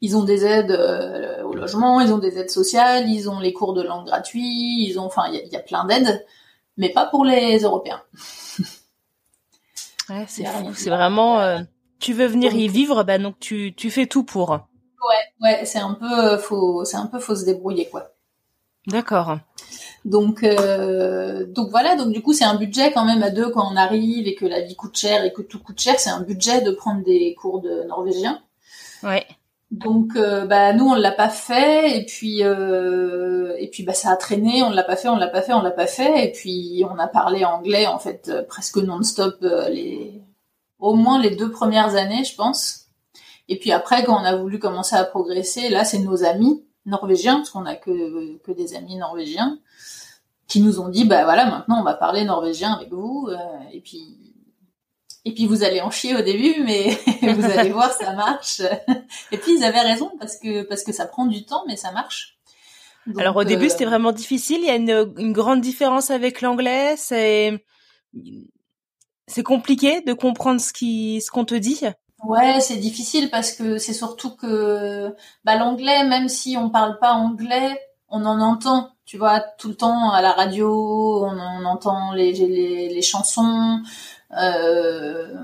Ils 0.00 0.16
ont 0.16 0.24
des 0.24 0.44
aides 0.44 0.70
euh, 0.70 1.42
au 1.42 1.54
logement, 1.54 2.00
ils 2.00 2.12
ont 2.12 2.18
des 2.18 2.38
aides 2.38 2.50
sociales, 2.50 3.08
ils 3.08 3.28
ont 3.28 3.40
les 3.40 3.52
cours 3.52 3.74
de 3.74 3.82
langue 3.82 4.06
gratuits, 4.06 4.86
ils 4.86 4.98
ont, 4.98 5.04
enfin, 5.04 5.24
il 5.28 5.34
y 5.34 5.38
a, 5.38 5.42
il 5.42 5.52
y 5.52 5.56
a 5.56 5.60
plein 5.60 5.84
d'aides, 5.84 6.24
mais 6.76 6.90
pas 6.90 7.06
pour 7.06 7.24
les 7.24 7.58
Européens. 7.60 8.02
Ouais, 10.08 10.24
c'est 10.28 10.44
fou. 10.44 10.72
C'est 10.74 10.90
vraiment. 10.90 11.40
euh, 11.40 11.58
tu 11.98 12.12
veux 12.12 12.26
venir 12.26 12.54
y 12.54 12.68
vivre, 12.68 13.02
bah 13.02 13.18
donc 13.18 13.38
tu 13.40 13.74
tu 13.74 13.90
fais 13.90 14.06
tout 14.06 14.24
pour. 14.24 14.60
Ouais, 15.40 15.64
c'est 15.64 15.78
un 15.78 15.94
peu, 15.94 16.36
faut, 16.38 16.84
c'est 16.84 16.96
un 16.96 17.06
peu, 17.06 17.18
faut 17.18 17.36
se 17.36 17.44
débrouiller, 17.44 17.88
quoi. 17.88 18.12
D'accord. 18.86 19.38
Donc, 20.04 20.42
euh, 20.42 21.44
donc 21.46 21.70
voilà, 21.70 21.96
donc 21.96 22.12
du 22.12 22.22
coup 22.22 22.32
c'est 22.32 22.44
un 22.44 22.54
budget 22.54 22.92
quand 22.92 23.04
même 23.04 23.22
à 23.22 23.30
deux 23.30 23.50
quand 23.50 23.70
on 23.70 23.76
arrive 23.76 24.26
et 24.26 24.34
que 24.34 24.46
la 24.46 24.62
vie 24.62 24.76
coûte 24.76 24.96
cher 24.96 25.24
et 25.24 25.32
que 25.32 25.42
tout 25.42 25.58
coûte 25.58 25.78
cher, 25.80 25.98
c'est 25.98 26.10
un 26.10 26.22
budget 26.22 26.62
de 26.62 26.70
prendre 26.70 27.04
des 27.04 27.34
cours 27.34 27.60
de 27.60 27.84
norvégien. 27.84 28.40
Ouais. 29.02 29.26
Donc 29.70 30.16
euh, 30.16 30.46
bah 30.46 30.72
nous 30.72 30.86
on 30.86 30.94
l'a 30.94 31.12
pas 31.12 31.28
fait 31.28 31.98
et 31.98 32.06
puis 32.06 32.42
euh, 32.42 33.54
et 33.58 33.68
puis 33.68 33.82
bah 33.82 33.92
ça 33.92 34.10
a 34.10 34.16
traîné, 34.16 34.62
on 34.62 34.70
l'a 34.70 34.82
pas 34.82 34.96
fait, 34.96 35.08
on 35.08 35.16
l'a 35.16 35.28
pas 35.28 35.42
fait, 35.42 35.52
on 35.52 35.60
l'a 35.60 35.70
pas 35.70 35.86
fait 35.86 36.26
et 36.26 36.32
puis 36.32 36.84
on 36.90 36.98
a 36.98 37.06
parlé 37.06 37.44
anglais 37.44 37.86
en 37.86 37.98
fait 37.98 38.30
euh, 38.30 38.42
presque 38.42 38.78
non-stop 38.78 39.36
euh, 39.42 39.68
les 39.68 40.22
au 40.78 40.94
moins 40.94 41.20
les 41.20 41.36
deux 41.36 41.50
premières 41.50 41.96
années 41.96 42.24
je 42.24 42.34
pense. 42.34 42.86
Et 43.48 43.58
puis 43.58 43.70
après 43.72 44.04
quand 44.04 44.18
on 44.18 44.24
a 44.24 44.36
voulu 44.36 44.58
commencer 44.58 44.96
à 44.96 45.04
progresser, 45.04 45.68
là 45.68 45.84
c'est 45.84 45.98
nos 45.98 46.24
amis 46.24 46.64
norvégiens 46.86 47.36
parce 47.36 47.50
qu'on 47.50 47.66
a 47.66 47.76
que 47.76 48.38
que 48.38 48.52
des 48.52 48.74
amis 48.74 48.96
norvégiens 48.96 49.58
qui 50.46 50.62
nous 50.62 50.80
ont 50.80 50.88
dit 50.88 51.04
bah 51.04 51.24
voilà 51.24 51.44
maintenant 51.44 51.80
on 51.80 51.84
va 51.84 51.94
parler 51.94 52.24
norvégien 52.24 52.72
avec 52.72 52.90
vous 52.90 53.28
euh, 53.30 53.36
et 53.72 53.80
puis 53.80 54.27
et 55.24 55.34
puis 55.34 55.46
vous 55.46 55.62
allez 55.62 55.80
en 55.80 55.90
chier 55.90 56.16
au 56.16 56.22
début 56.22 56.62
mais 56.64 56.98
vous 57.32 57.44
allez 57.44 57.70
voir 57.70 57.92
ça 57.92 58.12
marche 58.12 58.60
et 59.32 59.38
puis 59.38 59.56
ils 59.56 59.64
avaient 59.64 59.80
raison 59.80 60.10
parce 60.18 60.36
que 60.36 60.62
parce 60.62 60.82
que 60.84 60.92
ça 60.92 61.06
prend 61.06 61.26
du 61.26 61.44
temps 61.44 61.64
mais 61.66 61.76
ça 61.76 61.92
marche 61.92 62.38
Donc, 63.06 63.20
Alors 63.20 63.36
au 63.36 63.44
début 63.44 63.66
euh, 63.66 63.68
c'était 63.68 63.84
vraiment 63.84 64.12
difficile. 64.12 64.58
Il 64.62 64.66
y 64.66 64.70
a 64.70 64.76
une, 64.76 65.12
une 65.18 65.32
grande 65.32 65.60
différence 65.60 66.10
avec 66.10 66.40
l'anglais. 66.40 66.94
C'est 66.96 67.64
c'est 69.26 69.42
compliqué 69.42 70.00
de 70.00 70.12
comprendre 70.12 70.60
ce 70.60 70.72
qui 70.72 71.20
ce 71.20 71.30
qu'on 71.30 71.44
te 71.44 71.54
dit. 71.54 71.80
Ouais, 72.24 72.60
c'est 72.60 72.76
difficile 72.76 73.30
parce 73.30 73.52
que 73.52 73.78
c'est 73.78 73.92
surtout 73.92 74.34
que 74.34 75.14
bah, 75.44 75.56
l'anglais, 75.56 76.04
même 76.04 76.28
si 76.28 76.56
on 76.56 76.68
parle 76.68 76.98
pas 76.98 77.12
anglais, 77.12 77.78
on 78.08 78.24
en 78.24 78.40
entend, 78.40 78.90
tu 79.04 79.18
vois, 79.18 79.40
tout 79.40 79.68
le 79.68 79.76
temps 79.76 80.10
à 80.10 80.20
la 80.20 80.32
radio, 80.32 81.24
on, 81.24 81.38
on 81.38 81.64
entend 81.64 82.12
les, 82.12 82.32
les, 82.32 82.88
les 82.88 83.02
chansons. 83.02 83.80
Euh, 84.36 85.34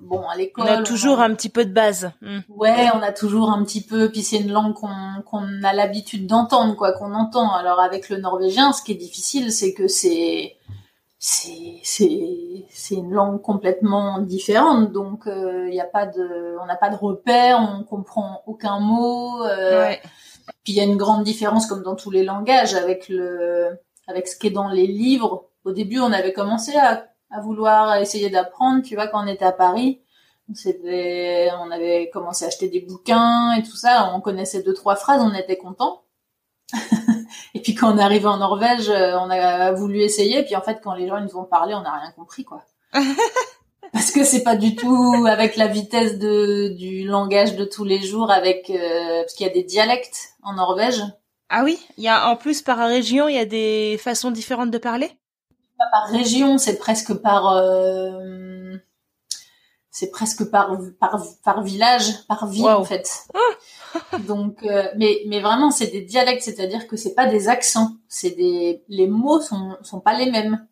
bon, 0.00 0.20
à 0.28 0.34
On 0.34 0.36
l'école, 0.36 0.68
a 0.68 0.82
toujours 0.82 1.20
un 1.20 1.34
petit 1.34 1.48
peu 1.48 1.64
de 1.64 1.72
base. 1.72 2.10
Hmm. 2.20 2.40
Ouais, 2.48 2.88
on 2.94 3.00
a 3.02 3.12
toujours 3.12 3.50
un 3.50 3.64
petit 3.64 3.82
peu, 3.82 4.10
puis 4.10 4.22
c'est 4.22 4.38
une 4.38 4.52
langue 4.52 4.74
qu'on 4.74 4.88
qu'on 5.24 5.62
a 5.62 5.72
l'habitude 5.72 6.26
d'entendre, 6.26 6.76
quoi, 6.76 6.92
qu'on 6.92 7.14
entend. 7.14 7.52
Alors 7.54 7.80
avec 7.80 8.08
le 8.10 8.18
norvégien, 8.18 8.72
ce 8.72 8.82
qui 8.82 8.92
est 8.92 8.96
difficile, 8.96 9.50
c'est 9.52 9.72
que 9.72 9.88
c'est 9.88 10.56
c'est 11.18 11.80
c'est 11.82 12.66
c'est 12.68 12.94
une 12.96 13.12
langue 13.12 13.40
complètement 13.40 14.18
différente, 14.20 14.92
donc 14.92 15.22
il 15.26 15.72
y 15.74 15.80
a 15.80 15.86
pas 15.86 16.04
de, 16.06 16.56
on 16.62 16.66
n'a 16.66 16.76
pas 16.76 16.90
de 16.90 16.96
repères, 16.96 17.58
on 17.60 17.82
comprend 17.84 18.42
aucun 18.46 18.78
mot. 18.80 19.42
euh, 19.44 19.84
Ouais. 19.86 20.02
Puis 20.62 20.74
il 20.74 20.76
y 20.76 20.80
a 20.80 20.84
une 20.84 20.98
grande 20.98 21.24
différence, 21.24 21.66
comme 21.66 21.82
dans 21.82 21.94
tous 21.96 22.10
les 22.10 22.22
langages, 22.24 22.74
avec 22.74 23.08
le 23.08 23.70
avec 24.06 24.28
ce 24.28 24.36
qui 24.36 24.48
est 24.48 24.50
dans 24.50 24.68
les 24.68 24.86
livres. 24.86 25.46
Au 25.64 25.72
début, 25.72 25.98
on 26.00 26.12
avait 26.12 26.34
commencé 26.34 26.76
à 26.76 27.06
à 27.34 27.40
vouloir 27.40 27.96
essayer 27.96 28.30
d'apprendre, 28.30 28.82
tu 28.82 28.94
vois, 28.94 29.08
quand 29.08 29.24
on 29.24 29.26
était 29.26 29.44
à 29.44 29.52
Paris. 29.52 30.00
C'était, 30.54 31.50
on 31.60 31.70
avait 31.70 32.10
commencé 32.12 32.44
à 32.44 32.48
acheter 32.48 32.68
des 32.68 32.80
bouquins 32.80 33.52
et 33.52 33.62
tout 33.62 33.76
ça. 33.76 34.12
On 34.14 34.20
connaissait 34.20 34.62
deux 34.62 34.74
trois 34.74 34.94
phrases, 34.94 35.22
on 35.22 35.34
était 35.34 35.56
content. 35.56 36.02
et 37.54 37.60
puis 37.60 37.74
quand 37.74 37.92
on 37.92 37.98
est 37.98 38.02
arrivé 38.02 38.26
en 38.26 38.36
Norvège, 38.36 38.88
euh, 38.88 39.18
on 39.18 39.30
a 39.30 39.72
voulu 39.72 40.00
essayer. 40.00 40.42
Puis 40.44 40.54
en 40.54 40.60
fait, 40.60 40.80
quand 40.82 40.94
les 40.94 41.08
gens 41.08 41.16
ils 41.16 41.24
nous 41.24 41.36
ont 41.36 41.44
parlé, 41.44 41.74
on 41.74 41.80
n'a 41.80 41.98
rien 41.98 42.12
compris 42.12 42.44
quoi. 42.44 42.62
Parce 43.92 44.10
que 44.10 44.24
c'est 44.24 44.42
pas 44.42 44.56
du 44.56 44.76
tout 44.76 45.24
avec 45.28 45.56
la 45.56 45.66
vitesse 45.66 46.18
de 46.18 46.68
du 46.76 47.04
langage 47.06 47.56
de 47.56 47.64
tous 47.64 47.84
les 47.84 48.00
jours, 48.00 48.30
avec 48.30 48.68
euh, 48.70 49.20
parce 49.20 49.34
qu'il 49.34 49.46
y 49.46 49.50
a 49.50 49.52
des 49.52 49.62
dialectes 49.62 50.34
en 50.42 50.54
Norvège. 50.54 51.00
Ah 51.48 51.62
oui, 51.62 51.78
il 51.96 52.02
y 52.02 52.08
a 52.08 52.28
en 52.28 52.34
plus 52.34 52.60
par 52.60 52.78
région, 52.78 53.28
il 53.28 53.36
y 53.36 53.38
a 53.38 53.44
des 53.44 53.96
façons 54.02 54.32
différentes 54.32 54.72
de 54.72 54.78
parler? 54.78 55.16
Pas 55.78 55.86
par 55.90 56.08
région, 56.08 56.58
c'est 56.58 56.78
presque 56.78 57.14
par. 57.14 57.48
euh, 57.48 58.76
c'est 59.90 60.10
presque 60.10 60.50
par, 60.50 60.76
par, 60.98 61.22
par 61.44 61.62
village, 61.62 62.26
par 62.26 62.48
ville 62.48 62.66
en 62.66 62.84
fait. 62.84 63.28
Donc, 64.26 64.64
euh, 64.64 64.88
mais, 64.96 65.20
mais 65.28 65.40
vraiment, 65.40 65.70
c'est 65.70 65.86
des 65.86 66.00
dialectes, 66.00 66.42
c'est-à-dire 66.42 66.88
que 66.88 66.96
c'est 66.96 67.14
pas 67.14 67.26
des 67.26 67.48
accents, 67.48 67.92
c'est 68.08 68.32
des, 68.32 68.82
les 68.88 69.06
mots 69.06 69.40
sont, 69.40 69.76
sont 69.82 70.00
pas 70.00 70.18
les 70.18 70.32
mêmes. 70.32 70.66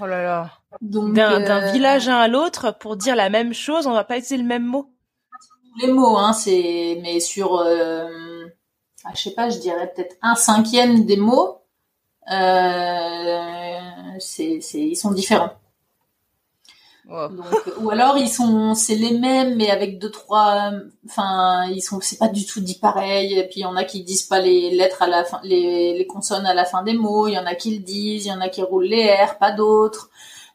Oh 0.00 0.06
là 0.06 0.22
là. 0.22 0.50
D'un 0.80 1.14
euh, 1.18 1.72
village 1.72 2.08
à 2.08 2.26
l'autre, 2.26 2.74
pour 2.78 2.96
dire 2.96 3.16
la 3.16 3.28
même 3.28 3.52
chose, 3.52 3.86
on 3.86 3.92
va 3.92 4.04
pas 4.04 4.16
utiliser 4.16 4.38
le 4.38 4.48
même 4.48 4.64
mot. 4.64 4.90
Les 5.82 5.92
mots, 5.92 6.16
hein, 6.16 6.32
c'est, 6.32 6.98
mais 7.02 7.20
sur, 7.20 7.62
ah, 9.04 9.10
je 9.14 9.20
sais 9.20 9.32
pas, 9.34 9.50
je 9.50 9.58
dirais 9.58 9.92
peut-être 9.94 10.16
un 10.22 10.36
cinquième 10.36 11.04
des 11.04 11.18
mots, 11.18 11.62
c'est, 14.20 14.60
c'est, 14.60 14.80
ils 14.80 14.96
sont 14.96 15.12
différents. 15.12 15.52
Donc, 17.08 17.46
ou 17.80 17.88
alors 17.88 18.18
ils 18.18 18.28
sont, 18.28 18.74
c'est 18.74 18.94
les 18.94 19.18
mêmes 19.18 19.56
mais 19.56 19.70
avec 19.70 19.98
deux 19.98 20.10
trois, 20.10 20.72
enfin 21.06 21.64
ils 21.70 21.80
sont, 21.80 22.00
c'est 22.02 22.18
pas 22.18 22.28
du 22.28 22.44
tout 22.44 22.60
dit 22.60 22.78
pareil. 22.78 23.38
Et 23.38 23.44
puis 23.44 23.60
il 23.60 23.62
y 23.62 23.64
en 23.64 23.76
a 23.76 23.84
qui 23.84 24.04
disent 24.04 24.24
pas 24.24 24.40
les 24.40 24.70
lettres 24.70 25.00
à 25.00 25.06
la 25.06 25.24
fin, 25.24 25.40
les, 25.42 25.96
les 25.96 26.06
consonnes 26.06 26.44
à 26.44 26.52
la 26.52 26.66
fin 26.66 26.82
des 26.82 26.92
mots. 26.92 27.26
Il 27.26 27.32
y 27.32 27.38
en 27.38 27.46
a 27.46 27.54
qui 27.54 27.78
le 27.78 27.82
disent, 27.82 28.26
il 28.26 28.28
y 28.28 28.32
en 28.32 28.42
a 28.42 28.50
qui 28.50 28.62
roulent 28.62 28.84
les 28.84 29.10
R, 29.10 29.38
pas 29.38 29.52
d'autres. 29.52 30.10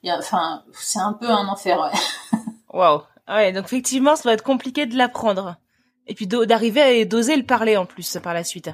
Enfin, 0.06 0.64
c'est 0.74 1.00
un 1.00 1.14
peu 1.14 1.30
un 1.30 1.48
enfer. 1.48 1.80
Ouais. 1.80 2.40
Waouh. 2.74 3.02
Ouais, 3.28 3.52
donc 3.52 3.66
effectivement, 3.66 4.16
ça 4.16 4.24
va 4.30 4.34
être 4.34 4.44
compliqué 4.44 4.86
de 4.86 4.96
l'apprendre. 4.96 5.56
Et 6.06 6.14
puis 6.14 6.28
d'arriver 6.28 6.82
à 6.82 7.06
doser 7.06 7.36
le 7.36 7.46
parler 7.46 7.78
en 7.78 7.86
plus 7.86 8.18
par 8.22 8.34
la 8.34 8.44
suite. 8.44 8.70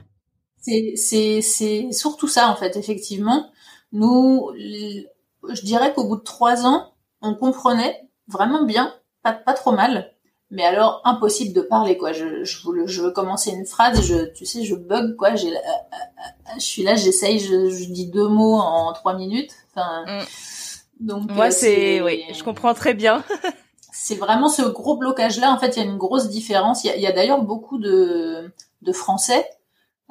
C'est 0.62 1.92
surtout 1.92 2.28
ça 2.28 2.50
en 2.50 2.56
fait 2.56 2.76
effectivement. 2.76 3.52
Nous, 3.92 4.52
je 4.56 5.62
dirais 5.64 5.94
qu'au 5.94 6.04
bout 6.04 6.18
de 6.18 6.24
trois 6.24 6.66
ans 6.66 6.94
on 7.22 7.36
comprenait 7.36 8.08
vraiment 8.28 8.64
bien, 8.64 8.94
pas, 9.24 9.34
pas 9.34 9.54
trop 9.54 9.72
mal, 9.72 10.14
mais 10.52 10.64
alors 10.64 11.02
impossible 11.04 11.54
de 11.54 11.62
parler 11.62 11.98
quoi. 11.98 12.14
Je, 12.14 12.44
je, 12.44 12.58
je 12.86 13.02
veux 13.02 13.12
commencer 13.12 13.52
une 13.52 13.66
phrase, 13.66 14.02
je, 14.02 14.32
tu 14.34 14.46
sais, 14.46 14.64
je 14.64 14.76
bug 14.76 15.16
quoi. 15.16 15.36
J'ai, 15.36 15.50
euh, 15.50 15.60
euh, 15.60 15.60
euh, 15.60 16.54
je 16.56 16.64
suis 16.64 16.84
là, 16.84 16.96
j'essaye, 16.96 17.40
je, 17.40 17.70
je, 17.70 17.86
dis 17.86 18.08
deux 18.08 18.28
mots 18.28 18.56
en 18.56 18.94
trois 18.94 19.16
minutes. 19.16 19.52
Enfin, 19.72 20.06
mm. 20.06 20.26
donc 21.06 21.32
moi 21.32 21.52
c'est, 21.52 22.02
oui, 22.02 22.24
je 22.34 22.44
comprends 22.44 22.74
très 22.74 22.94
bien. 22.94 23.24
c'est 23.92 24.16
vraiment 24.16 24.50
ce 24.50 24.64
gros 24.64 24.98
blocage 24.98 25.40
là. 25.40 25.52
En 25.52 25.60
fait, 25.60 25.76
il 25.76 25.84
y 25.84 25.86
a 25.86 25.86
une 25.86 25.98
grosse 25.98 26.30
différence. 26.30 26.84
Il 26.84 27.00
y 27.00 27.06
a, 27.06 27.10
a 27.10 27.12
d'ailleurs 27.12 27.44
beaucoup 27.44 27.78
de, 27.78 28.52
de 28.82 28.92
Français 28.94 29.46
euh, 29.46 29.59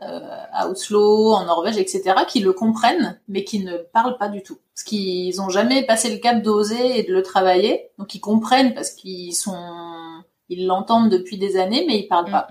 à 0.00 0.68
Oslo, 0.68 1.32
en 1.32 1.44
Norvège, 1.44 1.76
etc., 1.76 2.14
qui 2.28 2.40
le 2.40 2.52
comprennent, 2.52 3.18
mais 3.28 3.44
qui 3.44 3.64
ne 3.64 3.76
parlent 3.78 4.16
pas 4.16 4.28
du 4.28 4.42
tout. 4.42 4.58
Parce 4.74 4.84
qu'ils 4.84 5.36
n'ont 5.36 5.48
jamais 5.48 5.84
passé 5.84 6.12
le 6.12 6.18
cap 6.18 6.40
d'oser 6.42 6.98
et 6.98 7.02
de 7.02 7.12
le 7.12 7.22
travailler, 7.22 7.90
donc 7.98 8.14
ils 8.14 8.20
comprennent 8.20 8.74
parce 8.74 8.90
qu'ils 8.90 9.34
sont, 9.34 10.22
ils 10.48 10.66
l'entendent 10.66 11.10
depuis 11.10 11.36
des 11.36 11.56
années, 11.56 11.84
mais 11.86 11.98
ils 11.98 12.06
parlent 12.06 12.30
pas. 12.30 12.46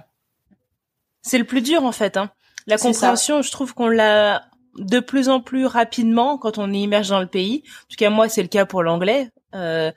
C'est 1.21 1.37
le 1.37 1.45
plus 1.45 1.61
dur 1.61 1.83
en 1.83 1.91
fait. 1.91 2.17
Hein. 2.17 2.31
La 2.67 2.77
compréhension, 2.77 3.41
je 3.41 3.51
trouve 3.51 3.73
qu'on 3.73 3.87
l'a 3.87 4.43
de 4.77 4.99
plus 4.99 5.29
en 5.29 5.39
plus 5.39 5.65
rapidement 5.65 6.37
quand 6.37 6.57
on 6.57 6.71
est 6.73 6.79
immergé 6.79 7.11
dans 7.11 7.19
le 7.19 7.27
pays. 7.27 7.63
En 7.65 7.87
tout 7.89 7.95
cas, 7.97 8.09
moi, 8.09 8.29
c'est 8.29 8.41
le 8.41 8.47
cas 8.47 8.65
pour 8.65 8.83
l'anglais. 8.83 9.31
Euh, 9.55 9.91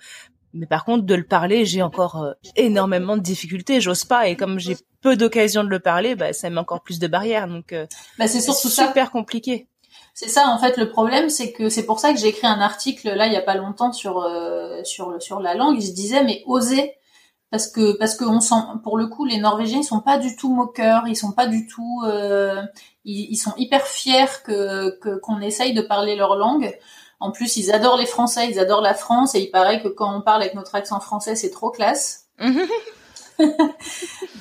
mais 0.53 0.67
par 0.67 0.85
contre, 0.85 1.05
de 1.05 1.15
le 1.15 1.25
parler, 1.25 1.65
j'ai 1.65 1.83
encore 1.83 2.23
euh, 2.23 2.33
énormément 2.57 3.17
de 3.17 3.23
difficultés. 3.23 3.81
J'ose 3.81 4.05
pas. 4.05 4.29
Et 4.29 4.37
comme 4.37 4.59
j'ai 4.59 4.77
peu 5.01 5.17
d'occasions 5.17 5.65
de 5.65 5.69
le 5.69 5.81
parler, 5.81 6.15
bah, 6.15 6.33
ça 6.33 6.51
met 6.51 6.59
encore 6.59 6.83
plus 6.83 6.99
de 6.99 7.07
barrières. 7.07 7.49
Donc, 7.49 7.73
euh, 7.73 7.87
bah, 8.19 8.27
c'est 8.27 8.41
surtout 8.41 8.69
super 8.69 9.11
compliqué. 9.11 9.69
C'est 10.15 10.29
ça, 10.29 10.49
en 10.49 10.59
fait, 10.59 10.77
le 10.77 10.91
problème, 10.91 11.31
c'est 11.31 11.53
que 11.53 11.69
c'est 11.69 11.87
pour 11.87 12.01
ça 12.01 12.13
que 12.13 12.19
j'ai 12.19 12.29
écrit 12.29 12.47
un 12.47 12.61
article 12.61 13.09
là 13.09 13.27
il 13.27 13.33
y 13.33 13.37
a 13.37 13.43
pas 13.43 13.55
longtemps 13.55 13.93
sur 13.93 14.19
euh, 14.19 14.83
sur 14.85 15.21
sur 15.23 15.41
la 15.41 15.55
langue. 15.55 15.81
Je 15.81 15.93
disais, 15.93 16.25
mais 16.25 16.43
oser, 16.47 16.95
parce 17.51 17.69
que 17.69 17.97
parce 17.97 18.17
que 18.17 18.25
on 18.25 18.41
sent, 18.41 18.55
pour 18.83 18.99
le 18.99 19.07
coup, 19.07 19.25
les 19.25 19.39
Norvégiens, 19.39 19.79
ils 19.79 19.85
sont 19.85 20.01
pas 20.01 20.19
du 20.19 20.37
tout 20.37 20.53
moqueurs, 20.53 21.07
ils 21.07 21.17
sont 21.17 21.33
pas 21.33 21.47
du 21.47 21.67
tout, 21.67 22.03
euh, 22.05 22.61
ils, 23.05 23.31
ils, 23.31 23.37
sont 23.37 23.55
hyper 23.57 23.87
fiers 23.87 24.27
que 24.45 24.99
qu'on 25.21 25.41
essaye 25.41 25.75
de 25.75 25.83
parler 25.83 26.17
leur 26.17 26.37
langue. 26.37 26.77
En 27.21 27.31
plus, 27.31 27.57
ils 27.57 27.71
adorent 27.71 27.99
les 27.99 28.07
Français, 28.07 28.49
ils 28.49 28.59
adorent 28.59 28.81
la 28.81 28.95
France, 28.95 29.35
et 29.35 29.41
il 29.41 29.51
paraît 29.51 29.83
que 29.83 29.89
quand 29.89 30.17
on 30.17 30.23
parle 30.23 30.43
avec 30.43 30.55
notre 30.55 30.75
accent 30.75 31.01
français, 31.01 31.37
c'est 31.37 31.51
trop 31.51 31.71
classe. 31.71 32.29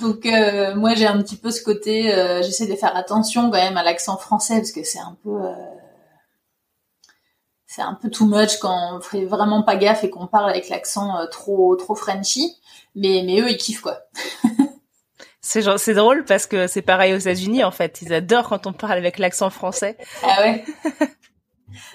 Donc 0.02 0.26
euh, 0.26 0.76
moi 0.76 0.94
j'ai 0.96 1.08
un 1.08 1.22
petit 1.22 1.36
peu 1.36 1.52
ce 1.52 1.62
côté, 1.62 2.14
euh, 2.14 2.42
j'essaie 2.42 2.68
de 2.68 2.76
faire 2.76 2.96
attention 2.96 3.50
quand 3.50 3.58
même 3.58 3.78
à 3.78 3.84
l'accent 3.84 4.18
français 4.18 4.56
parce 4.56 4.72
que 4.72 4.84
c'est 4.84 5.00
un 5.00 5.18
peu, 5.24 5.30
euh, 5.30 5.54
c'est 7.66 7.82
un 7.82 7.94
peu 7.94 8.10
too 8.10 8.26
much 8.26 8.58
quand 8.60 8.98
on 8.98 9.02
fait 9.02 9.26
vraiment 9.26 9.64
pas 9.64 9.76
gaffe 9.76 10.04
et 10.04 10.10
qu'on 10.10 10.28
parle 10.28 10.50
avec 10.50 10.70
l'accent 10.70 11.26
trop 11.32 11.76
trop 11.76 11.96
Frenchy. 11.96 12.58
Mais 12.96 13.24
mais 13.26 13.42
eux 13.42 13.50
ils 13.50 13.58
kiffent 13.58 13.82
quoi. 13.82 14.00
c'est 15.42 15.78
c'est 15.78 15.94
drôle 15.94 16.26
parce 16.26 16.46
que 16.46 16.68
c'est 16.68 16.82
pareil 16.82 17.14
aux 17.14 17.20
États-Unis 17.20 17.64
en 17.64 17.72
fait, 17.72 18.02
ils 18.02 18.14
adorent 18.14 18.50
quand 18.50 18.68
on 18.68 18.74
parle 18.74 18.98
avec 18.98 19.18
l'accent 19.18 19.50
français. 19.50 19.98
Ah 20.24 20.42
ouais. 20.42 20.66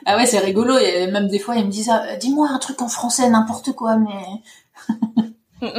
Ah 0.07 0.17
ouais, 0.17 0.27
c'est 0.27 0.39
rigolo. 0.39 0.79
Et 0.79 1.07
même 1.07 1.29
des 1.29 1.39
fois, 1.39 1.57
ils 1.57 1.67
me 1.67 1.71
disent 1.71 1.91
ah, 1.91 2.17
Dis-moi 2.17 2.49
un 2.51 2.59
truc 2.59 2.81
en 2.83 2.89
français, 2.89 3.29
n'importe 3.29 3.73
quoi, 3.73 3.97
mais. 3.97 5.69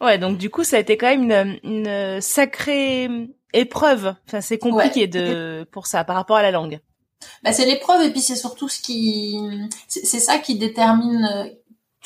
ouais, 0.00 0.18
donc 0.18 0.38
du 0.38 0.50
coup, 0.50 0.64
ça 0.64 0.76
a 0.76 0.80
été 0.80 0.96
quand 0.96 1.16
même 1.16 1.58
une, 1.62 2.20
sacrée 2.20 3.08
épreuve. 3.52 4.14
Enfin, 4.26 4.40
c'est 4.40 4.58
compliqué 4.58 5.06
de 5.06 5.66
pour 5.70 5.86
ça 5.86 6.04
par 6.04 6.16
rapport 6.16 6.36
à 6.36 6.42
la 6.42 6.50
langue. 6.50 6.80
Bah, 7.42 7.52
c'est 7.52 7.66
l'épreuve 7.66 8.02
et 8.02 8.10
puis 8.10 8.20
c'est 8.20 8.36
surtout 8.36 8.68
ce 8.68 8.80
qui, 8.80 9.38
c'est 9.88 10.20
ça 10.20 10.38
qui 10.38 10.58
détermine 10.58 11.50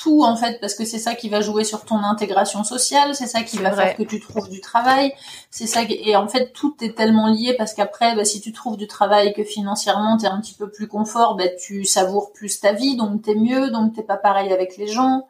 tout 0.00 0.22
en 0.24 0.36
fait 0.36 0.60
parce 0.60 0.74
que 0.74 0.84
c'est 0.84 0.98
ça 0.98 1.14
qui 1.14 1.28
va 1.28 1.40
jouer 1.40 1.64
sur 1.64 1.84
ton 1.84 1.98
intégration 1.98 2.64
sociale, 2.64 3.14
c'est 3.14 3.26
ça 3.26 3.42
qui 3.42 3.58
va 3.58 3.72
faire 3.72 3.96
que 3.96 4.02
tu 4.02 4.20
trouves 4.20 4.48
du 4.48 4.60
travail, 4.60 5.12
c'est 5.50 5.66
ça 5.66 5.82
et 5.88 6.16
en 6.16 6.28
fait 6.28 6.52
tout 6.52 6.74
est 6.80 6.96
tellement 6.96 7.28
lié 7.28 7.54
parce 7.58 7.74
qu'après 7.74 8.16
bah, 8.16 8.24
si 8.24 8.40
tu 8.40 8.52
trouves 8.52 8.76
du 8.76 8.86
travail 8.86 9.32
que 9.34 9.44
financièrement 9.44 10.16
tu 10.16 10.24
es 10.24 10.28
un 10.28 10.40
petit 10.40 10.54
peu 10.54 10.70
plus 10.70 10.88
confort, 10.88 11.36
bah, 11.36 11.48
tu 11.48 11.84
savoures 11.84 12.32
plus 12.32 12.60
ta 12.60 12.72
vie 12.72 12.96
donc 12.96 13.22
t'es 13.22 13.34
mieux 13.34 13.70
donc 13.70 13.94
t'es 13.94 14.02
pas 14.02 14.16
pareil 14.16 14.52
avec 14.52 14.76
les 14.76 14.86
gens. 14.86 15.28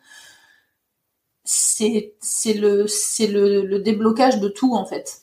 C'est 1.44 2.14
c'est 2.20 2.54
le 2.54 2.86
c'est 2.86 3.26
le, 3.26 3.64
le 3.66 3.80
déblocage 3.80 4.38
de 4.38 4.48
tout 4.48 4.74
en 4.74 4.84
fait. 4.84 5.22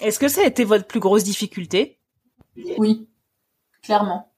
Est-ce 0.00 0.18
que 0.18 0.28
ça 0.28 0.42
a 0.42 0.44
été 0.44 0.62
votre 0.62 0.86
plus 0.86 1.00
grosse 1.00 1.24
difficulté? 1.24 1.98
Oui, 2.78 3.08
clairement. 3.82 4.30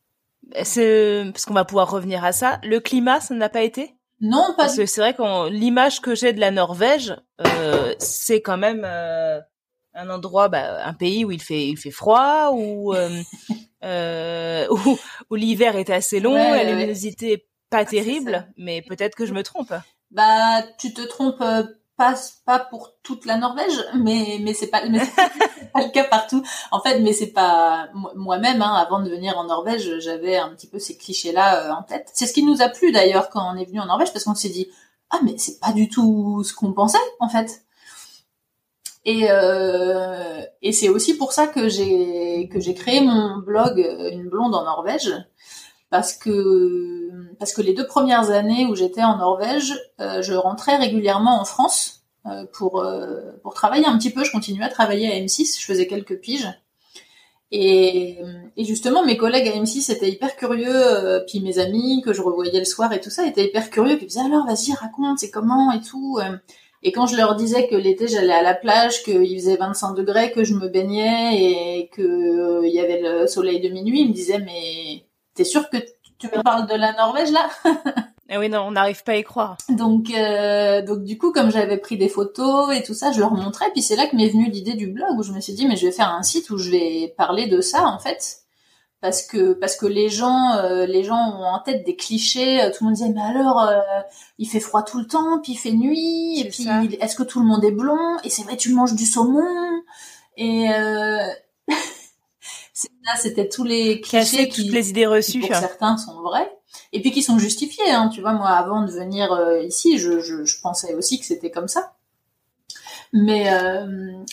Parce 0.53 1.45
qu'on 1.45 1.55
va 1.55 1.65
pouvoir 1.67 1.91
revenir 1.91 2.25
à 2.25 2.33
ça. 2.33 2.59
Le 2.63 2.81
climat, 2.81 3.21
ça 3.21 3.35
n'a 3.35 3.51
pas 3.51 3.63
été? 3.63 3.98
Non, 4.21 4.47
pas. 4.49 4.65
Parce 4.65 4.77
que 4.77 4.87
c'est 4.87 5.01
vrai 5.01 5.15
que 5.15 5.49
l'image 5.49 6.01
que 6.01 6.15
j'ai 6.15 6.33
de 6.33 6.41
la 6.41 6.51
Norvège, 6.51 7.17
euh, 7.47 7.95
c'est 7.99 8.41
quand 8.41 8.57
même 8.57 8.83
euh, 8.85 9.41
un 9.95 10.11
endroit, 10.11 10.49
bah, 10.49 10.85
un 10.85 10.95
pays 10.95 11.25
où 11.25 11.31
il 11.31 11.43
fait, 11.43 11.67
il 11.69 11.77
fait 11.77 11.91
froid, 11.91 12.51
où 12.53 12.95
euh, 12.95 13.23
euh 13.85 14.67
où, 14.71 14.99
où 15.31 15.35
l'hiver 15.35 15.77
est 15.77 15.91
assez 15.91 16.21
long, 16.21 16.35
la 16.35 16.65
luminosité 16.65 17.49
pas 17.71 17.85
terrible, 17.85 18.49
mais 18.57 18.83
peut-être 18.83 19.15
que 19.15 19.27
je 19.27 19.35
me 19.35 19.43
trompe. 19.43 19.73
Bah, 20.11 20.63
tu 20.79 20.95
te 20.95 21.03
trompes 21.03 21.41
euh, 21.43 21.65
passe 21.99 22.41
pas 22.47 22.61
pour 22.61 22.93
toute 23.03 23.27
la 23.27 23.37
Norvège, 23.37 23.85
mais 23.97 24.39
mais 24.41 24.55
c'est 24.55 24.69
pas, 24.69 24.81
pas 25.75 25.83
le 25.83 25.91
cas 25.91 26.05
partout. 26.05 26.43
En 26.71 26.81
fait, 26.81 27.01
mais 27.01 27.13
c'est 27.13 27.33
pas 27.33 27.89
moi-même. 28.15 28.63
Hein, 28.63 28.73
avant 28.75 29.03
de 29.03 29.11
venir 29.11 29.37
en 29.37 29.45
Norvège, 29.45 29.99
j'avais 29.99 30.37
un 30.37 30.51
petit 30.51 30.69
peu 30.69 30.79
ces 30.79 30.97
clichés-là 30.97 31.67
euh, 31.67 31.73
en 31.73 31.83
tête. 31.83 32.09
C'est 32.15 32.27
ce 32.27 32.33
qui 32.33 32.45
nous 32.45 32.63
a 32.63 32.69
plu 32.69 32.93
d'ailleurs 32.93 33.29
quand 33.31 33.53
on 33.53 33.59
est 33.59 33.65
venu 33.65 33.81
en 33.81 33.87
Norvège, 33.87 34.13
parce 34.13 34.25
qu'on 34.25 34.37
s'est 34.37 34.49
dit 34.49 34.69
ah 35.11 35.19
mais 35.25 35.37
c'est 35.39 35.59
pas 35.61 35.73
du 35.73 35.89
tout 35.89 36.43
ce 36.45 36.55
qu'on 36.55 36.73
pensait 36.73 36.99
en 37.19 37.29
fait. 37.29 37.63
Et 39.05 39.27
euh, 39.31 40.43
et 40.63 40.73
c'est 40.73 40.89
aussi 40.89 41.17
pour 41.17 41.33
ça 41.33 41.49
que 41.49 41.69
j'ai 41.69 42.49
que 42.49 42.61
j'ai 42.61 42.75
créé 42.75 43.01
mon 43.01 43.39
blog 43.39 43.81
euh, 43.81 44.11
Une 44.13 44.29
blonde 44.29 44.55
en 44.55 44.65
Norvège 44.65 45.13
parce 45.91 46.13
que 46.13 46.98
parce 47.39 47.53
que 47.53 47.63
les 47.63 47.75
deux 47.75 47.87
premières 47.87 48.31
années 48.31 48.67
où 48.67 48.75
j'étais 48.75 49.03
en 49.03 49.17
Norvège, 49.17 49.75
euh, 50.01 50.23
je 50.23 50.35
rentrais 50.35 50.77
régulièrement 50.77 51.41
en 51.41 51.45
France 51.45 52.03
euh, 52.27 52.45
pour 52.53 52.81
euh, 52.81 53.33
pour 53.43 53.55
travailler 53.55 53.87
un 53.87 53.97
petit 53.99 54.11
peu. 54.11 54.25
Je 54.25 54.33
continuais 54.33 54.65
à 54.65 54.69
travailler 54.69 55.11
à 55.13 55.17
M6, 55.19 55.61
je 55.61 55.65
faisais 55.65 55.87
quelques 55.87 56.19
piges. 56.19 56.49
Et, 57.51 58.19
justement, 58.59 59.03
mes 59.07 59.17
collègues 59.17 59.49
à 59.49 59.53
M6 59.53 59.91
étaient 59.91 60.11
hyper 60.11 60.37
curieux, 60.37 61.25
puis 61.27 61.41
mes 61.41 61.59
amis 61.59 62.03
que 62.05 62.13
je 62.13 62.21
revoyais 62.21 62.59
le 62.59 62.67
soir 62.67 62.93
et 62.93 63.01
tout 63.01 63.09
ça 63.09 63.27
étaient 63.27 63.47
hyper 63.47 63.71
curieux, 63.71 63.97
puis 63.97 64.05
ils 64.05 64.09
disaient 64.09 64.21
alors 64.21 64.45
vas-y 64.45 64.75
raconte, 64.75 65.19
c'est 65.21 65.31
comment 65.31 65.73
et 65.73 65.81
tout. 65.81 66.19
Et 66.83 66.93
quand 66.93 67.07
je 67.07 67.17
leur 67.17 67.37
disais 67.37 67.67
que 67.67 67.75
l'été 67.75 68.07
j'allais 68.07 68.35
à 68.35 68.43
la 68.43 68.55
plage, 68.55 69.03
qu'il 69.03 69.35
faisait 69.39 69.57
25 69.57 69.95
degrés, 69.95 70.31
que 70.31 70.45
je 70.45 70.53
me 70.53 70.69
baignais 70.69 71.43
et 71.43 71.89
que 71.89 72.67
il 72.67 72.71
y 72.71 72.81
avait 72.81 73.01
le 73.01 73.27
soleil 73.27 73.61
de 73.63 73.71
minuit, 73.71 74.03
ils 74.03 74.09
me 74.09 74.15
disaient 74.15 74.41
mais 74.41 75.09
T'es 75.39 75.45
sûr 75.45 75.71
que 75.71 75.77
tu 76.19 76.27
me 76.27 76.43
parles 76.43 76.67
de 76.67 76.75
la 76.75 76.93
Norvège 76.93 77.31
là 77.31 77.49
Eh 78.31 78.37
oui, 78.37 78.51
non, 78.51 78.61
on 78.61 78.73
n'arrive 78.73 79.03
pas 79.05 79.13
à 79.13 79.17
y 79.17 79.25
croire. 79.25 79.57
Donc, 79.71 80.11
euh, 80.11 80.83
donc 80.83 81.03
du 81.03 81.17
coup, 81.17 81.33
comme 81.33 81.51
j'avais 81.51 81.79
pris 81.79 81.97
des 81.97 82.11
photos 82.11 82.77
et 82.77 82.83
tout 82.83 82.93
ça, 82.93 83.11
je 83.11 83.21
leur 83.21 83.33
montrais. 83.33 83.71
Puis 83.73 83.81
c'est 83.81 83.97
là 83.97 84.07
que 84.07 84.17
m'est 84.17 84.29
venue 84.29 84.51
l'idée 84.51 84.75
du 84.75 84.89
blog 84.89 85.19
où 85.19 85.23
je 85.23 85.33
me 85.33 85.41
suis 85.41 85.55
dit, 85.55 85.67
mais 85.67 85.77
je 85.77 85.87
vais 85.87 85.93
faire 85.93 86.13
un 86.13 86.23
site 86.23 86.51
où 86.51 86.59
je 86.59 86.71
vais 86.71 87.15
parler 87.17 87.47
de 87.47 87.63
ça 87.63 87.87
en 87.87 87.99
fait, 87.99 88.43
parce 89.01 89.23
que 89.23 89.55
parce 89.55 89.77
que 89.77 89.87
les 89.87 90.11
gens 90.11 90.57
euh, 90.57 90.85
les 90.85 91.05
gens 91.05 91.17
ont 91.17 91.45
en 91.45 91.61
tête 91.61 91.87
des 91.87 91.97
clichés 91.97 92.71
tout 92.77 92.85
le 92.85 92.89
monde 92.89 92.97
disait 92.97 93.13
mais 93.15 93.23
alors 93.23 93.63
euh, 93.63 93.81
il 94.39 94.47
fait 94.47 94.61
froid 94.61 94.83
tout 94.83 94.99
le 94.99 95.07
temps 95.07 95.41
puis 95.41 95.53
il 95.53 95.57
fait 95.57 95.73
nuit 95.73 96.41
et 96.41 96.49
puis 96.49 96.69
est-ce 97.01 97.17
que 97.17 97.23
tout 97.23 97.41
le 97.41 97.47
monde 97.47 97.65
est 97.65 97.71
blond? 97.71 98.19
Et 98.25 98.31
c'est 98.31 98.43
vrai 98.43 98.57
tu 98.57 98.75
manges 98.75 98.95
du 98.95 99.07
saumon 99.07 99.43
et 100.37 100.71
euh... 100.71 101.19
là 103.05 103.17
c'était 103.17 103.49
tous 103.49 103.65
les 103.65 104.01
clichés 104.01 104.49
qui, 104.49 104.65
toutes 104.65 104.75
les 104.75 104.91
idées 104.91 105.07
reçues 105.07 105.41
pour 105.41 105.55
certains 105.55 105.97
sont 105.97 106.21
vrais 106.23 106.51
et 106.93 107.01
puis 107.01 107.11
qui 107.11 107.23
sont 107.23 107.39
justifiés 107.39 107.91
hein, 107.91 108.09
tu 108.09 108.21
vois 108.21 108.33
moi 108.33 108.51
avant 108.51 108.83
de 108.85 108.91
venir 108.91 109.29
ici 109.63 109.99
je, 109.99 110.21
je, 110.21 110.45
je 110.45 110.61
pensais 110.61 110.95
aussi 110.95 111.19
que 111.19 111.27
c'était 111.27 111.51
comme 111.51 111.69
ça 111.69 111.95
mais 113.13 113.51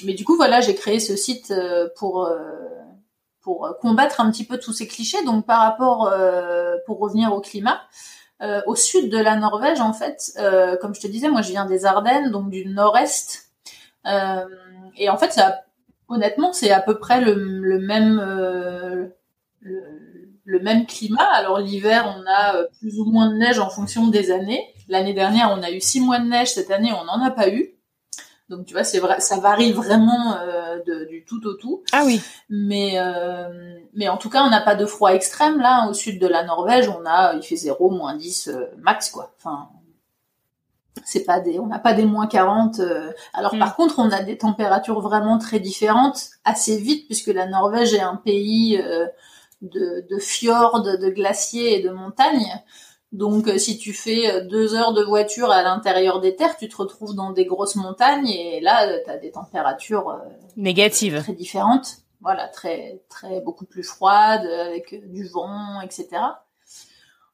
mais 0.04 0.14
du 0.14 0.26
coup 0.26 0.36
voilà 0.36 0.62
j'ai 0.62 0.76
créé 0.76 1.00
ce 1.00 1.16
site 1.16 1.54
pour 1.98 2.30
pour 3.46 3.68
euh, 3.68 3.74
combattre 3.80 4.20
un 4.20 4.30
petit 4.32 4.44
peu 4.44 4.58
tous 4.58 4.74
ces 4.74 4.88
clichés. 4.88 5.24
Donc 5.24 5.46
par 5.46 5.60
rapport, 5.60 6.08
euh, 6.08 6.76
pour 6.86 7.00
revenir 7.00 7.32
au 7.32 7.40
climat, 7.40 7.80
euh, 8.42 8.62
au 8.66 8.76
sud 8.76 9.10
de 9.10 9.18
la 9.18 9.38
Norvège, 9.38 9.80
en 9.80 9.94
fait, 9.94 10.34
comme 10.82 10.94
je 10.94 11.00
te 11.00 11.08
disais, 11.08 11.30
moi 11.30 11.42
je 11.42 11.52
viens 11.52 11.66
des 11.66 11.86
Ardennes, 11.86 12.32
donc 12.32 12.50
du 12.50 12.66
nord-est. 12.66 13.52
et 14.98 15.10
en 15.10 15.18
fait, 15.18 15.32
ça, 15.32 15.62
honnêtement, 16.08 16.54
c'est 16.54 16.72
à 16.72 16.82
peu 16.82 16.98
près 16.98 17.22
le, 17.22 17.80
même 17.80 18.22
le, 19.62 20.60
même 20.60 20.86
climat. 20.86 21.28
Alors 21.34 21.60
l'hiver, 21.60 22.16
on 22.18 22.24
a 22.30 22.64
plus 22.80 23.00
ou 23.00 23.06
moins 23.06 23.30
de 23.32 23.36
neige 23.38 23.60
en 23.60 23.70
fonction 23.70 24.08
des 24.08 24.32
années. 24.32 24.62
L'année 24.88 25.14
dernière, 25.14 25.52
on 25.52 25.64
a 25.64 25.72
eu 25.72 25.82
six 25.82 26.00
mois 26.00 26.20
de 26.20 26.26
neige. 26.26 26.54
Cette 26.54 26.72
année, 26.72 26.92
on 26.94 27.06
n'en 27.06 27.24
a 27.24 27.32
pas 27.32 27.50
eu. 27.50 27.76
Donc 28.50 28.66
tu 28.68 28.74
vois, 28.74 28.84
c'est 28.84 29.00
vrai, 29.00 29.20
ça 29.22 29.40
varie 29.40 29.72
vraiment 29.72 30.38
euh, 30.38 30.78
de, 30.86 31.06
du 31.06 31.26
tout 31.26 31.46
au 31.48 31.54
tout. 31.54 31.84
Ah 31.92 32.04
oui. 32.06 32.22
Mais 32.50 33.00
euh, 33.00 33.80
mais 33.94 34.08
en 34.08 34.18
tout 34.18 34.30
cas, 34.30 34.44
on 34.44 34.50
n'a 34.52 34.62
pas 34.62 34.76
de 34.76 34.86
froid 34.86 35.14
extrême 35.14 35.60
là. 35.60 35.88
Au 35.90 35.94
sud 35.94 36.20
de 36.20 36.28
la 36.28 36.44
Norvège, 36.44 36.88
on 36.90 37.06
a, 37.06 37.34
il 37.36 37.42
fait 37.42 37.56
0, 37.56 37.90
moins 37.90 38.16
10 38.16 38.50
euh, 38.50 38.66
max 38.78 39.10
quoi. 39.10 39.34
Enfin, 39.40 39.70
c'est 41.06 41.24
pas 41.24 41.40
des, 41.40 41.60
on 41.60 41.68
n'a 41.68 41.80
pas 41.80 41.94
des 41.94 42.06
moins 42.06 42.28
40. 42.28 42.82
Alors 43.34 43.56
hmm. 43.56 43.60
par 43.60 43.76
contre, 43.76 44.00
on 44.00 44.12
a 44.12 44.22
des 44.22 44.38
températures 44.38 45.00
vraiment 45.00 45.38
très 45.38 45.60
différentes 45.60 46.30
assez 46.44 46.78
vite 46.78 47.06
puisque 47.06 47.28
la 47.28 47.48
Norvège 47.48 47.94
est 47.94 48.02
un 48.02 48.16
pays 48.18 48.82
de, 49.62 50.06
de 50.10 50.20
fjords, 50.20 50.82
de 50.84 51.10
glaciers 51.10 51.80
et 51.80 51.84
de 51.84 51.92
montagnes. 51.92 52.52
Donc, 53.16 53.48
euh, 53.48 53.58
si 53.58 53.78
tu 53.78 53.94
fais 53.94 54.30
euh, 54.30 54.42
deux 54.46 54.76
heures 54.76 54.94
de 54.94 55.02
voiture 55.02 55.50
à 55.50 55.62
l'intérieur 55.64 56.20
des 56.20 56.36
terres, 56.36 56.58
tu 56.58 56.68
te 56.68 56.76
retrouves 56.76 57.16
dans 57.16 57.32
des 57.32 57.46
grosses 57.46 57.76
montagnes 57.76 58.28
et 58.28 58.60
là, 58.60 58.90
euh, 58.90 59.00
tu 59.06 59.10
as 59.10 59.18
des 59.18 59.32
températures 59.32 60.20
négatives, 60.58 61.22
très 61.22 61.34
différentes. 61.34 62.00
Voilà, 62.20 62.50
très, 62.50 63.02
très 63.08 63.40
beaucoup 63.40 63.66
plus 63.66 63.84
froides, 63.84 64.46
avec 64.46 65.10
du 65.12 65.28
vent, 65.28 65.80
etc. 65.82 66.08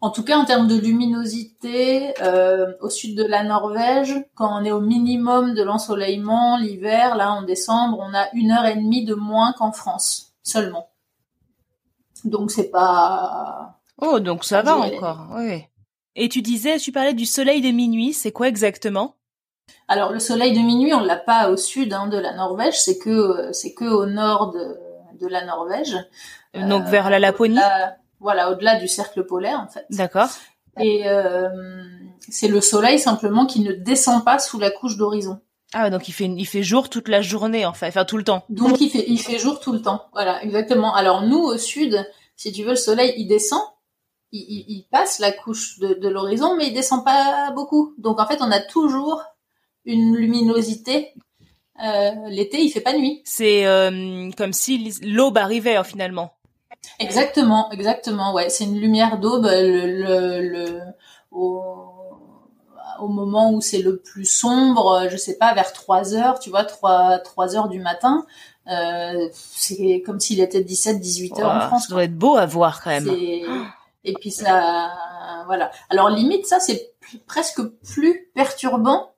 En 0.01 0.09
tout 0.09 0.23
cas, 0.23 0.37
en 0.37 0.45
termes 0.45 0.67
de 0.67 0.75
luminosité, 0.75 2.13
au 2.81 2.89
sud 2.89 3.15
de 3.15 3.23
la 3.23 3.43
Norvège, 3.43 4.15
quand 4.33 4.59
on 4.59 4.65
est 4.65 4.71
au 4.71 4.81
minimum 4.81 5.53
de 5.53 5.61
l'ensoleillement 5.61 6.57
l'hiver, 6.57 7.15
là 7.15 7.31
en 7.31 7.43
décembre, 7.43 7.99
on 8.01 8.13
a 8.15 8.27
une 8.33 8.51
heure 8.51 8.65
et 8.65 8.75
demie 8.75 9.05
de 9.05 9.13
moins 9.13 9.53
qu'en 9.53 9.71
France 9.71 10.33
seulement. 10.41 10.89
Donc 12.25 12.51
c'est 12.51 12.71
pas. 12.71 13.79
Oh, 13.97 14.19
donc 14.19 14.43
ça 14.43 14.61
va 14.61 14.75
encore. 14.77 15.27
Oui. 15.35 15.63
Et 16.15 16.29
tu 16.29 16.41
disais, 16.41 16.77
tu 16.77 16.91
parlais 16.91 17.13
du 17.13 17.25
soleil 17.25 17.61
de 17.61 17.69
minuit, 17.69 18.13
c'est 18.13 18.31
quoi 18.31 18.47
exactement? 18.47 19.15
Alors 19.87 20.11
le 20.11 20.19
soleil 20.19 20.53
de 20.53 20.59
minuit, 20.59 20.93
on 20.93 20.99
l'a 20.99 21.17
pas 21.17 21.49
au 21.49 21.57
sud 21.57 21.93
hein, 21.93 22.07
de 22.07 22.17
la 22.17 22.33
Norvège, 22.33 22.79
c'est 22.79 22.97
que 22.97 23.51
c'est 23.53 23.73
que 23.73 23.85
au 23.85 24.05
nord 24.05 24.51
de, 24.51 25.27
la 25.27 25.45
Norvège. 25.45 25.95
Donc 26.55 26.85
vers 26.85 27.09
la 27.09 27.19
Laponie? 27.19 27.59
Voilà, 28.21 28.51
au-delà 28.51 28.79
du 28.79 28.87
cercle 28.87 29.25
polaire 29.25 29.59
en 29.59 29.67
fait. 29.67 29.85
D'accord. 29.89 30.29
Et 30.79 31.09
euh, 31.09 31.49
c'est 32.29 32.47
le 32.47 32.61
soleil 32.61 32.97
simplement 32.97 33.45
qui 33.45 33.59
ne 33.59 33.73
descend 33.73 34.23
pas 34.23 34.39
sous 34.39 34.59
la 34.59 34.71
couche 34.71 34.95
d'horizon. 34.95 35.41
Ah 35.73 35.89
donc 35.89 36.07
il 36.07 36.11
fait 36.11 36.25
il 36.25 36.45
fait 36.45 36.63
jour 36.63 36.89
toute 36.89 37.07
la 37.07 37.21
journée 37.21 37.65
en 37.65 37.73
fait, 37.73 37.87
enfin 37.87 38.05
tout 38.05 38.17
le 38.17 38.23
temps. 38.23 38.43
Donc 38.49 38.79
il 38.79 38.89
fait 38.89 39.05
il 39.07 39.19
fait 39.19 39.37
jour 39.37 39.59
tout 39.59 39.73
le 39.73 39.81
temps. 39.81 40.05
Voilà, 40.13 40.41
exactement. 40.43 40.93
Alors 40.95 41.23
nous 41.23 41.39
au 41.39 41.57
sud, 41.57 42.05
si 42.35 42.51
tu 42.51 42.63
veux 42.63 42.71
le 42.71 42.75
soleil 42.75 43.13
il 43.17 43.27
descend 43.27 43.61
il, 44.31 44.85
passe 44.91 45.19
la 45.19 45.31
couche 45.31 45.79
de, 45.79 46.07
l'horizon, 46.07 46.55
mais 46.55 46.67
il 46.67 46.73
descend 46.73 47.03
pas 47.03 47.51
beaucoup. 47.51 47.93
Donc 47.97 48.19
en 48.19 48.27
fait, 48.27 48.41
on 48.41 48.51
a 48.51 48.59
toujours 48.59 49.23
une 49.85 50.15
luminosité. 50.15 51.13
Euh, 51.83 52.11
l'été, 52.29 52.61
il 52.61 52.69
fait 52.69 52.81
pas 52.81 52.97
nuit. 52.97 53.21
C'est 53.25 53.65
euh, 53.65 54.29
comme 54.37 54.53
si 54.53 54.93
l'aube 55.03 55.37
arrivait 55.37 55.83
finalement. 55.83 56.33
Exactement, 56.99 57.71
exactement. 57.71 58.33
Ouais, 58.33 58.49
c'est 58.49 58.63
une 58.63 58.79
lumière 58.79 59.17
d'aube. 59.17 59.45
Le, 59.45 60.41
le, 60.41 60.79
au, 61.31 61.61
au, 62.99 63.07
moment 63.07 63.51
où 63.51 63.61
c'est 63.61 63.81
le 63.81 63.97
plus 63.97 64.25
sombre, 64.25 65.07
je 65.09 65.17
sais 65.17 65.37
pas, 65.37 65.53
vers 65.53 65.73
3 65.73 66.13
heures, 66.15 66.39
tu 66.39 66.49
vois, 66.49 66.63
3, 66.63 67.19
3 67.19 67.55
heures 67.55 67.69
du 67.69 67.79
matin. 67.79 68.25
Euh, 68.67 69.29
c'est 69.33 70.03
comme 70.05 70.19
s'il 70.19 70.39
était 70.39 70.63
17, 70.63 70.99
18 70.99 71.39
heures 71.39 71.51
en 71.51 71.61
France. 71.61 71.87
Ça 71.87 71.93
doit 71.93 72.03
être 72.03 72.17
beau 72.17 72.37
à 72.37 72.45
voir 72.45 72.83
quand 72.83 72.91
même. 72.91 73.09
Et 74.03 74.13
puis 74.13 74.31
ça, 74.31 74.91
voilà. 75.45 75.71
Alors 75.89 76.09
limite, 76.09 76.45
ça 76.45 76.59
c'est 76.59 76.93
presque 77.27 77.61
plus 77.93 78.29
perturbant 78.33 79.11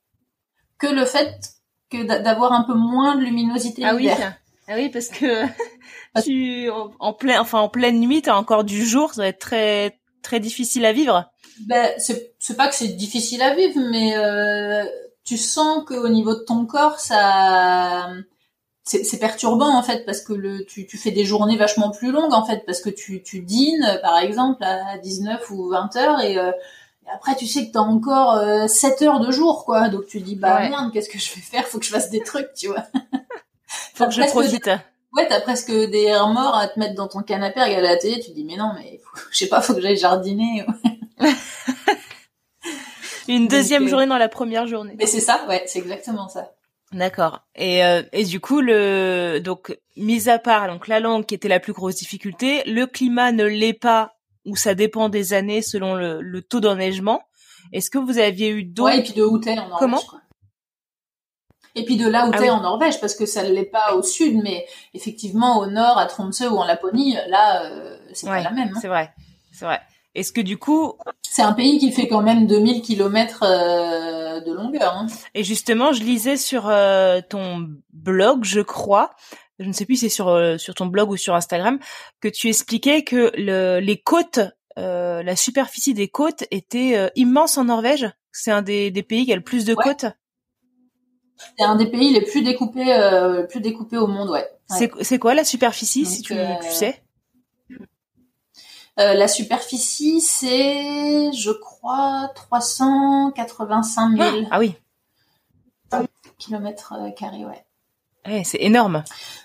que 0.78 0.88
le 0.88 1.06
fait 1.06 1.54
que 1.90 2.04
d'avoir 2.04 2.54
un 2.54 2.64
peu 2.64 2.74
moins 2.74 3.16
de 3.16 3.22
luminosité 3.22 3.84
ah 3.86 3.96
oui 3.96 4.10
ah 4.68 4.74
oui 4.76 4.90
parce 4.90 5.10
que 5.10 5.46
tu 6.24 6.70
en, 7.00 7.14
plein 7.14 7.42
enfin 7.42 7.60
en 7.60 7.70
pleine 7.70 8.00
nuit 8.00 8.22
t'as 8.22 8.36
encore 8.36 8.64
du 8.64 8.86
jour 8.86 9.14
ça 9.14 9.24
va 9.24 9.28
être 9.28 9.40
très 9.40 10.00
très 10.22 10.40
difficile 10.40 10.86
à 10.86 10.94
vivre. 10.94 11.30
Ben 11.68 11.92
c'est 11.98 12.34
c'est 12.40 12.56
pas 12.56 12.68
que 12.68 12.76
c'est 12.76 12.90
difficile 12.90 13.42
à 13.42 13.54
vivre 13.56 13.80
mais 13.92 14.16
euh, 14.18 14.86
tu 15.24 15.38
sens 15.38 15.84
qu'au 15.86 16.10
niveau 16.10 16.34
de 16.34 16.44
ton 16.44 16.66
corps 16.66 17.00
ça 17.00 18.10
c'est 18.86 19.20
perturbant 19.20 19.74
en 19.78 19.82
fait 19.82 20.06
parce 20.06 20.22
que 20.22 20.34
le 20.34 20.66
tu, 20.66 20.86
tu 20.86 20.98
fais 20.98 21.12
des 21.12 21.24
journées 21.24 21.56
vachement 21.56 21.92
plus 21.92 22.12
longues 22.12 22.34
en 22.34 22.46
fait 22.46 22.66
parce 22.66 22.82
que 22.82 22.90
tu, 22.90 23.24
tu 23.24 23.40
dînes 23.40 24.00
par 24.02 24.18
exemple 24.18 24.62
à 24.64 24.98
19 24.98 25.50
ou 25.52 25.70
20 25.70 25.96
heures 25.96 26.20
et, 26.22 26.38
euh, 26.38 26.52
après 27.14 27.36
tu 27.36 27.48
sais 27.48 27.68
que 27.68 27.72
t'as 27.72 27.80
encore 27.80 28.36
euh, 28.36 28.68
7 28.68 29.02
heures 29.04 29.20
de 29.20 29.32
jour 29.32 29.64
quoi. 29.66 29.90
Donc 29.90 30.06
tu 30.08 30.20
dis 30.20 30.36
bah 30.36 30.68
merde 30.70 30.92
qu'est-ce 30.92 31.10
que 31.10 31.20
je 31.20 31.34
vais 31.34 31.42
faire? 31.42 31.66
Faut 31.68 31.80
que 31.80 31.86
je 31.86 31.92
fasse 31.92 32.10
des 32.10 32.22
trucs 32.22 32.54
tu 32.56 32.68
vois 32.68 32.84
faut 34.04 34.10
que 34.10 34.16
je 34.16 34.30
profite 34.30 34.70
ouais 35.16 35.28
t'as 35.28 35.42
presque 35.42 35.72
des 35.72 36.04
airs 36.04 36.28
morts 36.28 36.56
à 36.56 36.68
te 36.68 36.80
mettre 36.80 36.96
dans 36.96 37.08
ton 37.08 37.22
canapé 37.22 37.60
à 37.60 37.66
regarder 37.66 37.88
la 37.88 37.98
télé 37.98 38.20
tu 38.20 38.32
dis 38.32 38.44
mais 38.46 38.56
non 38.56 38.72
mais 38.76 39.00
je 39.32 39.38
sais 39.38 39.48
pas 39.48 39.62
faut 39.62 39.74
que 39.74 39.82
j'aille 39.82 39.98
jardiner 39.98 40.66
une 43.28 43.48
deuxième 43.48 43.86
euh, 43.86 43.88
journée 43.88 44.08
dans 44.08 44.18
la 44.18 44.30
première 44.30 44.68
journée 44.68 44.96
mais 44.98 45.06
c'est 45.06 45.20
ça 45.20 45.46
ouais 45.48 45.64
c'est 45.66 45.80
exactement 45.80 46.28
ça 46.28 46.52
D'accord. 46.94 47.42
Et, 47.56 47.84
euh, 47.84 48.04
et 48.12 48.24
du 48.24 48.40
coup, 48.40 48.62
le 48.62 49.40
donc 49.40 49.78
mis 49.98 50.30
à 50.30 50.38
part 50.38 50.68
donc 50.68 50.88
la 50.88 51.00
langue 51.00 51.26
qui 51.26 51.34
était 51.34 51.48
la 51.48 51.60
plus 51.60 51.74
grosse 51.74 51.96
difficulté, 51.96 52.62
le 52.66 52.86
climat 52.86 53.32
ne 53.32 53.46
l'est 53.46 53.74
pas 53.74 54.16
ou 54.46 54.56
ça 54.56 54.76
dépend 54.76 55.10
des 55.10 55.34
années 55.34 55.62
selon 55.62 55.96
le, 55.96 56.22
le 56.22 56.42
taux 56.42 56.60
d'enneigement. 56.60 57.24
Est-ce 57.72 57.90
que 57.90 57.98
vous 57.98 58.20
aviez 58.20 58.50
eu 58.50 58.64
d'autres 58.64 58.92
Ouais, 58.92 59.00
et 59.00 59.04
puis 59.04 59.14
de 59.14 59.24
où 59.24 59.40
t'es 59.40 59.52
en 59.52 59.68
Norvège. 59.70 59.80
Comment 59.80 60.02
Et 61.76 61.86
puis 61.86 61.98
de 61.98 62.08
là 62.08 62.28
où 62.28 62.32
ah 62.34 62.38
t'es 62.38 62.50
en 62.50 62.62
Norvège, 62.62 63.00
parce 63.00 63.16
que 63.16 63.26
ça 63.26 63.44
ne 63.44 63.50
l'est 63.50 63.64
pas 63.66 63.96
au 63.96 64.04
sud, 64.04 64.42
mais 64.44 64.66
effectivement 64.94 65.60
au 65.60 65.68
nord, 65.68 65.98
à 65.98 66.06
Tromsø 66.06 66.48
ou 66.48 66.58
en 66.58 66.66
Laponie, 66.66 67.18
là, 67.28 67.66
euh, 67.66 67.98
c'est 68.14 68.28
pas 68.28 68.42
la 68.42 68.52
même. 68.52 68.72
Hein. 68.76 68.80
C'est 68.80 68.88
vrai, 68.88 69.12
c'est 69.52 69.66
vrai. 69.66 69.82
Est-ce 70.16 70.32
que 70.32 70.42
du 70.42 70.58
coup... 70.58 70.94
C'est 71.24 71.42
un 71.42 71.54
pays 71.54 71.80
qui 71.80 71.92
fait 71.92 72.08
quand 72.08 72.22
même 72.22 72.46
2000 72.46 72.82
kilomètres 72.82 73.44
euh, 73.44 74.42
de 74.42 74.54
longueur. 74.54 74.96
Hein. 74.96 75.08
Et 75.34 75.44
justement, 75.44 75.92
je 75.92 76.04
lisais 76.04 76.38
sur 76.38 76.68
euh, 76.68 77.22
ton 77.28 77.68
blog, 77.92 78.44
je 78.44 78.62
crois, 78.62 79.16
je 79.58 79.68
ne 79.68 79.74
sais 79.74 79.86
plus 79.86 79.96
si 79.96 80.02
c'est 80.02 80.16
sur, 80.16 80.28
euh, 80.28 80.58
sur 80.58 80.76
ton 80.76 80.86
blog 80.86 81.10
ou 81.10 81.18
sur 81.18 81.34
Instagram, 81.34 81.80
que 82.22 82.28
tu 82.28 82.48
expliquais 82.48 83.04
que 83.04 83.32
le, 83.36 83.80
les 83.80 84.00
côtes, 84.00 84.40
la 84.76 85.36
superficie 85.36 85.94
des 85.94 86.08
côtes 86.08 86.46
était 86.50 87.12
immense 87.16 87.58
en 87.58 87.66
Norvège. 87.66 88.10
C'est 88.32 88.52
un 88.52 88.64
des, 88.64 88.90
des, 88.90 89.04
pays 89.04 89.26
qui 89.26 89.34
a 89.34 89.36
le 89.36 89.44
plus 89.44 89.66
de 89.66 89.76
côtes? 89.76 90.06
C'est 91.58 91.66
un 91.66 91.76
des 91.76 91.88
pays 91.88 92.14
les 92.14 92.22
plus 92.22 92.42
découpés, 92.42 92.96
plus 93.50 93.62
découpés 93.62 93.98
au 93.98 94.08
monde, 94.08 94.30
ouais. 94.30 94.48
C'est 95.02 95.20
quoi 95.20 95.34
la 95.34 95.44
superficie, 95.44 96.06
si 96.06 96.22
tu, 96.22 96.34
tu 96.34 96.72
sais? 96.72 97.04
Euh, 99.00 99.14
la 99.16 99.28
superficie, 99.28 100.22
c'est, 100.22 101.32
je 101.34 101.52
crois, 101.52 102.32
385 102.36 104.18
000. 104.18 104.48
Ah, 104.52 104.60
oui. 104.60 104.76
Kilomètres 106.38 106.94
euh, 107.00 107.10
carrés, 107.12 107.46
ouais. 107.46 107.66
Ouais, 108.26 108.44
c'est 108.44 108.62
énorme. 108.62 109.04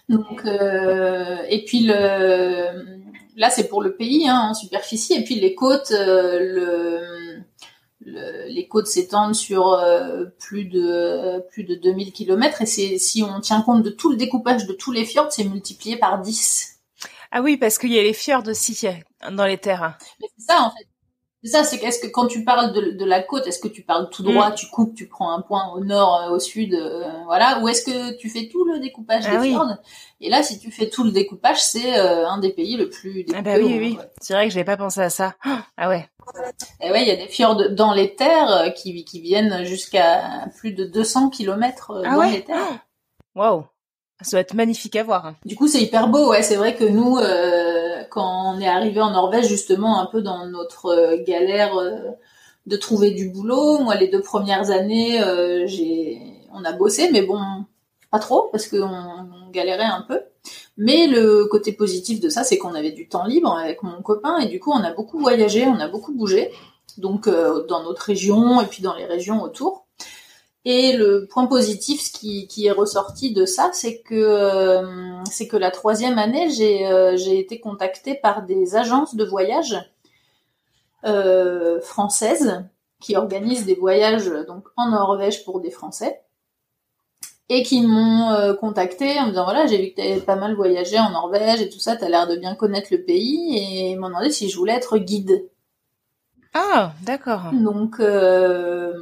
Donc, 0.08 0.44
euh, 0.44 1.38
et 1.48 1.64
puis 1.64 1.80
le, 1.80 3.00
là, 3.36 3.50
c'est 3.50 3.68
pour 3.68 3.82
le 3.82 3.96
pays 3.96 4.28
hein, 4.28 4.50
en 4.50 4.54
superficie, 4.54 5.14
et 5.14 5.24
puis 5.24 5.36
les 5.40 5.54
côtes, 5.54 5.90
le, 5.92 7.27
les 8.00 8.68
côtes 8.68 8.86
s'étendent 8.86 9.34
sur 9.34 9.82
plus 10.38 10.64
de 10.64 11.40
plus 11.50 11.64
de 11.64 11.74
2000 11.74 12.12
kilomètres, 12.12 12.62
et 12.62 12.66
c'est 12.66 12.98
si 12.98 13.22
on 13.22 13.40
tient 13.40 13.62
compte 13.62 13.82
de 13.82 13.90
tout 13.90 14.10
le 14.10 14.16
découpage 14.16 14.66
de 14.66 14.72
tous 14.72 14.92
les 14.92 15.04
fjords, 15.04 15.32
c'est 15.32 15.44
multiplié 15.44 15.96
par 15.96 16.20
10. 16.20 16.78
Ah 17.30 17.42
oui, 17.42 17.56
parce 17.56 17.78
qu'il 17.78 17.92
y 17.92 17.98
a 17.98 18.02
les 18.02 18.12
fjords 18.12 18.48
aussi 18.48 18.86
dans 19.30 19.44
les 19.44 19.58
terres. 19.58 19.98
Mais 20.20 20.28
c'est 20.36 20.44
ça 20.46 20.62
en 20.62 20.70
fait. 20.70 20.86
C'est 21.44 21.50
ça, 21.50 21.62
c'est 21.62 21.78
qu'est-ce 21.78 22.00
que 22.00 22.08
quand 22.08 22.26
tu 22.26 22.42
parles 22.42 22.72
de, 22.72 22.90
de 22.98 23.04
la 23.04 23.22
côte, 23.22 23.46
est-ce 23.46 23.60
que 23.60 23.68
tu 23.68 23.82
parles 23.82 24.10
tout 24.10 24.24
droit, 24.24 24.50
mm. 24.50 24.54
tu 24.54 24.66
coupes, 24.66 24.94
tu 24.94 25.06
prends 25.06 25.30
un 25.30 25.40
point 25.40 25.72
au 25.72 25.84
nord, 25.84 26.16
euh, 26.16 26.34
au 26.34 26.40
sud, 26.40 26.74
euh, 26.74 27.04
voilà, 27.26 27.60
ou 27.60 27.68
est-ce 27.68 27.84
que 27.84 28.16
tu 28.16 28.28
fais 28.28 28.48
tout 28.48 28.64
le 28.64 28.80
découpage 28.80 29.24
ah 29.28 29.36
des 29.36 29.50
fjords 29.50 29.76
Et 30.20 30.30
là, 30.30 30.42
si 30.42 30.58
tu 30.58 30.72
fais 30.72 30.88
tout 30.88 31.04
le 31.04 31.12
découpage, 31.12 31.62
c'est 31.62 31.96
euh, 31.96 32.28
un 32.28 32.38
des 32.38 32.52
pays 32.52 32.76
le 32.76 32.88
plus 32.88 33.22
découpé. 33.22 33.38
Ah 33.38 33.42
bah 33.42 33.54
oui, 33.56 33.78
oui. 33.78 33.98
C'est 34.20 34.34
vrai 34.34 34.48
que 34.48 34.52
j'avais 34.52 34.64
pas 34.64 34.76
pensé 34.76 35.00
à 35.00 35.10
ça. 35.10 35.34
Ah 35.80 35.88
ouais. 35.88 36.08
Et 36.80 36.90
ouais, 36.90 37.02
il 37.02 37.08
y 37.08 37.12
a 37.12 37.16
des 37.16 37.28
fjords 37.28 37.70
dans 37.70 37.94
les 37.94 38.16
terres 38.16 38.74
qui, 38.74 39.04
qui 39.04 39.20
viennent 39.20 39.64
jusqu'à 39.64 40.46
plus 40.56 40.72
de 40.72 40.84
200 40.84 41.30
km 41.30 42.02
ah 42.04 42.16
dans 42.16 42.22
les 42.22 42.42
terres. 42.42 42.80
Waouh. 43.36 43.64
Ça 44.20 44.32
doit 44.32 44.40
être 44.40 44.54
magnifique 44.54 44.96
à 44.96 45.04
voir. 45.04 45.34
Du 45.44 45.54
coup, 45.54 45.68
c'est 45.68 45.80
hyper 45.80 46.08
beau. 46.08 46.30
Ouais, 46.30 46.42
c'est 46.42 46.56
vrai 46.56 46.74
que 46.74 46.84
nous, 46.84 47.18
euh, 47.18 47.77
quand 48.10 48.54
on 48.54 48.60
est 48.60 48.68
arrivé 48.68 49.00
en 49.00 49.10
Norvège, 49.10 49.46
justement, 49.46 50.00
un 50.00 50.06
peu 50.06 50.22
dans 50.22 50.46
notre 50.46 50.86
euh, 50.86 51.22
galère 51.24 51.76
euh, 51.76 52.10
de 52.66 52.76
trouver 52.76 53.12
du 53.12 53.30
boulot, 53.30 53.78
moi, 53.78 53.94
les 53.96 54.08
deux 54.08 54.20
premières 54.20 54.70
années, 54.70 55.20
j'ai, 55.66 56.20
on 56.52 56.64
a 56.64 56.72
bossé, 56.72 57.10
mais 57.10 57.22
bon, 57.22 57.40
pas 58.10 58.18
trop 58.18 58.48
parce 58.52 58.68
qu'on 58.68 58.82
on 58.82 59.50
galérait 59.50 59.84
un 59.84 60.04
peu. 60.06 60.20
Mais 60.76 61.06
le 61.06 61.46
côté 61.46 61.72
positif 61.72 62.20
de 62.20 62.28
ça, 62.28 62.44
c'est 62.44 62.58
qu'on 62.58 62.74
avait 62.74 62.92
du 62.92 63.08
temps 63.08 63.24
libre 63.24 63.56
avec 63.56 63.82
mon 63.82 64.02
copain 64.02 64.36
et 64.38 64.48
du 64.48 64.60
coup, 64.60 64.70
on 64.70 64.84
a 64.84 64.92
beaucoup 64.92 65.18
voyagé, 65.18 65.66
on 65.66 65.80
a 65.80 65.88
beaucoup 65.88 66.12
bougé. 66.12 66.50
Donc, 66.98 67.26
dans 67.26 67.82
notre 67.84 68.02
région 68.02 68.60
et 68.60 68.66
puis 68.66 68.82
dans 68.82 68.94
les 68.94 69.06
régions 69.06 69.42
autour. 69.42 69.87
Et 70.64 70.92
le 70.92 71.26
point 71.30 71.46
positif 71.46 72.12
qui, 72.12 72.46
qui 72.48 72.66
est 72.66 72.72
ressorti 72.72 73.32
de 73.32 73.46
ça, 73.46 73.70
c'est 73.72 74.00
que 74.00 74.14
euh, 74.14 75.22
c'est 75.30 75.46
que 75.46 75.56
la 75.56 75.70
troisième 75.70 76.18
année, 76.18 76.50
j'ai 76.50 76.86
euh, 76.86 77.16
j'ai 77.16 77.38
été 77.38 77.60
contactée 77.60 78.14
par 78.14 78.42
des 78.42 78.76
agences 78.76 79.14
de 79.14 79.24
voyage 79.24 79.78
euh, 81.04 81.80
françaises 81.80 82.64
qui 83.00 83.16
organisent 83.16 83.66
des 83.66 83.76
voyages 83.76 84.30
donc 84.48 84.66
en 84.76 84.90
Norvège 84.90 85.44
pour 85.44 85.60
des 85.60 85.70
Français 85.70 86.22
et 87.48 87.62
qui 87.62 87.82
m'ont 87.82 88.30
euh, 88.30 88.54
contacté 88.54 89.18
en 89.18 89.26
me 89.26 89.30
disant 89.30 89.44
voilà 89.44 89.66
j'ai 89.66 89.78
vu 89.78 89.90
que 89.90 89.94
tu 89.94 90.02
avais 90.02 90.20
pas 90.20 90.36
mal 90.36 90.54
voyagé 90.54 90.98
en 90.98 91.10
Norvège 91.10 91.62
et 91.62 91.68
tout 91.68 91.78
ça, 91.78 91.96
tu 91.96 92.04
as 92.04 92.08
l'air 92.08 92.26
de 92.26 92.36
bien 92.36 92.54
connaître 92.54 92.88
le 92.90 93.02
pays 93.02 93.58
et 93.58 93.96
m'ont 93.96 94.08
demandé 94.08 94.30
si 94.30 94.48
je 94.48 94.56
voulais 94.56 94.74
être 94.74 94.98
guide. 94.98 95.48
Ah 96.54 96.92
d'accord. 97.02 97.52
Donc 97.52 98.00
euh, 98.00 98.92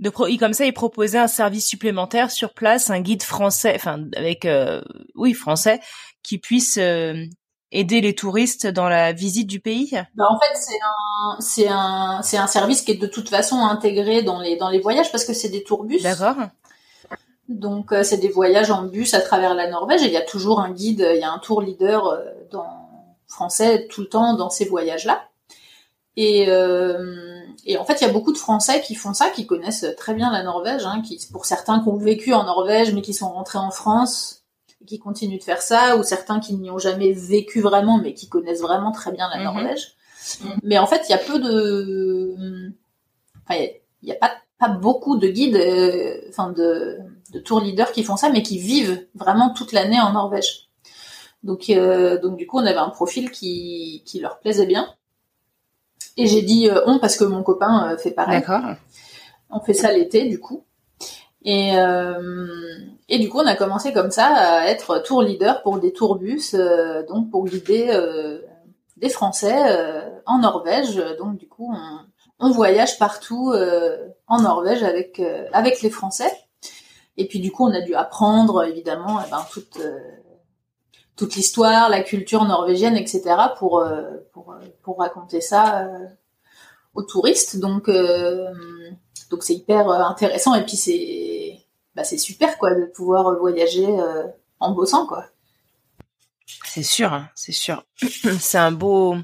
de 0.00 0.08
comme 0.08 0.54
ça 0.54 0.64
il 0.64 0.72
proposait 0.72 1.18
un 1.18 1.28
service 1.28 1.66
supplémentaire 1.66 2.30
sur 2.30 2.54
place 2.54 2.90
un 2.90 3.00
guide 3.00 3.22
français 3.22 3.72
enfin 3.74 4.04
avec 4.16 4.46
euh, 4.46 4.80
oui 5.14 5.34
français 5.34 5.80
qui 6.22 6.38
puisse 6.38 6.78
euh, 6.78 7.24
aider 7.70 8.00
les 8.00 8.14
touristes 8.14 8.66
dans 8.66 8.88
la 8.88 9.12
visite 9.12 9.46
du 9.46 9.60
pays? 9.60 9.90
Bah 10.16 10.24
en 10.28 10.38
fait 10.40 10.54
c'est 10.54 10.78
un 10.82 11.40
c'est 11.40 11.68
un 11.68 12.22
c'est 12.22 12.38
un 12.38 12.46
service 12.46 12.82
qui 12.82 12.92
est 12.92 12.96
de 12.96 13.06
toute 13.06 13.28
façon 13.28 13.56
intégré 13.56 14.22
dans 14.22 14.40
les 14.40 14.56
dans 14.56 14.70
les 14.70 14.80
voyages 14.80 15.12
parce 15.12 15.24
que 15.24 15.34
c'est 15.34 15.50
des 15.50 15.62
tourbus 15.62 16.02
d'accord. 16.02 16.36
Donc 17.48 17.92
euh, 17.92 18.02
c'est 18.02 18.18
des 18.18 18.28
voyages 18.28 18.70
en 18.70 18.84
bus 18.84 19.12
à 19.12 19.20
travers 19.20 19.54
la 19.54 19.68
Norvège 19.68 20.02
et 20.02 20.06
il 20.06 20.12
y 20.12 20.16
a 20.16 20.22
toujours 20.22 20.60
un 20.60 20.70
guide 20.70 21.06
il 21.14 21.20
y 21.20 21.24
a 21.24 21.30
un 21.30 21.38
tour 21.38 21.60
leader 21.60 22.18
dans 22.50 22.88
français 23.26 23.86
tout 23.88 24.00
le 24.00 24.08
temps 24.08 24.34
dans 24.34 24.50
ces 24.50 24.64
voyages 24.64 25.04
là 25.04 25.28
et 26.16 26.46
et 27.66 27.76
en 27.76 27.84
fait, 27.84 28.00
il 28.00 28.06
y 28.06 28.10
a 28.10 28.12
beaucoup 28.12 28.32
de 28.32 28.38
Français 28.38 28.80
qui 28.80 28.94
font 28.94 29.14
ça, 29.14 29.28
qui 29.30 29.46
connaissent 29.46 29.86
très 29.96 30.14
bien 30.14 30.30
la 30.30 30.42
Norvège, 30.42 30.84
hein, 30.84 31.02
qui, 31.02 31.18
pour 31.30 31.44
certains 31.44 31.80
qui 31.80 31.88
ont 31.88 31.96
vécu 31.96 32.32
en 32.32 32.44
Norvège, 32.44 32.92
mais 32.94 33.02
qui 33.02 33.14
sont 33.14 33.28
rentrés 33.28 33.58
en 33.58 33.70
France, 33.70 34.44
qui 34.86 34.98
continuent 34.98 35.38
de 35.38 35.44
faire 35.44 35.62
ça, 35.62 35.96
ou 35.96 36.02
certains 36.02 36.40
qui 36.40 36.54
n'y 36.54 36.70
ont 36.70 36.78
jamais 36.78 37.12
vécu 37.12 37.60
vraiment, 37.60 37.98
mais 37.98 38.14
qui 38.14 38.28
connaissent 38.28 38.62
vraiment 38.62 38.92
très 38.92 39.12
bien 39.12 39.28
la 39.28 39.38
mhm. 39.38 39.44
Norvège. 39.44 39.94
Mais 40.62 40.78
en 40.78 40.86
fait, 40.86 41.02
il 41.08 41.12
y 41.12 41.14
a 41.14 41.18
peu 41.18 41.38
de, 41.38 42.72
enfin, 43.44 43.60
il 44.02 44.08
y 44.08 44.12
a, 44.12 44.16
pas, 44.16 44.32
pas 44.58 44.68
beaucoup 44.68 45.16
de 45.16 45.28
guides, 45.28 45.56
euh, 45.56 46.20
enfin 46.28 46.50
de, 46.50 46.98
de 47.32 47.38
tour 47.38 47.60
leaders 47.60 47.92
qui 47.92 48.04
font 48.04 48.16
ça, 48.16 48.30
mais 48.30 48.42
qui 48.42 48.58
vivent 48.58 49.06
vraiment 49.14 49.50
toute 49.50 49.72
l'année 49.72 50.00
en 50.00 50.12
Norvège. 50.12 50.68
Donc, 51.42 51.70
euh, 51.70 52.20
donc 52.20 52.36
du 52.36 52.46
coup, 52.46 52.58
on 52.58 52.66
avait 52.66 52.76
un 52.76 52.90
profil 52.90 53.30
qui, 53.30 54.02
qui 54.04 54.20
leur 54.20 54.40
plaisait 54.40 54.66
bien. 54.66 54.94
Et 56.16 56.26
j'ai 56.26 56.42
dit 56.42 56.68
euh, 56.68 56.80
on 56.86 56.98
parce 56.98 57.16
que 57.16 57.24
mon 57.24 57.42
copain 57.42 57.92
euh, 57.92 57.96
fait 57.96 58.10
pareil. 58.10 58.40
D'accord. 58.40 58.74
On 59.50 59.60
fait 59.60 59.74
ça 59.74 59.92
l'été 59.92 60.28
du 60.28 60.38
coup. 60.38 60.64
Et, 61.42 61.72
euh, 61.78 62.18
et 63.08 63.18
du 63.18 63.30
coup, 63.30 63.38
on 63.38 63.46
a 63.46 63.56
commencé 63.56 63.92
comme 63.92 64.10
ça 64.10 64.26
à 64.26 64.66
être 64.66 65.02
tour 65.02 65.22
leader 65.22 65.62
pour 65.62 65.78
des 65.78 65.92
tourbus, 65.92 66.54
donc 67.08 67.30
pour 67.30 67.46
guider 67.46 67.98
des 68.98 69.08
Français 69.08 69.56
en 70.26 70.40
Norvège. 70.40 71.02
Donc 71.18 71.38
du 71.38 71.48
coup, 71.48 71.74
on, 71.74 72.46
on 72.46 72.50
voyage 72.50 72.98
partout 72.98 73.54
en 74.28 74.42
Norvège 74.42 74.82
avec 74.82 75.20
avec 75.52 75.80
les 75.80 75.88
Français. 75.88 76.30
Et 77.16 77.26
puis 77.26 77.40
du 77.40 77.50
coup, 77.50 77.66
on 77.66 77.72
a 77.72 77.80
dû 77.80 77.94
apprendre 77.94 78.64
évidemment 78.64 79.18
eh 79.26 79.30
ben, 79.30 79.44
toute 79.50 79.78
toute 81.20 81.36
l'histoire, 81.36 81.90
la 81.90 82.02
culture 82.02 82.46
norvégienne, 82.46 82.96
etc. 82.96 83.22
pour 83.58 83.80
euh, 83.80 84.10
pour, 84.32 84.56
pour 84.82 85.00
raconter 85.00 85.42
ça 85.42 85.82
euh, 85.82 86.06
aux 86.94 87.02
touristes. 87.02 87.58
Donc 87.58 87.90
euh, 87.90 88.48
donc 89.28 89.42
c'est 89.42 89.52
hyper 89.52 89.90
intéressant 89.90 90.54
et 90.54 90.64
puis 90.64 90.78
c'est 90.78 91.58
bah 91.94 92.04
c'est 92.04 92.16
super 92.16 92.56
quoi 92.56 92.74
de 92.74 92.86
pouvoir 92.86 93.38
voyager 93.38 93.86
en 94.60 94.72
bossant 94.72 95.06
quoi. 95.06 95.26
C'est 96.64 96.82
sûr, 96.82 97.12
hein, 97.12 97.28
c'est 97.34 97.52
sûr. 97.52 97.84
c'est 98.40 98.58
un 98.58 98.72
beau, 98.72 99.16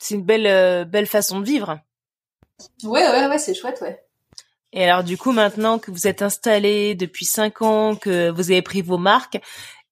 c'est 0.00 0.16
une 0.16 0.24
belle 0.24 0.84
belle 0.84 1.06
façon 1.06 1.38
de 1.38 1.44
vivre. 1.44 1.78
Ouais 2.82 3.08
ouais 3.08 3.28
ouais 3.28 3.38
c'est 3.38 3.54
chouette 3.54 3.80
ouais. 3.82 4.04
Et 4.72 4.84
alors 4.84 5.04
du 5.04 5.16
coup 5.16 5.30
maintenant 5.30 5.78
que 5.78 5.92
vous 5.92 6.08
êtes 6.08 6.22
installé 6.22 6.96
depuis 6.96 7.24
cinq 7.24 7.62
ans, 7.62 7.94
que 7.94 8.30
vous 8.30 8.50
avez 8.50 8.62
pris 8.62 8.82
vos 8.82 8.98
marques, 8.98 9.40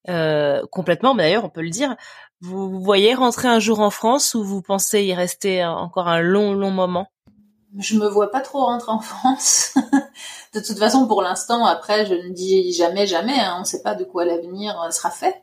euh, 0.09 0.63
complètement. 0.71 1.15
Mais 1.15 1.25
d'ailleurs, 1.25 1.45
on 1.45 1.51
peut 1.51 1.63
le 1.63 1.71
dire. 1.71 1.97
Vous, 2.41 2.81
voyez 2.81 3.15
rentrer 3.15 3.49
un 3.49 3.59
jour 3.59 3.81
en 3.81 3.91
France 3.91 4.35
ou 4.35 4.45
vous 4.45 4.63
pensez 4.63 5.03
y 5.03 5.15
rester 5.15 5.65
encore 5.65 6.09
un 6.09 6.21
long, 6.21 6.53
long 6.53 6.71
moment? 6.71 7.09
Je 7.79 7.99
me 7.99 8.07
vois 8.07 8.31
pas 8.31 8.41
trop 8.41 8.65
rentrer 8.65 8.93
en 8.93 9.01
France. 9.01 9.75
de 10.55 10.61
toute 10.61 10.79
façon, 10.79 11.07
pour 11.07 11.23
l'instant, 11.23 11.65
après, 11.67 12.07
je 12.07 12.15
ne 12.15 12.31
dis 12.31 12.73
jamais, 12.73 13.07
jamais. 13.07 13.39
Hein. 13.39 13.55
on 13.57 13.61
ne 13.61 13.65
sait 13.65 13.83
pas 13.83 13.95
de 13.95 14.05
quoi 14.05 14.25
l'avenir 14.25 14.81
euh, 14.83 14.91
sera 14.91 15.11
fait. 15.11 15.43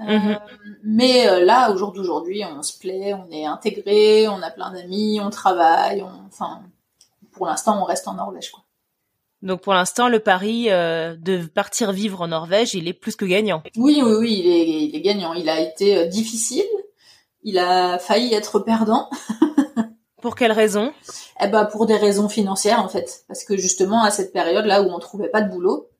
Euh, 0.00 0.18
mhm. 0.18 0.38
mais 0.82 1.44
là, 1.44 1.70
au 1.70 1.76
jour 1.76 1.92
d'aujourd'hui, 1.92 2.42
on 2.44 2.62
se 2.62 2.76
plaît, 2.76 3.14
on 3.14 3.30
est 3.30 3.46
intégré, 3.46 4.26
on 4.26 4.42
a 4.42 4.50
plein 4.50 4.72
d'amis, 4.72 5.20
on 5.22 5.30
travaille, 5.30 6.04
enfin, 6.26 6.62
pour 7.30 7.46
l'instant, 7.46 7.80
on 7.80 7.84
reste 7.84 8.08
en 8.08 8.14
Norvège, 8.14 8.50
quoi. 8.50 8.63
Donc 9.44 9.60
pour 9.60 9.74
l'instant, 9.74 10.08
le 10.08 10.18
pari 10.18 10.66
euh, 10.70 11.14
de 11.16 11.46
partir 11.46 11.92
vivre 11.92 12.20
en 12.22 12.28
Norvège, 12.28 12.74
il 12.74 12.88
est 12.88 12.92
plus 12.92 13.14
que 13.14 13.24
gagnant. 13.24 13.62
Oui, 13.76 14.02
oui, 14.02 14.14
oui, 14.18 14.42
il 14.44 14.50
est, 14.50 14.68
il 14.86 14.96
est 14.96 15.00
gagnant. 15.00 15.34
Il 15.34 15.48
a 15.48 15.60
été 15.60 15.96
euh, 15.96 16.06
difficile. 16.06 16.64
Il 17.44 17.58
a 17.58 17.98
failli 17.98 18.34
être 18.34 18.58
perdant. 18.58 19.08
pour 20.24 20.34
quelle 20.36 20.52
raison? 20.52 20.90
Eh 21.42 21.48
ben 21.48 21.66
pour 21.66 21.84
des 21.84 21.98
raisons 21.98 22.30
financières 22.30 22.80
en 22.80 22.88
fait, 22.88 23.24
parce 23.28 23.44
que 23.44 23.58
justement 23.58 24.02
à 24.02 24.10
cette 24.10 24.32
période 24.32 24.64
là 24.64 24.80
où 24.80 24.86
on 24.86 24.98
trouvait 24.98 25.28
pas 25.28 25.42
de 25.42 25.50
boulot, 25.50 25.90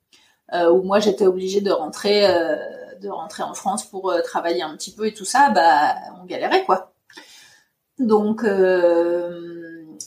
euh, 0.54 0.70
où 0.70 0.82
moi 0.82 0.98
j'étais 0.98 1.26
obligée 1.26 1.60
de 1.60 1.70
rentrer, 1.70 2.26
euh, 2.26 2.56
de 3.02 3.10
rentrer 3.10 3.42
en 3.42 3.52
France 3.52 3.84
pour 3.84 4.10
euh, 4.10 4.22
travailler 4.22 4.62
un 4.62 4.74
petit 4.78 4.94
peu 4.94 5.06
et 5.06 5.12
tout 5.12 5.26
ça, 5.26 5.50
bah 5.50 5.94
on 6.22 6.24
galérait 6.24 6.64
quoi. 6.64 6.94
Donc 7.98 8.42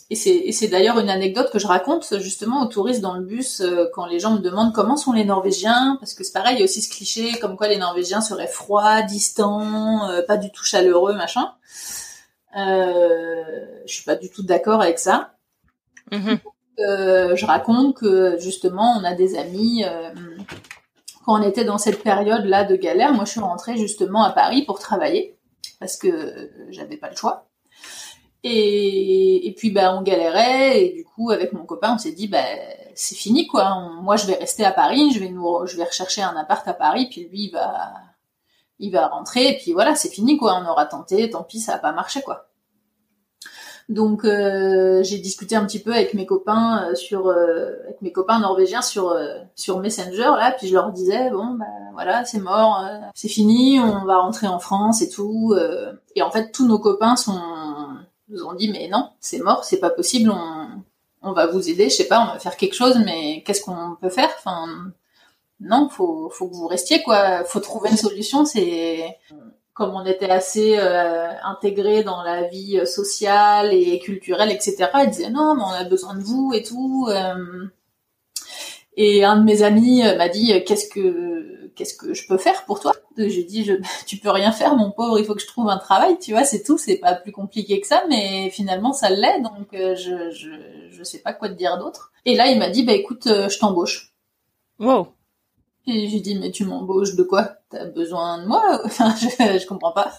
et 0.09 0.51
c'est 0.53 0.67
d'ailleurs 0.69 0.99
une 0.99 1.09
anecdote 1.09 1.49
que 1.51 1.59
je 1.59 1.67
raconte 1.67 2.17
justement 2.19 2.61
aux 2.61 2.67
touristes 2.67 3.01
dans 3.01 3.15
le 3.15 3.25
bus 3.25 3.59
euh, 3.59 3.89
quand 3.93 4.05
les 4.05 4.19
gens 4.19 4.31
me 4.31 4.39
demandent 4.39 4.73
comment 4.73 4.95
sont 4.95 5.11
les 5.11 5.25
Norvégiens, 5.25 5.97
parce 5.99 6.13
que 6.13 6.23
c'est 6.23 6.31
pareil, 6.31 6.55
il 6.55 6.59
y 6.59 6.61
a 6.61 6.63
aussi 6.63 6.81
ce 6.81 6.89
cliché 6.89 7.37
comme 7.39 7.57
quoi 7.57 7.67
les 7.67 7.77
Norvégiens 7.77 8.21
seraient 8.21 8.47
froids, 8.47 9.01
distants, 9.01 10.09
euh, 10.09 10.21
pas 10.25 10.37
du 10.37 10.49
tout 10.49 10.63
chaleureux, 10.63 11.13
machin. 11.13 11.51
Euh, 12.55 13.43
je 13.85 13.93
suis 13.93 14.05
pas 14.05 14.15
du 14.15 14.29
tout 14.29 14.43
d'accord 14.43 14.81
avec 14.81 14.97
ça. 14.97 15.33
Mm-hmm. 16.11 16.39
Euh, 16.79 17.35
je 17.35 17.45
raconte 17.45 17.97
que 17.97 18.37
justement 18.39 18.97
on 18.97 19.03
a 19.03 19.13
des 19.13 19.37
amis. 19.37 19.83
quand 21.25 21.37
on 21.37 21.43
était 21.43 21.65
dans 21.65 21.77
cette 21.77 22.01
période 22.01 22.45
là 22.45 22.63
de 22.63 22.77
galère, 22.77 23.11
moi 23.11 23.25
je 23.25 23.31
suis 23.31 23.41
rentrée 23.41 23.75
justement 23.75 24.23
à 24.23 24.31
Paris 24.31 24.63
pour 24.63 24.79
travailler 24.79 25.37
parce 25.81 25.97
que 25.97 26.49
j'avais 26.69 26.95
pas 26.95 27.09
le 27.09 27.17
choix. 27.17 27.46
Et, 28.43 29.47
et 29.47 29.53
puis 29.53 29.71
bah 29.71 29.95
on 29.95 30.03
galérait 30.03 30.85
et 30.85 30.93
du 30.93 31.03
coup 31.03 31.31
avec 31.31 31.53
mon 31.53 31.65
copain 31.65 31.95
on 31.95 31.97
s'est 31.97 32.11
dit 32.11 32.27
bah 32.27 32.43
c'est 32.95 33.15
fini 33.15 33.47
quoi. 33.47 33.91
moi 34.01 34.15
je 34.15 34.27
vais 34.27 34.35
rester 34.35 34.63
à 34.63 34.71
Paris, 34.71 35.11
je 35.11 35.19
vais 35.19 35.29
nous 35.29 35.65
je 35.65 35.75
vais 35.75 35.83
rechercher 35.83 36.21
un 36.21 36.35
appart 36.35 36.65
à 36.67 36.73
Paris 36.73 37.07
puis 37.09 37.27
lui 37.29 37.45
il 37.45 37.51
va 37.51 37.93
il 38.79 38.91
va 38.91 39.07
rentrer 39.07 39.49
et 39.49 39.57
puis 39.57 39.73
voilà 39.73 39.95
c'est 39.95 40.09
fini 40.09 40.37
quoi. 40.37 40.61
On 40.63 40.69
aura 40.69 40.85
tenté, 40.85 41.29
tant 41.29 41.43
pis 41.43 41.59
ça 41.59 41.75
a 41.75 41.77
pas 41.79 41.91
marché 41.91 42.21
quoi. 42.21 42.47
Donc 43.89 44.25
euh, 44.25 45.01
j'ai 45.03 45.17
discuté 45.17 45.55
un 45.55 45.65
petit 45.65 45.79
peu 45.79 45.93
avec 45.93 46.13
mes 46.13 46.25
copains 46.25 46.89
euh, 46.89 46.95
sur 46.95 47.27
euh, 47.27 47.71
avec 47.85 48.01
mes 48.01 48.11
copains 48.11 48.39
norvégiens 48.39 48.81
sur 48.81 49.17
sur 49.55 49.79
Messenger 49.79 50.31
là, 50.37 50.53
puis 50.57 50.67
je 50.67 50.73
leur 50.73 50.91
disais 50.91 51.29
bon 51.31 51.55
bah 51.57 51.65
voilà 51.93 52.25
c'est 52.25 52.39
mort, 52.39 52.83
c'est 53.15 53.29
fini, 53.29 53.79
on 53.79 54.05
va 54.05 54.17
rentrer 54.17 54.47
en 54.47 54.59
France 54.59 55.01
et 55.01 55.09
tout. 55.09 55.55
et 56.15 56.21
en 56.21 56.29
fait 56.31 56.51
tous 56.51 56.67
nos 56.67 56.79
copains 56.79 57.15
sont 57.15 57.39
nous 58.29 58.43
ont 58.43 58.53
dit 58.53 58.69
mais 58.69 58.87
non 58.87 59.09
c'est 59.19 59.39
mort, 59.39 59.63
c'est 59.63 59.79
pas 59.79 59.89
possible, 59.89 60.29
on 60.31 60.67
on 61.21 61.33
va 61.33 61.47
vous 61.47 61.69
aider, 61.69 61.89
je 61.89 61.95
sais 61.95 62.07
pas, 62.07 62.21
on 62.21 62.33
va 62.33 62.39
faire 62.39 62.57
quelque 62.57 62.75
chose, 62.75 62.99
mais 63.05 63.43
qu'est-ce 63.43 63.61
qu'on 63.61 63.95
peut 63.99 64.09
faire? 64.09 64.29
Enfin 64.37 64.91
non, 65.59 65.89
faut 65.89 66.29
faut 66.29 66.47
que 66.47 66.55
vous 66.55 66.67
restiez 66.67 67.01
quoi, 67.03 67.43
faut 67.43 67.59
trouver 67.59 67.89
une 67.89 67.97
solution. 67.97 68.45
C'est 68.45 69.17
comme 69.73 69.93
on 69.95 70.05
était 70.05 70.29
assez 70.29 70.77
euh, 70.77 71.29
intégrés 71.43 72.03
dans 72.03 72.23
la 72.23 72.43
vie 72.43 72.85
sociale 72.85 73.73
et 73.73 73.99
culturelle, 73.99 74.51
etc. 74.51 74.87
Ils 75.03 75.09
disaient 75.09 75.29
non, 75.29 75.55
mais 75.55 75.63
on 75.63 75.69
a 75.69 75.83
besoin 75.83 76.15
de 76.15 76.23
vous 76.23 76.51
et 76.53 76.63
tout. 76.63 77.07
Euh. 77.09 77.65
Et 78.95 79.23
un 79.23 79.37
de 79.37 79.43
mes 79.43 79.61
amis 79.61 80.01
m'a 80.17 80.29
dit 80.29 80.63
qu'est-ce 80.65 80.89
que 80.89 81.66
qu'est-ce 81.77 81.95
que 81.95 82.13
je 82.13 82.27
peux 82.27 82.37
faire 82.37 82.65
pour 82.65 82.79
toi? 82.79 82.93
J'ai 83.15 83.43
dit 83.43 83.63
je, 83.63 83.73
tu 84.05 84.17
peux 84.17 84.31
rien 84.31 84.51
faire 84.51 84.75
mon 84.75 84.91
pauvre, 84.91 85.19
il 85.19 85.25
faut 85.25 85.35
que 85.35 85.41
je 85.41 85.47
trouve 85.47 85.69
un 85.69 85.77
travail, 85.77 86.17
tu 86.19 86.31
vois, 86.31 86.43
c'est 86.43 86.63
tout, 86.63 86.77
c'est 86.77 86.97
pas 86.97 87.13
plus 87.13 87.31
compliqué 87.31 87.79
que 87.79 87.87
ça, 87.87 88.03
mais 88.09 88.49
finalement 88.49 88.91
ça 88.91 89.09
l'est, 89.09 89.41
donc 89.41 89.67
je, 89.71 90.31
je 90.31 90.49
je 90.89 91.03
sais 91.03 91.19
pas 91.19 91.33
quoi 91.33 91.47
te 91.47 91.53
dire 91.53 91.77
d'autre. 91.77 92.11
Et 92.25 92.35
là 92.35 92.47
il 92.47 92.59
m'a 92.59 92.69
dit 92.69 92.83
bah 92.83 92.93
écoute, 92.93 93.23
je 93.27 93.59
t'embauche. 93.59 94.13
Wow. 94.79 95.07
Et 95.89 96.09
j'ai 96.09 96.19
dit, 96.19 96.35
mais 96.35 96.51
tu 96.51 96.65
m'embauches 96.65 97.15
de 97.15 97.23
quoi? 97.23 97.59
T'as 97.69 97.85
besoin 97.85 98.39
de 98.41 98.45
moi? 98.45 98.81
Enfin, 98.83 99.15
je, 99.15 99.27
je 99.57 99.65
comprends 99.65 99.93
pas. 99.93 100.11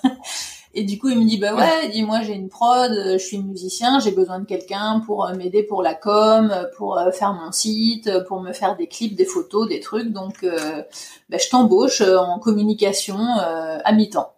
Et 0.78 0.84
du 0.84 0.96
coup, 0.96 1.08
il 1.08 1.18
me 1.18 1.24
dit, 1.24 1.38
bah 1.38 1.56
ouais, 1.56 1.88
dis-moi, 1.88 2.22
j'ai 2.22 2.34
une 2.34 2.48
prod, 2.48 2.92
je 2.92 3.18
suis 3.18 3.42
musicien, 3.42 3.98
j'ai 3.98 4.12
besoin 4.12 4.38
de 4.38 4.44
quelqu'un 4.44 5.02
pour 5.04 5.26
euh, 5.26 5.34
m'aider 5.34 5.64
pour 5.64 5.82
la 5.82 5.94
com, 5.94 6.54
pour 6.76 6.96
euh, 6.96 7.10
faire 7.10 7.32
mon 7.32 7.50
site, 7.50 8.08
pour 8.28 8.40
me 8.40 8.52
faire 8.52 8.76
des 8.76 8.86
clips, 8.86 9.16
des 9.16 9.24
photos, 9.24 9.68
des 9.68 9.80
trucs. 9.80 10.12
Donc, 10.12 10.44
euh, 10.44 10.84
bah, 11.30 11.38
je 11.38 11.48
t'embauche 11.50 12.00
en 12.00 12.38
communication 12.38 13.18
à 13.18 13.92
mi-temps. 13.92 14.32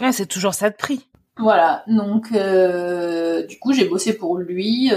Ouais, 0.00 0.12
c'est 0.12 0.24
toujours 0.24 0.54
ça 0.54 0.70
de 0.70 0.74
prix. 0.74 1.06
Voilà. 1.36 1.84
Donc, 1.86 2.32
du 2.32 3.58
coup, 3.58 3.74
j'ai 3.74 3.84
bossé 3.84 4.14
pour 4.14 4.38
lui 4.38 4.90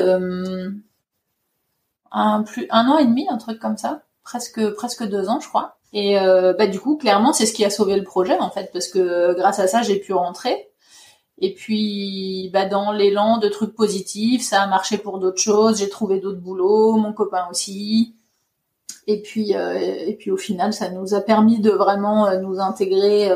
un 2.12 2.44
plus 2.44 2.66
un 2.70 2.88
an 2.88 2.98
et 2.98 3.06
demi, 3.06 3.28
un 3.30 3.38
truc 3.38 3.60
comme 3.60 3.76
ça 3.76 4.04
presque 4.24 4.70
presque 4.76 5.04
deux 5.04 5.28
ans, 5.28 5.42
je 5.42 5.50
crois. 5.50 5.78
Et 5.94 6.20
euh, 6.20 6.54
bah 6.54 6.68
du 6.68 6.80
coup, 6.80 6.98
clairement, 6.98 7.34
c'est 7.34 7.46
ce 7.46 7.54
qui 7.54 7.64
a 7.64 7.70
sauvé 7.70 7.96
le 7.96 8.04
projet 8.04 8.38
en 8.40 8.50
fait, 8.50 8.70
parce 8.74 8.88
que 8.88 9.34
grâce 9.36 9.60
à 9.60 9.68
ça, 9.68 9.82
j'ai 9.82 9.98
pu 9.98 10.14
rentrer. 10.14 10.66
Et 11.40 11.54
puis, 11.54 12.50
bah 12.52 12.66
dans 12.66 12.92
l'élan 12.92 13.38
de 13.38 13.48
trucs 13.48 13.76
positifs, 13.76 14.42
ça 14.44 14.62
a 14.62 14.68
marché 14.68 14.98
pour 14.98 15.20
d'autres 15.20 15.42
choses. 15.42 15.80
J'ai 15.80 15.90
trouvé 15.90 16.20
d'autres 16.20 16.40
boulots, 16.40 16.98
mon 16.98 17.14
copain 17.14 17.48
aussi. 17.52 18.16
Et 19.06 19.22
puis, 19.22 19.56
euh, 19.56 19.74
et 19.78 20.16
puis 20.16 20.32
au 20.32 20.38
final, 20.38 20.74
ça 20.74 20.90
nous 20.90 21.14
a 21.14 21.22
permis 21.22 21.60
de 21.60 21.70
vraiment 21.70 22.28
euh, 22.28 22.40
nous 22.40 22.60
intégrer, 22.60 23.32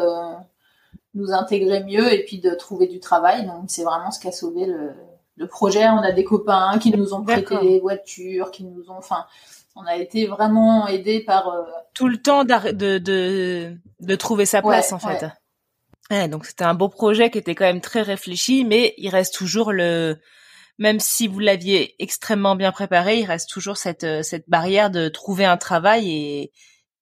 nous 1.13 1.31
intégrer 1.31 1.83
mieux, 1.83 2.11
et 2.11 2.23
puis 2.25 2.39
de 2.39 2.51
trouver 2.55 2.87
du 2.87 2.99
travail. 2.99 3.45
Donc 3.45 3.65
c'est 3.67 3.83
vraiment 3.83 4.11
ce 4.11 4.19
qui 4.19 4.27
a 4.27 4.31
sauvé 4.31 4.65
le, 4.65 4.91
le 5.35 5.47
projet. 5.47 5.87
On 5.87 5.99
a 5.99 6.11
des 6.11 6.23
copains 6.23 6.79
qui 6.79 6.91
nous 6.91 7.13
ont 7.13 7.23
prêté 7.23 7.55
des 7.59 7.79
voitures, 7.79 8.51
qui 8.51 8.63
nous 8.63 8.89
ont, 8.89 8.97
enfin, 8.97 9.25
on 9.75 9.85
a 9.85 9.95
été 9.95 10.25
vraiment 10.27 10.87
aidé 10.87 11.21
par 11.21 11.49
euh, 11.49 11.61
tout 11.93 12.07
le 12.07 12.17
temps 12.17 12.43
de, 12.43 12.97
de, 12.97 13.77
de 13.99 14.15
trouver 14.15 14.45
sa 14.45 14.61
place 14.61 14.91
en 14.91 14.99
fait. 14.99 15.23
Ouais. 15.25 15.31
Donc 16.29 16.45
c'était 16.45 16.63
un 16.63 16.73
beau 16.73 16.89
projet 16.89 17.29
qui 17.29 17.37
était 17.37 17.55
quand 17.55 17.65
même 17.65 17.81
très 17.81 18.01
réfléchi, 18.01 18.65
mais 18.65 18.93
il 18.97 19.09
reste 19.09 19.33
toujours 19.33 19.71
le 19.71 20.17
même 20.77 20.99
si 20.99 21.27
vous 21.27 21.39
l'aviez 21.39 21.95
extrêmement 21.99 22.55
bien 22.55 22.71
préparé, 22.71 23.19
il 23.19 23.25
reste 23.25 23.49
toujours 23.49 23.77
cette 23.77 24.03
euh, 24.03 24.23
cette 24.23 24.49
barrière 24.49 24.89
de 24.89 25.09
trouver 25.09 25.45
un 25.45 25.57
travail 25.57 26.11
et 26.11 26.51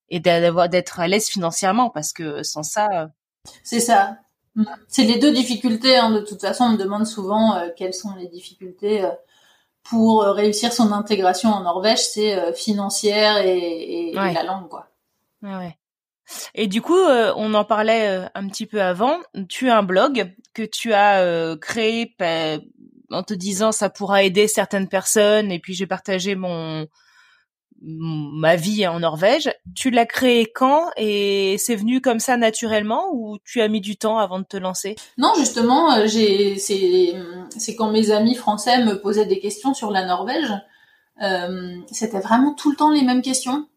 et 0.09 0.19
d'avoir 0.19 0.69
d'être 0.69 0.99
à 0.99 1.07
l'aise 1.07 1.27
financièrement 1.27 1.89
parce 1.89 2.13
que 2.13 2.43
sans 2.43 2.63
ça. 2.63 2.87
Euh, 2.93 3.07
C'est 3.63 3.79
ça. 3.79 4.17
C'est 4.87 5.03
les 5.03 5.19
deux 5.19 5.31
difficultés. 5.31 5.95
Hein. 5.95 6.11
De 6.11 6.19
toute 6.19 6.41
façon, 6.41 6.65
on 6.65 6.69
me 6.69 6.77
demande 6.77 7.05
souvent 7.05 7.61
quelles 7.77 7.93
sont 7.93 8.13
les 8.15 8.27
difficultés 8.27 9.07
pour 9.89 10.23
euh, 10.23 10.31
réussir 10.31 10.71
son 10.71 10.91
intégration 10.91 11.49
en 11.49 11.61
Norvège, 11.61 11.99
c'est 11.99 12.35
euh, 12.35 12.53
financière 12.53 13.37
et, 13.37 14.11
la 14.13 14.43
langue, 14.43 14.69
quoi. 14.69 14.87
Ouais, 15.41 15.77
Et 16.55 16.67
du 16.67 16.81
coup, 16.81 16.97
euh, 16.97 17.33
on 17.35 17.53
en 17.53 17.65
parlait 17.65 18.27
un 18.33 18.47
petit 18.47 18.65
peu 18.65 18.81
avant. 18.81 19.19
Tu 19.47 19.69
as 19.69 19.77
un 19.77 19.83
blog 19.83 20.33
que 20.53 20.63
tu 20.63 20.93
as 20.93 21.55
créé 21.61 22.15
en 23.11 23.23
te 23.23 23.33
disant 23.33 23.71
ça 23.71 23.89
pourra 23.89 24.23
aider 24.23 24.47
certaines 24.47 24.87
personnes. 24.87 25.51
Et 25.51 25.59
puis 25.59 25.73
j'ai 25.73 25.87
partagé 25.87 26.35
mon 26.35 26.87
ma 27.81 28.55
vie 28.55 28.85
en 28.87 28.99
Norvège. 28.99 29.49
Tu 29.75 29.89
l'as 29.89 30.05
créé 30.05 30.51
quand? 30.53 30.89
Et 30.97 31.57
c'est 31.57 31.75
venu 31.75 32.01
comme 32.01 32.19
ça 32.19 32.37
naturellement 32.37 33.07
ou 33.13 33.37
tu 33.43 33.61
as 33.61 33.67
mis 33.67 33.81
du 33.81 33.97
temps 33.97 34.17
avant 34.17 34.39
de 34.39 34.45
te 34.45 34.57
lancer? 34.57 34.95
Non, 35.17 35.33
justement, 35.37 35.93
euh, 35.93 36.07
j'ai 36.07 36.57
c'est 36.57 37.75
quand 37.75 37.91
mes 37.91 38.11
amis 38.11 38.35
français 38.35 38.83
me 38.83 38.99
posaient 38.99 39.25
des 39.25 39.39
questions 39.39 39.73
sur 39.73 39.91
la 39.91 40.05
Norvège, 40.05 40.51
euh, 41.21 41.75
c'était 41.91 42.19
vraiment 42.19 42.53
tout 42.53 42.71
le 42.71 42.75
temps 42.75 42.91
les 42.91 43.03
mêmes 43.03 43.21
questions. 43.21 43.67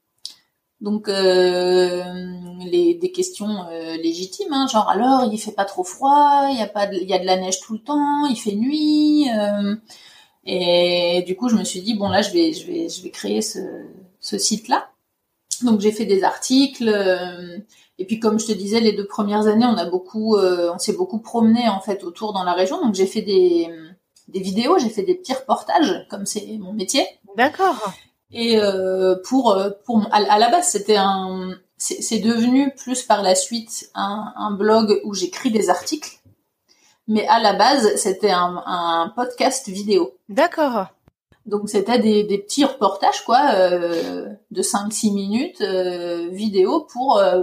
Donc 0.83 1.09
euh, 1.09 2.03
les 2.67 2.95
des 2.95 3.13
questions 3.13 3.67
euh, 3.71 3.97
légitimes, 3.97 4.53
hein, 4.53 4.67
genre 4.67 4.89
alors 4.89 5.29
il 5.33 5.39
fait 5.39 5.53
pas 5.53 5.65
trop 5.65 5.85
froid, 5.85 6.49
il 6.51 6.59
y 6.59 6.63
a 6.63 6.67
pas 6.67 6.93
il 6.93 7.09
y 7.09 7.15
a 7.15 7.21
de 7.21 7.25
la 7.25 7.37
neige 7.37 7.61
tout 7.61 7.75
le 7.75 7.79
temps, 7.79 8.27
il 8.27 8.37
fait 8.37 8.57
nuit. 8.57 9.29
Euh, 9.31 9.77
et 10.45 11.23
du 11.25 11.37
coup, 11.37 11.49
je 11.49 11.55
me 11.55 11.63
suis 11.63 11.83
dit 11.83 11.95
bon 11.95 12.09
là, 12.09 12.21
je 12.21 12.33
vais, 12.33 12.53
je 12.53 12.67
vais, 12.67 12.89
je 12.89 13.01
vais 13.01 13.11
créer 13.11 13.43
ce, 13.43 13.61
ce 14.19 14.39
site-là. 14.39 14.89
Donc 15.63 15.81
j'ai 15.81 15.93
fait 15.93 16.05
des 16.05 16.25
articles. 16.25 16.89
Euh, 16.89 17.59
et 17.99 18.05
puis 18.05 18.19
comme 18.19 18.41
je 18.41 18.47
te 18.47 18.53
disais, 18.53 18.81
les 18.81 18.93
deux 18.93 19.07
premières 19.07 19.47
années, 19.47 19.67
on 19.67 19.77
a 19.77 19.85
beaucoup, 19.89 20.37
euh, 20.37 20.73
on 20.75 20.79
s'est 20.79 20.97
beaucoup 20.97 21.21
promené 21.21 21.69
en 21.69 21.81
fait 21.81 22.03
autour 22.03 22.33
dans 22.33 22.43
la 22.43 22.55
région. 22.55 22.83
Donc 22.83 22.97
j'ai 22.97 23.07
fait 23.07 23.23
des, 23.23 23.69
des 24.27 24.41
vidéos, 24.41 24.79
j'ai 24.79 24.91
fait 24.91 25.05
des 25.05 25.15
petits 25.15 25.35
reportages, 25.35 26.07
comme 26.11 26.27
c'est 26.27 26.59
mon 26.59 26.73
métier. 26.73 27.07
D'accord. 27.37 27.93
Et 28.33 28.59
euh, 28.59 29.17
pour, 29.29 29.59
pour 29.85 30.09
à, 30.11 30.39
la 30.39 30.49
base, 30.49 30.69
c'était 30.69 30.97
un, 30.97 31.51
c'est 31.77 32.19
devenu 32.21 32.75
plus 32.75 33.03
par 33.03 33.23
la 33.23 33.35
suite 33.35 33.91
un, 33.95 34.33
un 34.37 34.53
blog 34.53 35.01
où 35.05 35.15
j'écris 35.15 35.51
des 35.51 35.69
articles 35.69 36.23
mais 37.09 37.27
à 37.27 37.41
la 37.41 37.53
base, 37.53 37.97
c'était 37.97 38.31
un, 38.31 38.63
un, 38.65 39.13
podcast 39.15 39.69
vidéo. 39.69 40.17
D'accord. 40.29 40.87
Donc 41.47 41.69
c'était 41.69 41.99
des, 41.99 42.23
des, 42.23 42.39
petits 42.39 42.65
reportages 42.65 43.25
quoi, 43.25 43.51
euh, 43.55 44.29
de 44.53 44.63
5-6 44.63 45.13
minutes 45.13 45.61
euh, 45.61 46.29
vidéo 46.31 46.87
pour 46.93 47.19
euh, 47.19 47.43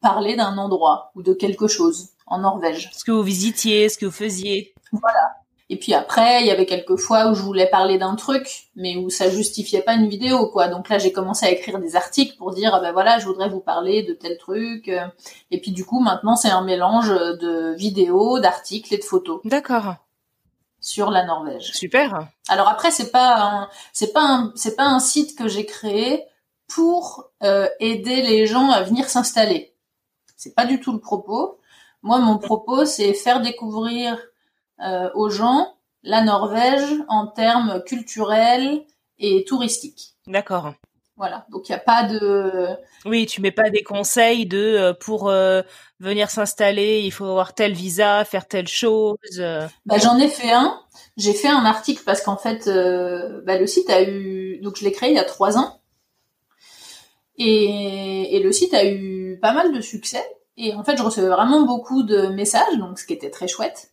parler 0.00 0.36
d'un 0.36 0.56
endroit 0.56 1.10
ou 1.16 1.22
de 1.22 1.32
quelque 1.32 1.66
chose 1.66 2.10
en 2.26 2.38
Norvège. 2.38 2.90
Ce 2.96 3.04
que 3.04 3.10
vous 3.10 3.24
visitiez, 3.24 3.88
ce 3.88 3.98
que 3.98 4.06
vous 4.06 4.12
faisiez. 4.12 4.72
Voilà. 4.92 5.39
Et 5.72 5.76
puis 5.76 5.94
après, 5.94 6.40
il 6.40 6.48
y 6.48 6.50
avait 6.50 6.66
quelques 6.66 6.96
fois 6.96 7.28
où 7.28 7.34
je 7.36 7.42
voulais 7.42 7.68
parler 7.68 7.96
d'un 7.96 8.16
truc, 8.16 8.68
mais 8.74 8.96
où 8.96 9.08
ça 9.08 9.30
justifiait 9.30 9.82
pas 9.82 9.94
une 9.94 10.08
vidéo, 10.08 10.48
quoi. 10.48 10.66
Donc 10.66 10.88
là, 10.88 10.98
j'ai 10.98 11.12
commencé 11.12 11.46
à 11.46 11.50
écrire 11.50 11.78
des 11.78 11.94
articles 11.94 12.36
pour 12.36 12.50
dire, 12.50 12.74
ah 12.74 12.80
ben 12.80 12.90
voilà, 12.90 13.20
je 13.20 13.26
voudrais 13.26 13.48
vous 13.48 13.60
parler 13.60 14.02
de 14.02 14.12
tel 14.12 14.36
truc. 14.36 14.90
Et 15.52 15.60
puis 15.60 15.70
du 15.70 15.84
coup, 15.84 16.00
maintenant, 16.00 16.34
c'est 16.34 16.50
un 16.50 16.62
mélange 16.62 17.08
de 17.08 17.72
vidéos, 17.76 18.40
d'articles 18.40 18.92
et 18.92 18.98
de 18.98 19.04
photos. 19.04 19.40
D'accord. 19.44 19.94
Sur 20.80 21.12
la 21.12 21.24
Norvège. 21.24 21.70
Super. 21.72 22.26
Alors 22.48 22.66
après, 22.68 22.90
c'est 22.90 23.12
pas 23.12 23.68
c'est 23.92 24.12
pas 24.12 24.24
un, 24.24 24.52
c'est 24.56 24.74
pas 24.74 24.86
un 24.86 24.98
site 24.98 25.38
que 25.38 25.46
j'ai 25.46 25.66
créé 25.66 26.24
pour 26.66 27.30
euh, 27.44 27.68
aider 27.78 28.22
les 28.22 28.46
gens 28.46 28.70
à 28.70 28.82
venir 28.82 29.08
s'installer. 29.08 29.76
C'est 30.36 30.54
pas 30.54 30.66
du 30.66 30.80
tout 30.80 30.92
le 30.92 31.00
propos. 31.00 31.60
Moi, 32.02 32.18
mon 32.18 32.38
propos, 32.38 32.86
c'est 32.86 33.12
faire 33.12 33.40
découvrir 33.40 34.14
euh, 34.14 34.29
aux 35.14 35.30
gens 35.30 35.74
la 36.02 36.22
Norvège 36.22 36.88
en 37.08 37.26
termes 37.26 37.82
culturels 37.84 38.84
et 39.18 39.44
touristiques. 39.44 40.14
D'accord. 40.26 40.72
Voilà, 41.16 41.44
donc 41.50 41.68
il 41.68 41.72
n'y 41.72 41.76
a 41.76 41.80
pas 41.80 42.04
de. 42.04 42.68
Oui, 43.04 43.26
tu 43.26 43.42
mets 43.42 43.50
pas 43.50 43.68
des 43.68 43.82
conseils 43.82 44.46
de 44.46 44.56
euh, 44.56 44.94
pour 44.94 45.28
euh, 45.28 45.60
venir 45.98 46.30
s'installer, 46.30 47.00
il 47.00 47.10
faut 47.10 47.26
avoir 47.26 47.52
tel 47.52 47.74
visa, 47.74 48.24
faire 48.24 48.48
telle 48.48 48.68
chose. 48.68 49.18
Bah, 49.84 49.98
j'en 49.98 50.18
ai 50.18 50.28
fait 50.28 50.50
un. 50.50 50.80
J'ai 51.18 51.34
fait 51.34 51.48
un 51.48 51.66
article 51.66 52.02
parce 52.06 52.22
qu'en 52.22 52.38
fait, 52.38 52.64
bah, 53.44 53.58
le 53.58 53.66
site 53.66 53.90
a 53.90 54.02
eu, 54.02 54.60
donc 54.62 54.76
je 54.78 54.84
l'ai 54.84 54.92
créé 54.92 55.10
il 55.10 55.16
y 55.16 55.18
a 55.18 55.24
trois 55.24 55.58
ans, 55.58 55.82
et, 57.36 58.36
et 58.36 58.42
le 58.42 58.50
site 58.50 58.72
a 58.72 58.86
eu 58.86 59.38
pas 59.42 59.52
mal 59.52 59.72
de 59.72 59.80
succès. 59.82 60.24
Et 60.56 60.74
en 60.74 60.84
fait, 60.84 60.96
je 60.96 61.02
recevais 61.02 61.28
vraiment 61.28 61.62
beaucoup 61.62 62.02
de 62.02 62.28
messages, 62.28 62.78
donc 62.78 62.98
ce 62.98 63.06
qui 63.06 63.12
était 63.12 63.30
très 63.30 63.48
chouette. 63.48 63.90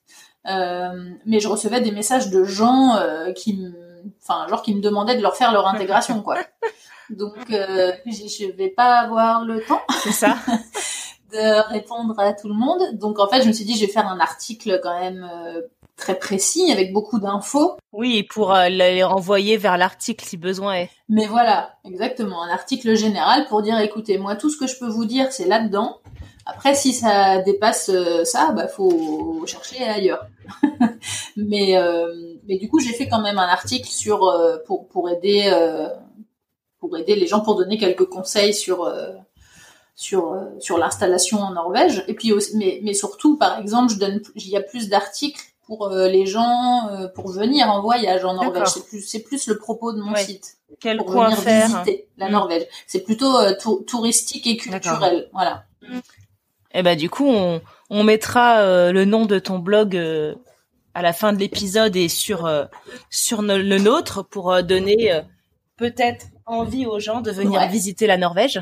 Euh, 0.48 1.12
mais 1.26 1.39
je 1.39 1.48
recevais 1.48 1.82
des 1.82 1.91
messages 1.91 2.30
de 2.30 2.43
gens 2.43 2.95
euh, 2.95 3.32
qui 3.34 3.56
me, 3.58 3.74
enfin, 4.22 4.48
genre 4.48 4.62
qui 4.62 4.74
me 4.74 4.82
demandaient 4.82 5.16
de 5.16 5.22
leur 5.22 5.36
faire 5.36 5.52
leur 5.52 5.68
intégration, 5.68 6.22
quoi. 6.22 6.38
Donc, 7.10 7.38
euh, 7.52 7.93
je 8.06 8.52
vais 8.52 8.70
pas 8.70 9.00
avoir 9.00 9.45
le 9.45 9.62
temps. 9.62 9.82
C'est 10.04 10.12
ça. 10.12 10.36
de 11.32 11.70
répondre 11.70 12.18
à 12.18 12.34
tout 12.34 12.48
le 12.48 12.54
monde. 12.54 12.82
Donc, 12.93 13.20
en 13.20 13.28
fait, 13.28 13.41
je 13.41 13.48
me 13.48 13.54
suis 13.54 13.66
dit, 13.66 13.76
je 13.76 13.86
vais 13.86 13.91
faire 13.91 14.08
un 14.08 14.20
article 14.20 14.80
quand 14.82 14.98
même 15.00 15.30
très 15.98 16.18
précis 16.18 16.72
avec 16.72 16.93
beaucoup 16.93 17.20
d'infos. 17.20 17.76
Oui, 17.91 18.24
pour 18.24 18.54
euh, 18.54 18.70
les 18.70 19.04
renvoyer 19.04 19.58
vers 19.58 19.78
l'article 19.78 20.24
si 20.24 20.38
besoin 20.38 20.76
est. 20.76 20.89
Mais 21.10 21.26
voilà, 21.26 21.74
exactement, 21.84 22.43
un 22.43 22.50
article 22.50 22.95
général 22.95 23.45
pour 23.48 23.62
dire 23.62 23.78
écoutez, 23.80 24.18
moi 24.18 24.36
tout 24.36 24.50
ce 24.50 24.58
que 24.58 24.68
je 24.68 24.78
peux 24.80 24.88
vous 24.88 25.06
dire, 25.06 25.32
c'est 25.32 25.48
là-dedans. 25.48 25.98
Après, 26.48 26.76
si 26.76 26.93
ça 26.93 27.39
dépasse 27.39 27.89
euh, 27.89 28.24
ça, 28.24 28.52
bah 28.52 28.68
faut 28.68 29.45
chercher 29.45 29.84
ailleurs. 29.84 30.26
mais 31.38 31.78
euh, 31.78 32.36
mais 32.48 32.58
du 32.58 32.70
coup, 32.70 32.80
j'ai 32.80 32.93
fait 32.93 33.08
quand 33.08 33.22
même 33.22 33.38
un 33.38 33.48
article 33.48 33.89
sur 33.89 34.34
pour 34.66 34.88
pour 34.88 35.10
aider 35.10 35.52
pour 36.80 36.98
aider 36.98 37.16
les 37.16 37.28
gens 37.28 37.41
pour 37.41 37.56
donner 37.56 37.78
quelques 37.78 38.06
conseils 38.06 38.54
sur 38.54 38.91
sur 39.95 40.36
sur 40.60 40.78
l'installation 40.78 41.39
en 41.39 41.52
Norvège. 41.52 42.04
Et 42.08 42.14
puis 42.14 42.32
aussi, 42.32 42.56
mais 42.56 42.80
mais 42.84 42.93
surtout, 42.93 43.38
par 43.38 43.60
exemple, 43.60 43.93
je 43.93 44.00
donne 44.00 44.22
il 44.36 44.50
y 44.50 44.58
a 44.58 44.62
plus 44.62 44.89
d'articles 44.89 45.43
pour 45.68 45.91
euh, 45.91 46.08
les 46.08 46.26
gens 46.26 46.88
euh, 46.89 47.08
pour 47.10 47.30
venir 47.30 47.70
en 47.70 47.82
voyage 47.82 48.24
en 48.24 48.34
Norvège. 48.34 48.70
C'est 48.70 48.86
plus, 48.88 49.02
c'est 49.02 49.20
plus 49.20 49.48
le 49.48 49.58
propos 49.58 49.91
de 49.91 50.02
mon 50.02 50.16
site. 50.16 50.58
Quel 50.80 50.98
pour 50.98 51.12
venir 51.12 51.38
faire 51.38 51.68
visiter 51.68 52.08
la 52.18 52.30
mm. 52.30 52.32
Norvège. 52.32 52.68
C'est 52.88 53.02
plutôt 53.02 53.38
euh, 53.38 53.54
touristique 53.86 54.48
et 54.48 54.58
culturel. 54.58 55.30
Voilà. 55.34 55.66
Et 56.74 56.80
eh 56.80 56.84
ben 56.84 56.97
du 56.97 57.09
coup, 57.09 57.28
on, 57.28 57.61
on 57.89 58.03
mettra 58.03 58.91
le 58.91 59.05
nom 59.05 59.26
de 59.26 59.39
ton 59.39 59.57
blog 59.57 59.95
à 60.93 61.01
la 61.01 61.13
fin 61.13 61.32
de 61.32 61.39
l'épisode 61.39 61.95
et 61.95 62.09
sur 62.09 62.49
sur 63.09 63.41
le 63.41 63.78
nôtre 63.78 64.24
pour 64.24 64.61
donner 64.63 65.22
peut-être 65.78 66.26
envie 66.45 66.86
aux 66.86 66.99
gens 66.99 67.22
de 67.22 67.32
venir 67.32 67.68
visiter 67.70 68.05
la 68.05 68.18
Norvège. 68.18 68.61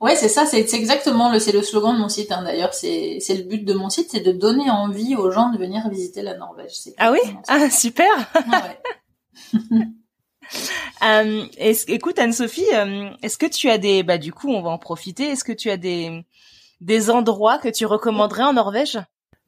Ouais, 0.00 0.16
c'est 0.16 0.28
ça, 0.28 0.46
c'est 0.46 0.72
exactement 0.74 1.30
le, 1.30 1.38
c'est 1.38 1.52
le 1.52 1.62
slogan 1.62 1.94
de 1.94 2.00
mon 2.00 2.08
site. 2.08 2.32
Hein, 2.32 2.42
D'ailleurs, 2.44 2.74
c'est 2.74 3.18
le 3.28 3.42
but 3.42 3.64
de 3.64 3.74
mon 3.74 3.88
site, 3.88 4.08
c'est 4.10 4.20
de 4.20 4.32
donner 4.32 4.70
envie 4.70 5.16
aux 5.16 5.30
gens 5.30 5.50
de 5.50 5.58
venir 5.58 5.88
visiter 5.88 6.22
la 6.22 6.36
Norvège. 6.36 6.72
Ah 6.98 7.12
oui, 7.12 7.20
ah 7.48 7.70
super. 7.70 8.06
Ouais. 8.34 9.58
euh, 11.04 11.46
est 11.56 11.88
écoute 11.88 12.18
Anne-Sophie, 12.18 12.66
euh, 12.72 13.10
est-ce 13.22 13.36
que 13.38 13.46
tu 13.46 13.68
as 13.68 13.78
des, 13.78 14.02
bah 14.02 14.18
du 14.18 14.32
coup, 14.32 14.50
on 14.50 14.62
va 14.62 14.70
en 14.70 14.78
profiter. 14.78 15.24
Est-ce 15.24 15.44
que 15.44 15.52
tu 15.52 15.70
as 15.70 15.76
des 15.76 16.24
des 16.80 17.10
endroits 17.10 17.58
que 17.58 17.68
tu 17.68 17.86
recommanderais 17.86 18.42
en 18.44 18.52
Norvège? 18.54 18.98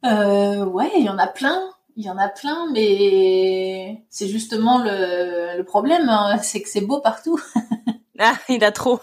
Euh, 0.04 0.64
Ouais, 0.64 0.90
il 0.96 1.04
y 1.04 1.08
en 1.08 1.18
a 1.18 1.26
plein. 1.26 1.60
Il 1.96 2.04
y 2.04 2.10
en 2.10 2.16
a 2.18 2.28
plein, 2.28 2.70
mais 2.72 4.04
c'est 4.08 4.28
justement 4.28 4.78
le, 4.78 5.56
le 5.56 5.64
problème, 5.64 6.08
hein, 6.08 6.38
c'est 6.42 6.62
que 6.62 6.68
c'est 6.68 6.80
beau 6.82 7.00
partout. 7.00 7.40
Ah, 8.20 8.34
il 8.48 8.56
y 8.56 8.58
en 8.64 8.66
a 8.66 8.72
trop. 8.72 8.98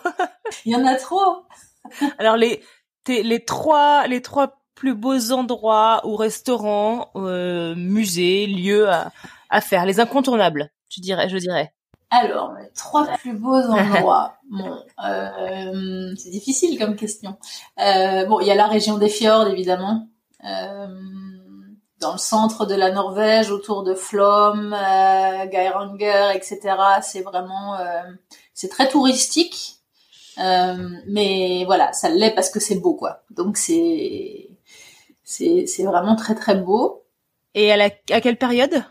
il 0.65 0.73
y 0.73 0.75
en 0.75 0.85
a 0.85 0.95
trop. 0.95 1.45
Alors 2.17 2.35
les 2.35 2.61
les 3.07 3.45
trois 3.45 4.07
les 4.07 4.21
trois 4.21 4.57
plus 4.75 4.93
beaux 4.93 5.31
endroits 5.31 6.01
ou 6.05 6.17
restaurants, 6.17 7.11
euh, 7.15 7.75
musées, 7.75 8.45
lieux 8.45 8.89
à, 8.89 9.13
à 9.49 9.61
faire, 9.61 9.85
les 9.85 10.01
incontournables, 10.01 10.69
tu 10.89 10.99
dirais, 10.99 11.29
je 11.29 11.37
dirais. 11.37 11.73
Alors, 12.09 12.53
les 12.53 12.69
trois 12.75 13.07
plus 13.17 13.33
beaux 13.33 13.55
endroits. 13.69 14.35
bon, 14.49 14.77
euh, 15.05 16.13
c'est 16.17 16.29
difficile 16.29 16.77
comme 16.79 16.95
question. 16.95 17.37
Euh, 17.79 18.25
bon, 18.25 18.39
il 18.39 18.47
y 18.47 18.51
a 18.51 18.55
la 18.55 18.67
région 18.67 18.97
des 18.97 19.09
fjords, 19.09 19.47
évidemment. 19.47 20.07
Euh, 20.43 20.87
dans 21.99 22.13
le 22.13 22.17
centre 22.17 22.65
de 22.65 22.75
la 22.75 22.91
Norvège, 22.91 23.49
autour 23.49 23.83
de 23.83 23.93
Flom, 23.95 24.73
euh, 24.73 25.49
Geiranger, 25.49 26.31
etc. 26.35 26.59
C'est 27.01 27.21
vraiment, 27.21 27.75
euh, 27.79 28.03
c'est 28.53 28.69
très 28.69 28.89
touristique, 28.89 29.77
euh, 30.37 30.89
mais 31.07 31.63
voilà, 31.65 31.93
ça 31.93 32.09
l'est 32.09 32.31
parce 32.35 32.49
que 32.49 32.59
c'est 32.59 32.75
beau, 32.75 32.93
quoi. 32.93 33.23
Donc 33.31 33.57
c'est, 33.57 34.49
c'est, 35.23 35.65
c'est 35.67 35.83
vraiment 35.83 36.15
très 36.15 36.35
très 36.35 36.55
beau. 36.55 37.03
Et 37.53 37.71
à, 37.71 37.77
la, 37.77 37.89
à 38.11 38.21
quelle 38.21 38.37
période? 38.37 38.83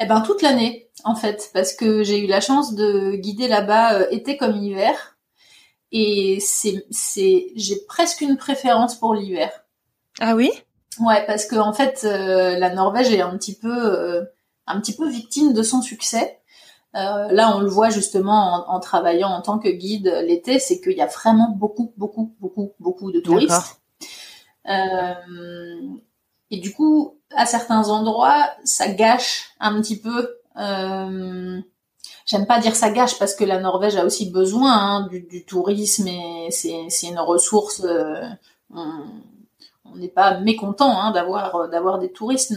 Eh 0.00 0.06
ben 0.06 0.20
toute 0.20 0.42
l'année, 0.42 0.88
en 1.04 1.14
fait, 1.14 1.50
parce 1.52 1.74
que 1.74 2.02
j'ai 2.02 2.18
eu 2.18 2.26
la 2.26 2.40
chance 2.40 2.74
de 2.74 3.12
guider 3.16 3.48
là-bas 3.48 3.94
euh, 3.94 4.06
été 4.10 4.36
comme 4.36 4.56
hiver, 4.56 5.14
et 5.96 6.38
c'est, 6.40 6.84
c'est, 6.90 7.52
j'ai 7.54 7.76
presque 7.86 8.20
une 8.20 8.36
préférence 8.36 8.96
pour 8.96 9.14
l'hiver. 9.14 9.50
Ah 10.20 10.34
oui? 10.34 10.50
Ouais, 11.00 11.24
parce 11.26 11.46
que 11.46 11.54
en 11.56 11.72
fait, 11.72 12.02
euh, 12.04 12.58
la 12.58 12.74
Norvège 12.74 13.12
est 13.12 13.20
un 13.20 13.36
petit 13.36 13.56
peu, 13.56 13.72
euh, 13.72 14.24
un 14.66 14.80
petit 14.80 14.96
peu 14.96 15.08
victime 15.08 15.52
de 15.52 15.62
son 15.62 15.82
succès. 15.82 16.40
Euh, 16.96 17.28
là, 17.30 17.56
on 17.56 17.60
le 17.60 17.68
voit 17.68 17.90
justement 17.90 18.68
en, 18.68 18.80
travaillant 18.80 19.28
en 19.28 19.40
tant 19.40 19.58
que 19.58 19.68
guide 19.68 20.06
l'été, 20.26 20.58
c'est 20.58 20.80
qu'il 20.80 20.96
y 20.96 21.00
a 21.00 21.06
vraiment 21.06 21.50
beaucoup, 21.50 21.92
beaucoup, 21.96 22.34
beaucoup, 22.40 22.72
beaucoup 22.78 23.12
de 23.12 23.20
touristes. 23.20 23.80
et 24.66 26.58
du 26.58 26.72
coup, 26.72 27.20
à 27.36 27.46
certains 27.46 27.88
endroits, 27.88 28.48
ça 28.64 28.88
gâche 28.88 29.50
un 29.60 29.80
petit 29.80 29.98
peu. 29.98 30.36
J'aime 32.26 32.46
pas 32.46 32.58
dire 32.58 32.74
ça 32.74 32.90
gâche 32.90 33.18
parce 33.18 33.34
que 33.34 33.44
la 33.44 33.60
Norvège 33.60 33.96
a 33.96 34.04
aussi 34.04 34.30
besoin 34.30 34.72
hein, 34.72 35.08
du, 35.10 35.44
tourisme 35.44 36.08
et 36.08 36.48
c'est 36.50 37.06
une 37.06 37.18
ressource 37.18 37.84
on 39.94 39.96
n'est 39.96 40.08
pas 40.08 40.40
mécontent 40.40 41.00
hein, 41.00 41.12
d'avoir 41.12 41.54
euh, 41.56 41.68
d'avoir 41.68 41.98
des 41.98 42.10
touristes, 42.10 42.52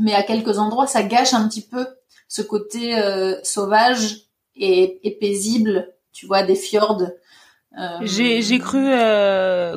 mais 0.00 0.14
à 0.14 0.22
quelques 0.22 0.58
endroits, 0.58 0.86
ça 0.86 1.02
gâche 1.02 1.34
un 1.34 1.48
petit 1.48 1.62
peu 1.62 1.86
ce 2.28 2.42
côté 2.42 2.98
euh, 2.98 3.36
sauvage 3.44 4.22
et, 4.56 5.16
paisible, 5.20 5.94
tu 6.12 6.26
vois, 6.26 6.42
des 6.42 6.56
fjords. 6.56 7.02
Euh, 7.78 7.98
j'ai 8.02 8.58
cru 8.58 8.90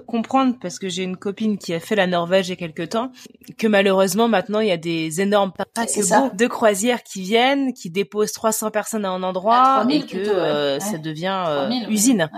comprendre 0.05 0.55
parce 0.61 0.77
que 0.77 0.87
j'ai 0.87 1.03
une 1.03 1.17
copine 1.17 1.57
qui 1.57 1.73
a 1.73 1.79
fait 1.79 1.95
la 1.95 2.05
Norvège 2.05 2.47
il 2.47 2.51
y 2.51 2.53
a 2.53 2.55
quelque 2.55 2.83
temps 2.83 3.11
que 3.57 3.65
malheureusement 3.65 4.27
maintenant 4.27 4.59
il 4.59 4.67
y 4.67 4.71
a 4.71 4.77
des 4.77 5.19
énormes 5.19 5.51
paquebots 5.51 6.35
de 6.35 6.47
croisières 6.47 7.01
qui 7.01 7.21
viennent, 7.21 7.73
qui 7.73 7.89
déposent 7.89 8.33
300 8.33 8.69
personnes 8.71 9.05
à 9.05 9.09
un 9.09 9.23
endroit 9.23 9.85
et 9.89 10.05
que 10.05 10.77
ça 10.79 10.97
devient 10.97 11.69
usine. 11.89 12.29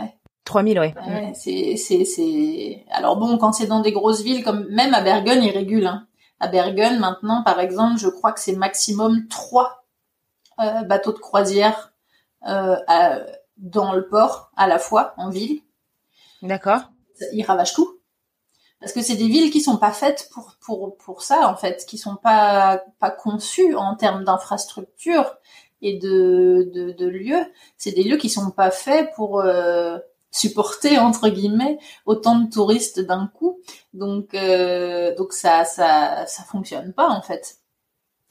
3000, 0.49 0.79
ouais. 0.79 0.95
ouais 1.07 1.31
c'est, 1.35 1.75
c'est, 1.77 2.05
c'est. 2.05 2.83
Alors 2.89 3.17
bon, 3.17 3.37
quand 3.37 3.51
c'est 3.51 3.67
dans 3.67 3.81
des 3.81 3.91
grosses 3.91 4.23
villes, 4.23 4.43
comme 4.43 4.67
même 4.69 4.95
à 4.95 5.01
Bergen, 5.01 5.43
ils 5.43 5.51
régulent. 5.51 5.85
Hein. 5.85 6.07
À 6.39 6.47
Bergen, 6.47 6.99
maintenant, 6.99 7.43
par 7.43 7.59
exemple, 7.59 7.99
je 7.99 8.07
crois 8.07 8.31
que 8.31 8.39
c'est 8.39 8.55
maximum 8.55 9.27
trois 9.27 9.85
euh, 10.59 10.81
bateaux 10.83 11.13
de 11.13 11.19
croisière 11.19 11.93
euh, 12.47 12.77
dans 13.59 13.93
le 13.93 14.07
port 14.07 14.51
à 14.55 14.67
la 14.67 14.79
fois 14.79 15.13
en 15.17 15.29
ville. 15.29 15.61
D'accord. 16.41 16.81
Ils 17.33 17.43
ravagent 17.43 17.73
tout. 17.73 17.99
Parce 18.79 18.93
que 18.93 19.01
c'est 19.01 19.17
des 19.17 19.27
villes 19.27 19.51
qui 19.51 19.59
sont 19.59 19.77
pas 19.77 19.91
faites 19.91 20.29
pour 20.31 20.55
pour 20.61 20.95
pour 20.97 21.21
ça 21.21 21.49
en 21.49 21.57
fait, 21.57 21.85
qui 21.85 21.97
sont 21.97 22.15
pas 22.15 22.81
pas 22.99 23.11
conçues 23.11 23.75
en 23.75 23.95
termes 23.95 24.23
d'infrastructure 24.23 25.37
et 25.81 25.97
de, 25.97 26.71
de, 26.73 26.91
de 26.91 27.07
lieux. 27.07 27.45
C'est 27.77 27.91
des 27.91 28.03
lieux 28.03 28.17
qui 28.17 28.29
sont 28.29 28.51
pas 28.51 28.71
faits 28.71 29.11
pour 29.15 29.41
euh, 29.41 29.97
supporter 30.31 30.97
entre 30.97 31.27
guillemets 31.29 31.77
autant 32.05 32.39
de 32.39 32.49
touristes 32.49 33.01
d'un 33.01 33.27
coup. 33.27 33.59
Donc 33.93 34.33
euh, 34.33 35.13
donc 35.15 35.33
ça 35.33 35.65
ça 35.65 36.25
ça 36.25 36.43
fonctionne 36.43 36.93
pas 36.93 37.09
en 37.09 37.21
fait. 37.21 37.57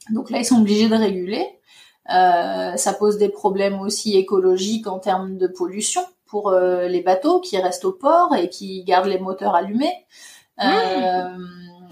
Donc 0.09 0.31
là 0.31 0.39
ils 0.39 0.45
sont 0.45 0.61
obligés 0.61 0.89
de 0.89 0.95
réguler. 0.95 1.58
Euh, 2.13 2.75
ça 2.75 2.93
pose 2.93 3.17
des 3.17 3.29
problèmes 3.29 3.79
aussi 3.79 4.17
écologiques 4.17 4.87
en 4.87 4.99
termes 4.99 5.37
de 5.37 5.47
pollution 5.47 6.01
pour 6.25 6.49
euh, 6.49 6.87
les 6.87 7.01
bateaux 7.01 7.39
qui 7.39 7.57
restent 7.57 7.85
au 7.85 7.91
port 7.91 8.35
et 8.35 8.49
qui 8.49 8.83
gardent 8.83 9.07
les 9.07 9.19
moteurs 9.19 9.55
allumés. 9.55 10.05
Euh, 10.61 11.37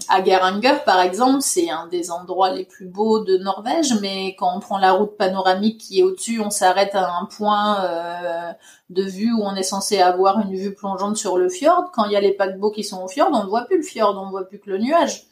à 0.08 0.22
Geiranger, 0.22 0.76
par 0.86 1.00
exemple, 1.00 1.42
c'est 1.42 1.70
un 1.70 1.86
des 1.86 2.10
endroits 2.10 2.50
les 2.50 2.64
plus 2.64 2.86
beaux 2.86 3.24
de 3.24 3.36
Norvège, 3.36 3.94
mais 4.00 4.34
quand 4.38 4.56
on 4.56 4.60
prend 4.60 4.78
la 4.78 4.92
route 4.92 5.16
panoramique 5.16 5.78
qui 5.78 6.00
est 6.00 6.02
au-dessus, 6.02 6.40
on 6.40 6.50
s'arrête 6.50 6.94
à 6.94 7.10
un 7.20 7.26
point 7.26 7.84
euh, 7.84 8.52
de 8.90 9.02
vue 9.02 9.32
où 9.32 9.42
on 9.42 9.54
est 9.54 9.62
censé 9.62 10.00
avoir 10.00 10.40
une 10.40 10.54
vue 10.54 10.74
plongeante 10.74 11.16
sur 11.16 11.36
le 11.36 11.48
fjord. 11.48 11.90
Quand 11.92 12.04
il 12.04 12.12
y 12.12 12.16
a 12.16 12.20
les 12.20 12.32
paquebots 12.32 12.70
qui 12.70 12.84
sont 12.84 13.02
au 13.02 13.08
fjord, 13.08 13.30
on 13.32 13.44
ne 13.44 13.48
voit 13.48 13.64
plus 13.64 13.78
le 13.78 13.82
fjord, 13.82 14.18
on 14.20 14.26
ne 14.26 14.30
voit 14.30 14.44
plus 14.44 14.60
que 14.60 14.70
le 14.70 14.78
nuage. 14.78 15.26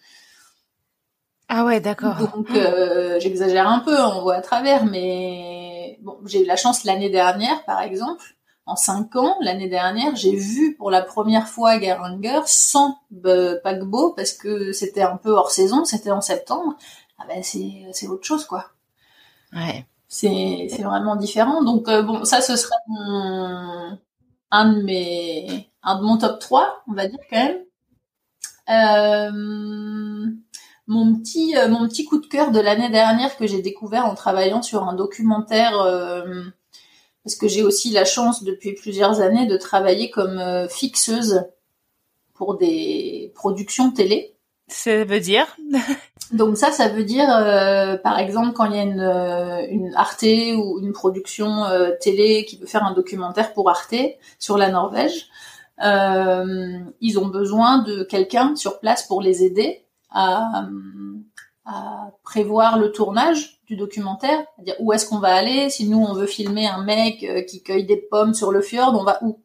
Ah 1.49 1.65
ouais, 1.65 1.81
d'accord. 1.81 2.17
Donc 2.35 2.51
euh, 2.51 3.21
j'exagère 3.21 3.69
un 3.69 3.79
peu, 3.81 3.97
on 3.99 4.23
voit 4.23 4.37
à 4.37 4.41
travers, 4.41 4.85
mais 4.85 5.99
bon, 6.03 6.19
j'ai 6.25 6.43
eu 6.43 6.47
la 6.47 6.57
chance 6.57 6.85
l'année 6.85 7.11
dernière, 7.11 7.65
par 7.65 7.81
exemple, 7.83 8.37
en 8.67 8.75
cinq 8.75 9.15
ans, 9.15 9.37
l'année 9.41 9.69
dernière, 9.69 10.17
j'ai 10.17 10.35
vu 10.35 10.75
pour 10.77 10.91
la 10.91 11.03
première 11.03 11.47
fois 11.49 11.79
Geiranger 11.79 12.41
sans 12.47 12.99
euh, 13.25 13.61
paquebot 13.63 14.13
parce 14.15 14.33
que 14.33 14.73
c'était 14.73 15.03
un 15.03 15.17
peu 15.17 15.31
hors 15.31 15.53
saison, 15.53 15.85
c'était 15.85 16.11
en 16.11 16.21
septembre. 16.21 16.75
Ah 17.19 17.25
ben 17.29 17.43
c'est 17.45 17.87
c'est 17.93 18.09
autre 18.09 18.27
chose 18.27 18.45
quoi. 18.45 18.71
Ouais. 19.53 19.87
C'est 20.09 20.67
c'est 20.69 20.83
vraiment 20.83 21.15
différent. 21.15 21.63
Donc 21.63 21.89
euh, 21.89 22.03
bon, 22.03 22.25
ça 22.25 22.41
ce 22.41 22.57
serait 22.57 22.75
un 24.51 24.73
de 24.73 24.83
mes 24.83 25.71
un 25.85 25.99
de 26.01 26.05
mon 26.05 26.19
top 26.19 26.41
3, 26.41 26.83
on 26.89 26.95
va 26.95 27.07
dire 27.07 27.21
quand 27.31 27.37
même. 27.37 27.59
Euh, 28.69 30.33
mon 30.87 31.17
petit 31.17 31.55
mon 31.69 31.89
petit 31.89 32.05
coup 32.05 32.21
de 32.21 32.27
cœur 32.27 32.51
de 32.51 32.61
l'année 32.61 32.91
dernière 32.91 33.37
que 33.37 33.47
j'ai 33.47 33.61
découvert 33.63 34.07
en 34.07 34.15
travaillant 34.15 34.63
sur 34.63 34.85
un 34.85 34.95
documentaire 34.95 35.73
parce 37.27 37.35
que 37.35 37.49
j'ai 37.49 37.65
aussi 37.65 37.91
la 37.91 38.05
chance 38.05 38.45
depuis 38.45 38.75
plusieurs 38.75 39.21
années 39.21 39.47
de 39.47 39.57
travailler 39.57 40.11
comme 40.11 40.39
euh, 40.39 40.69
fixeuse 40.69 41.43
pour 42.35 42.57
des 42.57 43.33
productions 43.35 43.91
télé. 43.91 44.37
Ça 44.69 45.05
veut 45.05 45.19
dire 45.19 45.57
Donc 46.33 46.57
ça, 46.57 46.71
ça 46.71 46.89
veut 46.89 47.03
dire, 47.03 47.29
euh, 47.29 47.97
par 47.97 48.21
exemple, 48.21 48.53
quand 48.53 48.67
il 48.67 48.77
y 48.77 48.79
a 48.79 48.83
une, 48.83 49.01
euh, 49.01 49.67
une 49.69 49.93
Arte 49.97 50.23
ou 50.23 50.79
une 50.81 50.93
production 50.93 51.65
euh, 51.65 51.91
télé 52.01 52.45
qui 52.45 52.59
veut 52.59 52.67
faire 52.67 52.85
un 52.85 52.93
documentaire 52.93 53.53
pour 53.53 53.71
Arte 53.71 53.97
sur 54.39 54.57
la 54.57 54.71
Norvège, 54.71 55.29
ils 55.81 57.19
ont 57.19 57.27
besoin 57.27 57.79
de 57.79 58.05
quelqu'un 58.05 58.55
sur 58.55 58.79
place 58.79 59.05
pour 59.05 59.21
les 59.21 59.43
aider 59.43 59.86
à, 60.17 60.67
à 61.65 62.11
prévoir 62.23 62.79
le 62.79 62.93
tournage 62.93 63.61
du 63.67 63.77
documentaire, 63.77 64.45
c'est-à-dire 64.57 64.77
où 64.81 64.93
est-ce 64.93 65.07
qu'on 65.07 65.19
va 65.19 65.35
aller. 65.35 65.71
Si 65.71 65.89
nous 65.89 65.99
on 65.99 66.15
veut 66.15 66.27
filmer 66.27 66.67
un 66.67 66.85
mec 66.85 67.27
qui 67.49 67.63
cueille 67.63 67.85
des 67.85 67.97
pommes 67.97 68.35
sur 68.35 68.53
le 68.53 68.63
fjord, 68.63 68.97
on 68.99 69.05
va 69.05 69.19
où 69.23 69.41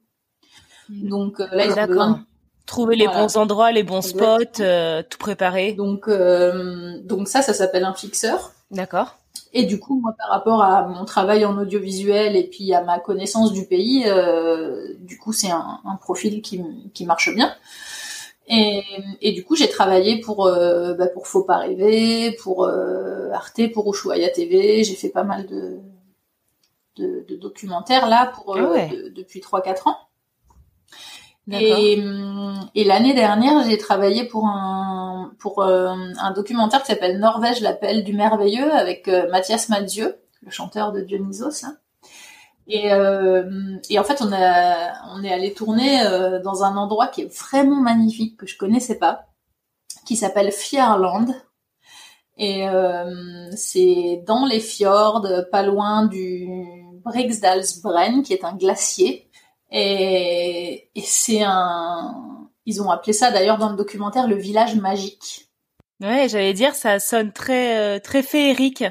Donc 0.89 1.39
là, 1.39 1.65
ils 1.65 1.79
ont 1.79 1.87
besoin 1.87 2.25
Trouver 2.71 2.95
les 2.95 3.07
bons 3.07 3.35
endroits, 3.35 3.73
les 3.73 3.83
bons 3.83 4.01
spots, 4.01 4.61
euh, 4.61 5.03
tout 5.09 5.17
préparer. 5.17 5.73
Donc, 5.73 6.07
euh, 6.07 7.01
donc 7.03 7.27
ça, 7.27 7.41
ça 7.41 7.53
s'appelle 7.53 7.83
un 7.83 7.93
fixeur. 7.93 8.53
D'accord. 8.69 9.17
Et 9.51 9.65
du 9.65 9.77
coup, 9.77 9.99
moi, 9.99 10.13
par 10.17 10.29
rapport 10.29 10.63
à 10.63 10.87
mon 10.87 11.03
travail 11.03 11.43
en 11.43 11.57
audiovisuel 11.57 12.37
et 12.37 12.45
puis 12.45 12.73
à 12.73 12.81
ma 12.81 12.99
connaissance 12.99 13.51
du 13.51 13.65
pays, 13.65 14.05
euh, 14.05 14.93
du 14.99 15.17
coup, 15.17 15.33
c'est 15.33 15.51
un, 15.51 15.81
un, 15.83 15.95
profil 15.97 16.41
qui, 16.41 16.61
qui 16.93 17.05
marche 17.05 17.33
bien. 17.35 17.53
Et, 18.51 18.83
et 19.21 19.31
du 19.31 19.45
coup, 19.45 19.55
j'ai 19.55 19.69
travaillé 19.69 20.19
pour 20.19 20.45
euh, 20.45 20.93
bah, 20.93 21.07
pour 21.07 21.27
Faut 21.27 21.43
pas 21.43 21.57
rêver, 21.57 22.35
pour 22.43 22.65
euh, 22.65 23.31
Arte, 23.31 23.71
pour 23.73 23.89
Ushuaia 23.93 24.29
TV. 24.29 24.83
J'ai 24.83 24.95
fait 24.95 25.09
pas 25.09 25.23
mal 25.23 25.47
de, 25.47 25.79
de, 26.97 27.25
de 27.27 27.35
documentaires 27.37 28.07
là 28.07 28.31
pour 28.35 28.57
ah 28.57 28.87
depuis 29.15 29.39
3-4 29.39 29.89
ans. 29.89 29.97
Et, 31.49 31.99
hum, 31.99 32.59
et 32.75 32.83
l'année 32.83 33.13
dernière, 33.13 33.63
j'ai 33.63 33.77
travaillé 33.77 34.25
pour 34.25 34.45
un 34.45 35.33
pour 35.39 35.61
euh, 35.61 35.95
un 36.19 36.31
documentaire 36.31 36.81
qui 36.81 36.87
s'appelle 36.87 37.19
Norvège, 37.19 37.61
l'appel 37.61 38.03
du 38.03 38.13
merveilleux 38.13 38.71
avec 38.71 39.07
euh, 39.07 39.29
Mathias 39.29 39.69
Malzieu, 39.69 40.19
le 40.41 40.51
chanteur 40.51 40.91
de 40.91 41.01
Dionysos. 41.01 41.65
Hein. 41.65 41.77
Et, 42.71 42.91
euh, 42.93 43.77
et 43.89 43.99
en 43.99 44.03
fait, 44.03 44.21
on 44.21 44.31
a 44.31 44.93
on 45.13 45.23
est 45.23 45.33
allé 45.33 45.53
tourner 45.53 46.01
euh, 46.05 46.41
dans 46.41 46.63
un 46.63 46.77
endroit 46.77 47.07
qui 47.07 47.21
est 47.21 47.37
vraiment 47.37 47.81
magnifique 47.81 48.37
que 48.37 48.47
je 48.47 48.57
connaissais 48.57 48.97
pas, 48.97 49.25
qui 50.05 50.15
s'appelle 50.15 50.51
Fjärland. 50.51 51.35
Et 52.37 52.65
c'est 53.55 54.23
dans 54.25 54.47
les 54.47 54.61
fjords, 54.61 55.27
pas 55.51 55.61
loin 55.61 56.07
du 56.07 56.47
Briksdalsbren, 57.03 58.23
qui 58.23 58.33
est 58.33 58.43
un 58.43 58.55
glacier. 58.55 59.29
Et, 59.69 60.89
et 60.95 61.01
c'est 61.01 61.43
un, 61.43 62.41
ils 62.65 62.81
ont 62.81 62.89
appelé 62.89 63.13
ça 63.13 63.31
d'ailleurs 63.31 63.57
dans 63.57 63.69
le 63.69 63.75
documentaire 63.75 64.27
le 64.27 64.37
village 64.37 64.75
magique. 64.75 65.49
Ouais, 66.01 66.27
j'allais 66.29 66.53
dire, 66.53 66.73
ça 66.73 66.99
sonne 66.99 67.31
très, 67.31 67.77
euh, 67.77 67.99
très 67.99 68.23
féerique. 68.23 68.83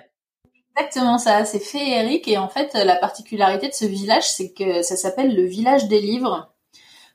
Exactement 0.80 1.18
ça, 1.18 1.44
c'est 1.44 1.60
féerique 1.60 2.26
et 2.26 2.38
en 2.38 2.48
fait 2.48 2.72
la 2.74 2.96
particularité 2.96 3.68
de 3.68 3.74
ce 3.74 3.84
village, 3.84 4.30
c'est 4.30 4.52
que 4.52 4.82
ça 4.82 4.96
s'appelle 4.96 5.36
le 5.36 5.44
village 5.44 5.88
des 5.88 6.00
livres 6.00 6.54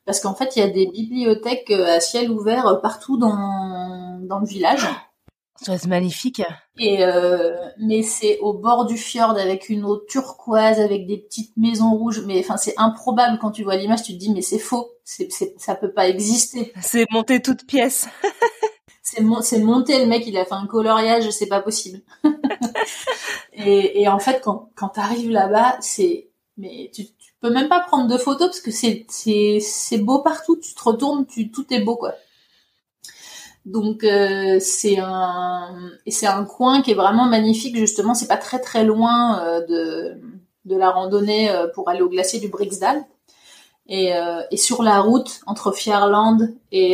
parce 0.05 0.19
qu'en 0.19 0.35
fait 0.35 0.55
il 0.55 0.59
y 0.59 0.61
a 0.61 0.69
des 0.69 0.85
bibliothèques 0.85 1.71
euh, 1.71 1.95
à 1.95 1.99
ciel 1.99 2.29
ouvert 2.29 2.67
euh, 2.67 2.75
partout 2.75 3.17
dans 3.17 4.19
dans 4.21 4.39
le 4.39 4.45
village. 4.45 4.87
C'est 5.61 5.87
magnifique. 5.87 6.43
Et 6.77 7.03
euh, 7.03 7.55
mais 7.79 8.03
c'est 8.03 8.37
au 8.39 8.53
bord 8.53 8.85
du 8.85 8.97
fjord 8.97 9.31
avec 9.31 9.69
une 9.69 9.85
eau 9.85 9.97
turquoise, 9.97 10.79
avec 10.79 11.07
des 11.07 11.17
petites 11.17 11.55
maisons 11.55 11.91
rouges. 11.91 12.23
Mais 12.25 12.39
enfin, 12.39 12.57
c'est 12.57 12.73
improbable 12.77 13.39
quand 13.39 13.51
tu 13.51 13.63
vois 13.63 13.77
l'image. 13.77 14.03
Tu 14.03 14.13
te 14.13 14.17
dis 14.17 14.33
mais 14.33 14.41
c'est 14.41 14.59
faux. 14.59 14.91
C'est, 15.05 15.29
ça 15.57 15.75
peut 15.75 15.93
pas 15.93 16.09
exister. 16.09 16.73
C'est 16.81 17.05
monté 17.11 17.41
toute 17.41 17.65
pièce. 17.65 18.07
c'est, 19.01 19.23
c'est 19.41 19.59
monté. 19.59 19.99
Le 19.99 20.07
mec, 20.07 20.27
il 20.27 20.37
a 20.37 20.43
fait 20.43 20.53
un 20.53 20.67
coloriage. 20.67 21.29
C'est 21.29 21.47
pas 21.47 21.61
possible. 21.61 22.01
et, 23.53 24.07
en 24.07 24.19
fait, 24.19 24.41
quand 24.43 24.69
quand 24.75 24.89
t'arrives 24.89 25.31
là-bas, 25.31 25.77
c'est 25.81 26.29
mais 26.57 26.89
tu, 26.93 27.05
tu 27.05 27.33
peux 27.41 27.49
même 27.49 27.67
pas 27.67 27.81
prendre 27.81 28.07
de 28.07 28.17
photos 28.17 28.47
parce 28.47 28.61
que 28.61 28.71
c'est 28.71 29.97
beau 29.97 30.19
partout. 30.19 30.57
Tu 30.57 30.73
te 30.73 30.83
retournes, 30.83 31.25
tout 31.25 31.65
est 31.73 31.81
beau 31.81 31.95
quoi. 31.95 32.13
Donc 33.65 34.03
euh, 34.03 34.59
c'est 34.59 34.99
un 34.99 35.91
un 36.23 36.45
coin 36.45 36.81
qui 36.81 36.91
est 36.91 36.95
vraiment 36.95 37.25
magnifique 37.25 37.75
justement. 37.75 38.13
C'est 38.13 38.27
pas 38.27 38.37
très 38.37 38.59
très 38.59 38.83
loin 38.83 39.39
euh, 39.43 39.65
de 39.65 40.21
de 40.65 40.75
la 40.75 40.91
randonnée 40.91 41.49
euh, 41.49 41.67
pour 41.67 41.89
aller 41.89 42.01
au 42.01 42.09
glacier 42.09 42.39
du 42.39 42.47
Brixdal. 42.47 43.03
Et, 43.87 44.13
et 44.49 44.57
sur 44.57 44.81
la 44.81 44.99
route 44.99 45.41
entre 45.45 45.71
Fjärland 45.71 46.55
et, 46.71 46.93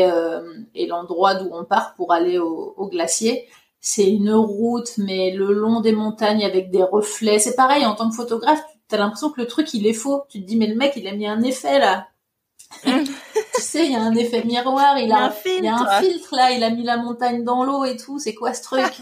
et 0.75 0.87
l'endroit 0.87 1.35
d'où 1.35 1.47
on 1.53 1.63
part 1.63 1.93
pour 1.95 2.11
aller 2.11 2.37
au 2.37 2.85
glacier, 2.91 3.47
c'est 3.81 4.09
une 4.09 4.31
route 4.31 4.91
mais 4.97 5.31
le 5.31 5.51
long 5.51 5.81
des 5.81 5.91
montagnes 5.91 6.45
avec 6.45 6.69
des 6.69 6.83
reflets. 6.83 7.39
C'est 7.39 7.55
pareil 7.55 7.85
en 7.85 7.95
tant 7.95 8.09
que 8.09 8.15
photographe, 8.15 8.61
t'as 8.87 8.97
l'impression 8.97 9.31
que 9.31 9.41
le 9.41 9.47
truc 9.47 9.73
il 9.73 9.85
est 9.87 9.93
faux. 9.93 10.23
Tu 10.29 10.41
te 10.41 10.47
dis 10.47 10.55
mais 10.55 10.67
le 10.67 10.75
mec 10.75 10.93
il 10.95 11.07
a 11.07 11.13
mis 11.13 11.27
un 11.27 11.41
effet 11.41 11.79
là. 11.79 12.07
tu 12.85 13.61
sais, 13.61 13.85
il 13.85 13.91
y 13.91 13.95
a 13.95 14.01
un 14.01 14.15
effet 14.15 14.45
miroir, 14.45 14.97
il, 14.97 15.11
a, 15.11 15.25
un, 15.25 15.29
filtre. 15.29 15.63
y 15.63 15.67
a 15.67 15.75
un 15.75 16.01
filtre 16.01 16.35
là, 16.37 16.51
il 16.51 16.63
a 16.63 16.69
mis 16.69 16.83
la 16.83 16.95
montagne 16.95 17.43
dans 17.43 17.65
l'eau 17.65 17.83
et 17.83 17.97
tout, 17.97 18.17
c'est 18.17 18.33
quoi 18.33 18.53
ce 18.53 18.63
truc? 18.63 19.01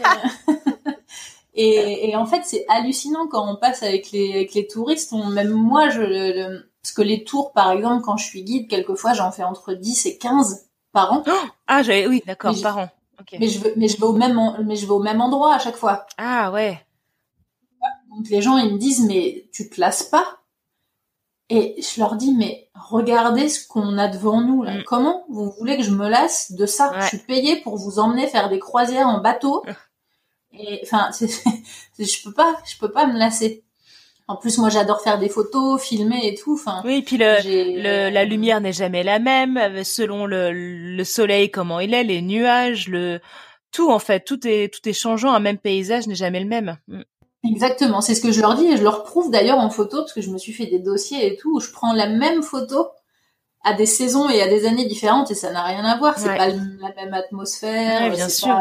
Et, 1.54 2.10
et, 2.10 2.16
en 2.16 2.26
fait, 2.26 2.42
c'est 2.44 2.64
hallucinant 2.68 3.26
quand 3.26 3.46
on 3.52 3.56
passe 3.56 3.82
avec 3.82 4.12
les, 4.12 4.32
avec 4.32 4.54
les 4.54 4.66
touristes. 4.66 5.12
On, 5.12 5.26
même 5.26 5.50
moi, 5.50 5.90
je, 5.90 6.00
le, 6.00 6.70
parce 6.80 6.92
que 6.94 7.02
les 7.02 7.24
tours, 7.24 7.52
par 7.52 7.72
exemple, 7.72 8.02
quand 8.02 8.16
je 8.16 8.24
suis 8.24 8.44
guide, 8.44 8.68
quelquefois, 8.68 9.14
j'en 9.14 9.32
fais 9.32 9.42
entre 9.42 9.74
10 9.74 10.06
et 10.06 10.16
15 10.16 10.68
par 10.92 11.12
an. 11.12 11.24
ah, 11.66 11.82
j'avais, 11.82 12.06
oui, 12.06 12.22
d'accord, 12.26 12.54
par 12.62 12.78
an. 12.78 12.88
Mais 13.38 13.48
je 13.48 13.60
veux, 13.60 13.72
mais 13.76 13.88
je 13.88 13.96
vais 13.96 14.04
au 14.04 14.12
même, 14.12 14.38
mais 14.64 14.76
je 14.76 14.86
vais 14.86 14.92
au 14.92 15.02
même 15.02 15.20
endroit 15.20 15.54
à 15.54 15.58
chaque 15.58 15.76
fois. 15.76 16.06
Ah 16.18 16.50
ouais. 16.52 16.84
Donc 18.10 18.28
les 18.28 18.42
gens, 18.42 18.56
ils 18.58 18.72
me 18.72 18.78
disent, 18.78 19.06
mais 19.06 19.48
tu 19.52 19.68
te 19.68 19.80
lasses 19.80 20.02
pas? 20.02 20.40
Et 21.48 21.80
je 21.82 22.00
leur 22.00 22.14
dis, 22.14 22.32
mais 22.34 22.70
regardez 22.74 23.48
ce 23.48 23.66
qu'on 23.66 23.98
a 23.98 24.08
devant 24.08 24.40
nous. 24.40 24.62
Là. 24.62 24.78
Mm. 24.78 24.84
Comment 24.84 25.24
vous 25.28 25.50
voulez 25.50 25.76
que 25.76 25.82
je 25.82 25.90
me 25.90 26.08
lasse 26.08 26.52
de 26.52 26.64
ça? 26.66 26.92
Je 27.00 27.06
suis 27.06 27.18
payée 27.18 27.60
pour 27.60 27.76
vous 27.76 27.98
emmener 27.98 28.28
faire 28.28 28.48
des 28.48 28.58
croisières 28.60 29.08
en 29.08 29.20
bateau. 29.20 29.64
Et 30.52 30.80
enfin, 30.82 31.10
je 31.98 32.22
peux 32.24 32.32
pas, 32.32 32.56
je 32.66 32.78
peux 32.78 32.90
pas 32.90 33.06
me 33.06 33.18
lasser. 33.18 33.64
En 34.30 34.36
plus, 34.36 34.58
moi, 34.58 34.68
j'adore 34.68 35.00
faire 35.00 35.18
des 35.18 35.28
photos, 35.28 35.82
filmer 35.82 36.20
et 36.22 36.36
tout. 36.36 36.54
Enfin, 36.54 36.82
oui, 36.84 36.98
et 36.98 37.02
puis 37.02 37.16
le, 37.18 37.34
le 37.42 38.10
la 38.10 38.24
lumière 38.24 38.60
n'est 38.60 38.72
jamais 38.72 39.02
la 39.02 39.18
même 39.18 39.56
euh, 39.56 39.82
selon 39.82 40.24
le, 40.24 40.52
le 40.52 41.04
soleil 41.04 41.50
comment 41.50 41.80
il 41.80 41.92
est, 41.94 42.04
les 42.04 42.22
nuages, 42.22 42.86
le 42.86 43.20
tout 43.72 43.90
en 43.90 43.98
fait, 43.98 44.20
tout 44.20 44.46
est 44.46 44.72
tout 44.72 44.88
est 44.88 44.92
changeant. 44.92 45.32
Un 45.32 45.40
même 45.40 45.58
paysage 45.58 46.06
n'est 46.06 46.14
jamais 46.14 46.38
le 46.38 46.46
même. 46.46 46.78
Mm. 46.86 47.00
Exactement, 47.42 48.00
c'est 48.02 48.14
ce 48.14 48.20
que 48.20 48.30
je 48.30 48.40
leur 48.40 48.54
dis 48.54 48.66
et 48.66 48.76
je 48.76 48.84
leur 48.84 49.02
prouve 49.02 49.32
d'ailleurs 49.32 49.58
en 49.58 49.70
photo 49.70 49.96
parce 49.98 50.12
que 50.12 50.20
je 50.20 50.30
me 50.30 50.38
suis 50.38 50.52
fait 50.52 50.66
des 50.66 50.78
dossiers 50.78 51.26
et 51.26 51.36
tout 51.36 51.56
où 51.56 51.60
je 51.60 51.72
prends 51.72 51.92
la 51.92 52.08
même 52.08 52.44
photo 52.44 52.86
à 53.64 53.74
des 53.74 53.86
saisons 53.86 54.28
et 54.28 54.40
à 54.42 54.48
des 54.48 54.64
années 54.64 54.86
différentes 54.86 55.32
et 55.32 55.34
ça 55.34 55.50
n'a 55.50 55.64
rien 55.64 55.84
à 55.84 55.98
voir, 55.98 56.18
c'est 56.18 56.36
pas 56.36 56.50
la 56.50 56.94
même 56.96 57.14
atmosphère, 57.14 58.12
bien 58.12 58.28
sûr. 58.28 58.54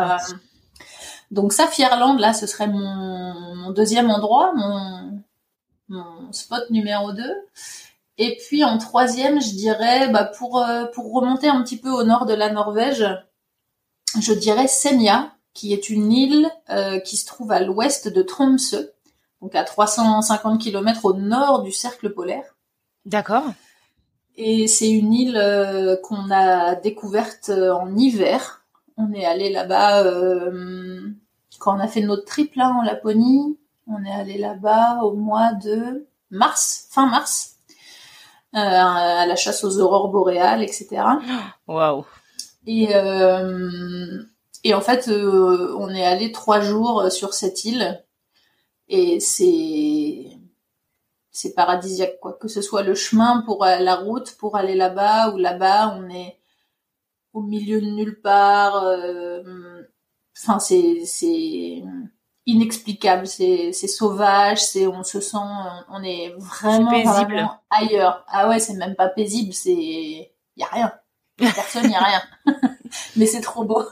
Donc 1.32 1.54
ça, 1.54 1.68
Fierland, 1.68 2.20
là, 2.20 2.34
ce 2.34 2.48
serait 2.48 2.68
mon, 2.68 3.72
deuxième 3.72 4.10
endroit, 4.10 4.52
mon, 4.56 5.22
mon 5.90 6.32
spot 6.32 6.70
numéro 6.70 7.12
2. 7.12 7.24
Et 8.18 8.38
puis 8.38 8.64
en 8.64 8.78
troisième, 8.78 9.42
je 9.42 9.52
dirais, 9.52 10.10
bah, 10.10 10.26
pour, 10.26 10.64
euh, 10.64 10.86
pour 10.94 11.14
remonter 11.14 11.48
un 11.48 11.62
petit 11.64 11.78
peu 11.78 11.90
au 11.90 12.04
nord 12.04 12.26
de 12.26 12.34
la 12.34 12.52
Norvège, 12.52 13.06
je 14.20 14.34
dirais 14.34 14.68
Senja, 14.68 15.32
qui 15.54 15.74
est 15.74 15.90
une 15.90 16.12
île 16.12 16.50
euh, 16.70 17.00
qui 17.00 17.18
se 17.18 17.26
trouve 17.26 17.52
à 17.52 17.62
l'ouest 17.62 18.08
de 18.08 18.22
Tromsø, 18.22 18.92
donc 19.42 19.56
à 19.56 19.64
350 19.64 20.62
km 20.62 21.06
au 21.06 21.14
nord 21.14 21.64
du 21.64 21.72
cercle 21.72 22.12
polaire. 22.14 22.56
D'accord. 23.06 23.46
Et 24.36 24.68
c'est 24.68 24.90
une 24.90 25.14
île 25.14 25.38
euh, 25.38 25.98
qu'on 25.98 26.32
a 26.32 26.76
découverte 26.76 27.50
euh, 27.50 27.74
en 27.74 27.96
hiver. 27.96 28.66
On 28.98 29.14
est 29.14 29.26
allé 29.26 29.50
là-bas 29.50 30.04
quand 31.60 31.78
on 31.78 31.80
a 31.80 31.88
fait 31.88 32.02
notre 32.02 32.26
trip 32.26 32.56
là 32.56 32.70
en 32.70 32.82
Laponie. 32.82 33.58
On 33.90 34.04
est 34.06 34.12
allé 34.12 34.38
là-bas 34.38 35.00
au 35.04 35.14
mois 35.14 35.54
de 35.54 36.08
mars, 36.30 36.88
fin 36.92 37.08
mars, 37.08 37.56
à 38.54 39.26
la 39.26 39.36
chasse 39.36 39.64
aux 39.64 39.80
aurores 39.80 40.10
boréales, 40.10 40.64
etc. 40.64 41.04
Waouh. 41.68 42.06
Et 42.68 42.94
et 44.64 44.74
en 44.74 44.82
fait, 44.82 45.08
euh, 45.08 45.76
on 45.78 45.90
est 45.90 46.06
allé 46.06 46.32
trois 46.32 46.60
jours 46.62 47.02
euh, 47.02 47.10
sur 47.10 47.34
cette 47.34 47.64
île 47.66 48.04
et 48.90 49.20
c'est 49.20 50.26
c'est 51.32 51.54
paradisiaque 51.54 52.20
quoi. 52.20 52.34
Que 52.34 52.48
ce 52.48 52.62
soit 52.62 52.84
le 52.84 52.96
chemin 52.96 53.42
pour 53.46 53.64
euh, 53.66 53.78
la 53.80 53.96
route 53.96 54.36
pour 54.38 54.58
aller 54.58 54.76
là-bas 54.76 55.32
ou 55.32 55.38
là-bas, 55.38 55.96
on 55.98 56.10
est 56.10 56.40
au 57.34 57.42
milieu 57.42 57.80
de 57.82 57.88
nulle 57.88 58.22
part. 58.22 58.84
Enfin, 60.38 60.60
c'est 60.60 61.06
c'est 61.06 61.84
inexplicable, 62.50 63.28
c'est 63.28 63.72
sauvage, 63.72 64.60
c'est 64.60 64.88
on 64.88 65.04
se 65.04 65.22
sent, 65.22 65.38
on 65.90 66.04
est 66.04 66.34
vraiment, 66.38 66.90
paisible. 66.90 67.48
ailleurs. 67.70 68.26
Ah 68.28 68.50
ouais, 68.50 68.60
c'est 68.60 68.74
même 68.74 68.96
pas 68.96 69.10
paisible, 69.10 69.54
c'est 69.54 69.72
y 69.72 70.64
a 70.64 70.68
rien, 70.68 70.94
personne, 71.38 71.90
y 71.90 71.96
a 71.96 72.00
rien. 72.00 72.22
Mais 73.16 73.26
c'est 73.26 73.42
trop 73.42 73.64
beau. 73.64 73.84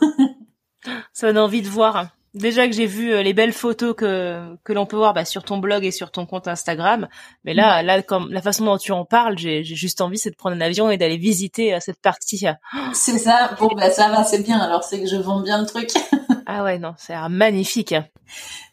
Ça 1.14 1.28
donne 1.28 1.38
envie 1.38 1.62
de 1.62 1.70
voir. 1.70 2.08
Déjà 2.38 2.68
que 2.68 2.74
j'ai 2.74 2.86
vu 2.86 3.12
euh, 3.12 3.24
les 3.24 3.34
belles 3.34 3.54
photos 3.54 3.96
que 3.96 4.56
que 4.64 4.74
l'on 4.74 4.86
peut 4.86 4.96
voir 4.96 5.14
bah, 5.14 5.26
sur 5.26 5.44
ton 5.44 5.58
blog 5.58 5.84
et 5.86 5.92
sur 5.92 6.12
ton 6.12 6.26
compte 6.26 6.48
Instagram, 6.48 7.08
mais 7.44 7.54
là, 7.54 7.82
là, 7.84 8.02
comme 8.02 8.32
la 8.32 8.42
façon 8.42 8.66
dont 8.66 8.78
tu 8.78 8.92
en 8.92 9.06
parles, 9.06 9.38
j'ai 9.38 9.64
juste 9.64 10.02
envie, 10.02 10.18
c'est 10.18 10.30
de 10.30 10.36
prendre 10.36 10.56
un 10.56 10.62
avion 10.62 10.90
et 10.90 10.98
d'aller 10.98 11.18
visiter 11.18 11.74
euh, 11.74 11.80
cette 11.80 12.02
partie. 12.02 12.46
C'est 12.94 13.18
ça. 13.18 13.52
Bon, 13.60 13.70
bah 13.76 13.90
ça 13.92 14.10
va, 14.10 14.24
c'est 14.24 14.44
bien. 14.44 14.60
Alors 14.60 14.84
c'est 14.84 15.00
que 15.00 15.08
je 15.08 15.16
vends 15.16 15.42
bien 15.42 15.60
le 15.60 15.66
truc. 15.66 15.90
ah 16.46 16.64
ouais, 16.64 16.78
non, 16.78 16.94
c'est 16.98 17.16
magnifique. 17.30 17.96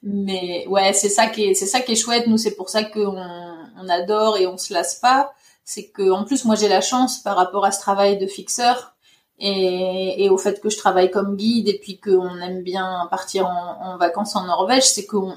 Mais 0.02 0.66
ouais, 0.68 0.92
c'est 0.92 1.08
ça 1.08 1.26
qui 1.26 1.44
est, 1.44 1.54
c'est 1.54 1.66
ça 1.66 1.80
qui 1.80 1.92
est 1.92 1.96
chouette. 1.96 2.26
Nous, 2.26 2.38
c'est 2.38 2.54
pour 2.54 2.68
ça 2.68 2.84
qu'on 2.84 3.16
on 3.16 3.88
adore 3.88 4.36
et 4.36 4.46
on 4.46 4.58
se 4.58 4.72
lasse 4.72 4.96
pas. 4.96 5.32
C'est 5.64 5.88
que 5.88 6.10
en 6.10 6.24
plus, 6.24 6.44
moi, 6.44 6.56
j'ai 6.56 6.68
la 6.68 6.80
chance 6.80 7.18
par 7.18 7.36
rapport 7.36 7.64
à 7.64 7.72
ce 7.72 7.80
travail 7.80 8.18
de 8.18 8.26
fixeur 8.26 8.93
et, 9.38 10.24
et, 10.24 10.30
au 10.30 10.38
fait 10.38 10.60
que 10.60 10.70
je 10.70 10.76
travaille 10.78 11.10
comme 11.10 11.36
guide 11.36 11.68
et 11.68 11.78
puis 11.78 11.98
qu'on 11.98 12.38
aime 12.38 12.62
bien 12.62 13.08
partir 13.10 13.46
en, 13.46 13.94
en 13.94 13.96
vacances 13.98 14.36
en 14.36 14.46
Norvège, 14.46 14.84
c'est 14.84 15.06
qu'on 15.06 15.34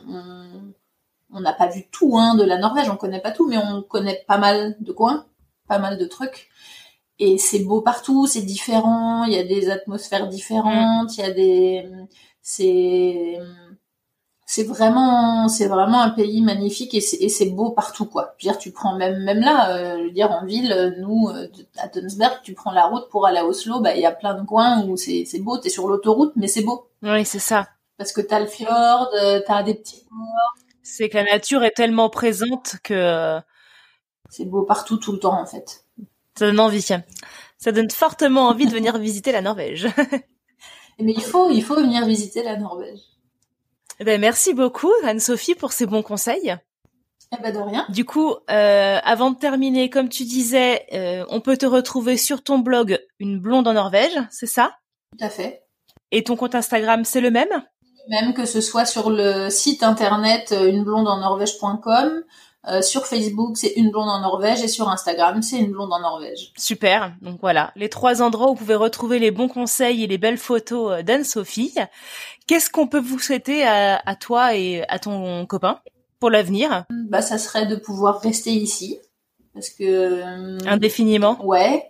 on 1.31 1.41
n'a 1.41 1.53
pas 1.53 1.67
vu 1.67 1.87
tout 1.91 2.17
hein, 2.17 2.35
de 2.35 2.43
la 2.43 2.57
Norvège, 2.57 2.89
on 2.89 2.95
connaît 2.95 3.21
pas 3.21 3.31
tout, 3.31 3.47
mais 3.47 3.57
on 3.57 3.81
connaît 3.81 4.23
pas 4.27 4.37
mal 4.37 4.75
de 4.79 4.91
coins, 4.91 5.25
pas 5.67 5.79
mal 5.79 5.97
de 5.97 6.05
trucs. 6.05 6.49
Et 7.19 7.37
c'est 7.37 7.59
beau 7.59 7.81
partout, 7.81 8.27
c'est 8.27 8.43
différent, 8.43 9.23
il 9.25 9.33
y 9.33 9.37
a 9.37 9.43
des 9.43 9.69
atmosphères 9.69 10.27
différentes, 10.27 11.17
il 11.17 11.21
y 11.21 11.23
a 11.23 11.31
des, 11.31 11.89
c'est, 12.41 13.39
c'est 14.49 14.63
vraiment 14.63 15.49
c'est 15.49 15.67
vraiment 15.67 16.01
un 16.01 16.09
pays 16.09 16.41
magnifique 16.41 16.93
et 16.93 17.01
c'est 17.01 17.45
beau 17.47 17.71
partout 17.71 18.05
quoi. 18.05 18.33
Je 18.37 18.47
veux 18.47 18.53
dire 18.53 18.57
tu 18.57 18.71
prends 18.71 18.95
même 18.95 19.21
même 19.23 19.41
là 19.41 19.75
euh, 19.75 19.97
je 19.97 20.03
veux 20.05 20.11
dire 20.11 20.31
en 20.31 20.45
ville 20.45 20.95
nous 20.99 21.27
euh, 21.27 21.49
à 21.77 21.89
Tunsberg 21.89 22.39
tu 22.43 22.53
prends 22.53 22.71
la 22.71 22.85
route 22.85 23.09
pour 23.09 23.27
aller 23.27 23.39
à 23.39 23.45
Oslo 23.45 23.81
bah 23.81 23.93
il 23.93 24.01
y 24.01 24.05
a 24.05 24.11
plein 24.13 24.35
de 24.35 24.45
coins 24.45 24.85
où 24.85 24.95
c'est 24.95 25.25
c'est 25.25 25.39
beau, 25.39 25.59
tu 25.59 25.67
es 25.67 25.69
sur 25.69 25.89
l'autoroute 25.89 26.31
mais 26.37 26.47
c'est 26.47 26.61
beau. 26.61 26.87
Oui, 27.03 27.25
c'est 27.25 27.39
ça. 27.39 27.67
Parce 27.97 28.13
que 28.13 28.21
tu 28.21 28.33
as 28.33 28.39
le 28.39 28.47
fjord, 28.47 29.09
euh, 29.21 29.41
tu 29.45 29.51
as 29.51 29.63
des 29.63 29.73
petits 29.73 30.05
C'est 30.81 31.09
que 31.09 31.17
la 31.17 31.25
nature 31.25 31.65
est 31.65 31.75
tellement 31.75 32.09
présente 32.09 32.77
que 32.83 33.41
c'est 34.29 34.45
beau 34.45 34.63
partout 34.63 34.95
tout 34.95 35.11
le 35.11 35.19
temps 35.19 35.41
en 35.41 35.45
fait. 35.45 35.83
Ça 36.39 36.45
donne 36.45 36.61
envie. 36.61 36.81
Ça 36.81 37.71
donne 37.73 37.89
fortement 37.89 38.47
envie 38.47 38.65
de 38.65 38.71
venir 38.71 38.97
visiter 38.97 39.33
la 39.33 39.41
Norvège. 39.41 39.89
mais 40.99 41.11
il 41.11 41.21
faut 41.21 41.49
il 41.51 41.63
faut 41.63 41.75
venir 41.75 42.05
visiter 42.05 42.43
la 42.43 42.55
Norvège. 42.55 43.01
Eh 43.99 44.03
ben, 44.03 44.21
merci 44.21 44.53
beaucoup, 44.53 44.91
Anne-Sophie, 45.03 45.55
pour 45.55 45.71
ces 45.71 45.87
bons 45.87 46.03
conseils. 46.03 46.55
Eh 47.33 47.41
ben, 47.41 47.53
de 47.53 47.59
rien. 47.59 47.85
Du 47.89 48.05
coup, 48.05 48.35
euh, 48.49 48.99
avant 49.03 49.31
de 49.31 49.37
terminer, 49.37 49.89
comme 49.89 50.07
tu 50.07 50.23
disais, 50.23 50.85
euh, 50.93 51.25
on 51.29 51.41
peut 51.41 51.57
te 51.57 51.65
retrouver 51.65 52.15
sur 52.15 52.43
ton 52.43 52.59
blog 52.59 52.99
Une 53.19 53.39
blonde 53.39 53.67
en 53.67 53.73
Norvège, 53.73 54.17
c'est 54.29 54.45
ça? 54.45 54.75
Tout 55.17 55.25
à 55.25 55.29
fait. 55.29 55.63
Et 56.11 56.23
ton 56.23 56.35
compte 56.35 56.55
Instagram, 56.55 57.03
c'est 57.05 57.21
le 57.21 57.31
même? 57.31 57.49
Même 58.09 58.33
que 58.33 58.45
ce 58.45 58.61
soit 58.61 58.85
sur 58.85 59.09
le 59.09 59.49
site 59.49 59.83
internet 59.83 60.53
euh, 60.53 60.69
uneblondeennorvège.com, 60.69 62.23
euh, 62.69 62.81
sur 62.81 63.05
Facebook, 63.05 63.55
c'est 63.55 63.73
une 63.77 63.91
blonde 63.91 64.09
en 64.09 64.19
Norvège 64.19 64.61
et 64.61 64.67
sur 64.67 64.89
Instagram, 64.89 65.41
c'est 65.41 65.57
une 65.57 65.71
blonde 65.71 65.93
en 65.93 65.99
Norvège. 65.99 66.51
Super. 66.57 67.13
Donc 67.21 67.39
voilà, 67.39 67.71
les 67.75 67.87
trois 67.87 68.21
endroits 68.21 68.47
où 68.47 68.55
vous 68.55 68.59
pouvez 68.59 68.75
retrouver 68.75 69.19
les 69.19 69.31
bons 69.31 69.47
conseils 69.47 70.03
et 70.03 70.07
les 70.07 70.17
belles 70.17 70.37
photos 70.37 70.91
euh, 70.91 71.01
d'Anne-Sophie. 71.01 71.75
Qu'est-ce 72.45 72.69
qu'on 72.69 72.87
peut 72.87 72.99
vous 72.99 73.19
souhaiter 73.19 73.65
à, 73.65 74.15
toi 74.19 74.55
et 74.55 74.83
à 74.87 74.99
ton 74.99 75.45
copain 75.45 75.79
pour 76.19 76.29
l'avenir? 76.29 76.85
Bah, 76.89 77.21
ça 77.21 77.37
serait 77.37 77.65
de 77.65 77.75
pouvoir 77.75 78.21
rester 78.21 78.51
ici, 78.51 78.99
parce 79.53 79.69
que 79.69 79.83
euh, 79.83 80.57
indéfiniment. 80.65 81.37
Ouais, 81.45 81.83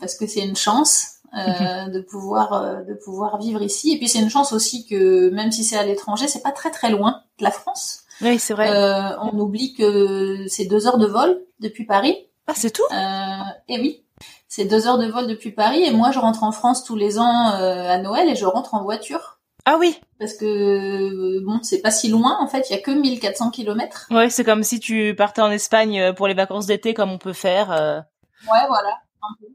parce 0.00 0.16
que 0.16 0.26
c'est 0.26 0.44
une 0.44 0.56
chance. 0.56 1.08
de 1.32 2.00
pouvoir 2.00 2.84
de 2.84 2.92
pouvoir 2.92 3.38
vivre 3.38 3.62
ici 3.62 3.94
et 3.94 3.96
puis 3.96 4.06
c'est 4.06 4.18
une 4.18 4.28
chance 4.28 4.52
aussi 4.52 4.86
que 4.86 5.30
même 5.30 5.50
si 5.50 5.64
c'est 5.64 5.78
à 5.78 5.82
l'étranger 5.82 6.28
c'est 6.28 6.42
pas 6.42 6.52
très 6.52 6.70
très 6.70 6.90
loin 6.90 7.22
de 7.38 7.44
la 7.44 7.50
France 7.50 8.01
oui, 8.22 8.38
c'est 8.38 8.54
vrai. 8.54 8.70
Euh, 8.70 9.18
on 9.20 9.38
oublie 9.38 9.74
que 9.74 10.46
c'est 10.48 10.64
deux 10.64 10.86
heures 10.86 10.98
de 10.98 11.06
vol 11.06 11.40
depuis 11.60 11.84
Paris. 11.84 12.16
Ah, 12.46 12.52
c'est 12.54 12.70
tout? 12.70 12.82
Euh, 12.92 13.42
Et 13.68 13.78
oui, 13.80 14.04
c'est 14.48 14.64
deux 14.64 14.86
heures 14.86 14.98
de 14.98 15.06
vol 15.06 15.26
depuis 15.26 15.52
Paris. 15.52 15.82
Et 15.82 15.92
moi, 15.92 16.10
je 16.10 16.18
rentre 16.18 16.42
en 16.44 16.52
France 16.52 16.84
tous 16.84 16.96
les 16.96 17.18
ans 17.18 17.52
euh, 17.54 17.88
à 17.88 17.98
Noël 17.98 18.28
et 18.28 18.34
je 18.34 18.44
rentre 18.46 18.74
en 18.74 18.82
voiture. 18.82 19.38
Ah 19.64 19.76
oui. 19.78 20.00
Parce 20.18 20.34
que 20.34 21.44
bon, 21.44 21.60
c'est 21.62 21.80
pas 21.82 21.92
si 21.92 22.08
loin 22.08 22.36
en 22.40 22.48
fait. 22.48 22.68
Il 22.68 22.72
y 22.72 22.76
a 22.76 22.82
que 22.82 22.90
1400 22.90 23.50
kilomètres. 23.50 24.06
Ouais, 24.10 24.28
c'est 24.28 24.42
comme 24.44 24.64
si 24.64 24.80
tu 24.80 25.14
partais 25.14 25.42
en 25.42 25.50
Espagne 25.52 26.12
pour 26.14 26.26
les 26.26 26.34
vacances 26.34 26.66
d'été, 26.66 26.94
comme 26.94 27.12
on 27.12 27.18
peut 27.18 27.32
faire. 27.32 27.68
Ouais, 27.68 28.66
voilà. 28.68 28.98
Un 29.22 29.34
peu. 29.38 29.46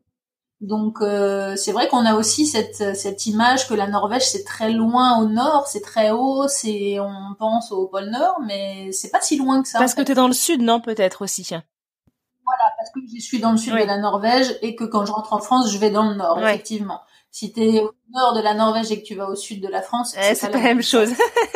Donc 0.59 1.01
euh, 1.01 1.55
c'est 1.55 1.71
vrai 1.71 1.87
qu'on 1.87 2.05
a 2.05 2.15
aussi 2.15 2.47
cette, 2.47 2.95
cette 2.95 3.27
image 3.27 3.67
que 3.67 3.75
la 3.75 3.85
Norvège 3.85 4.27
c'est 4.27 4.43
très 4.43 4.71
loin 4.71 5.19
au 5.19 5.25
nord, 5.25 5.67
c'est 5.67 5.81
très 5.81 6.09
haut, 6.09 6.47
c'est 6.47 6.99
on 6.99 7.35
pense 7.37 7.71
au 7.71 7.87
pôle 7.87 8.09
Nord, 8.09 8.39
mais 8.43 8.91
c'est 8.91 9.11
pas 9.11 9.21
si 9.21 9.37
loin 9.37 9.61
que 9.61 9.67
ça. 9.67 9.77
Parce 9.77 9.93
que 9.93 10.01
tu 10.01 10.13
es 10.13 10.15
dans 10.15 10.27
le 10.27 10.33
sud, 10.33 10.63
non 10.63 10.79
Peut-être 10.79 11.21
aussi. 11.21 11.47
Voilà, 11.47 12.73
parce 12.77 12.89
que 12.91 13.01
je 13.13 13.21
suis 13.21 13.39
dans 13.39 13.51
le 13.51 13.57
sud 13.57 13.73
de 13.73 13.83
la 13.83 13.99
Norvège 13.99 14.57
et 14.63 14.75
que 14.75 14.83
quand 14.83 15.05
je 15.05 15.11
rentre 15.11 15.33
en 15.33 15.39
France, 15.39 15.71
je 15.71 15.77
vais 15.77 15.91
dans 15.91 16.09
le 16.09 16.15
nord, 16.15 16.39
effectivement. 16.39 17.01
Si 17.29 17.53
tu 17.53 17.61
es 17.61 17.81
au 17.81 17.91
nord 18.15 18.33
de 18.33 18.41
la 18.41 18.55
Norvège 18.55 18.91
et 18.91 18.99
que 18.99 19.05
tu 19.05 19.13
vas 19.13 19.29
au 19.29 19.35
sud 19.35 19.61
de 19.61 19.67
la 19.67 19.83
France, 19.83 20.15
eh, 20.17 20.33
c'est 20.33 20.49
pas, 20.49 20.57
la 20.57 20.63
même 20.63 20.81
chose. 20.81 21.09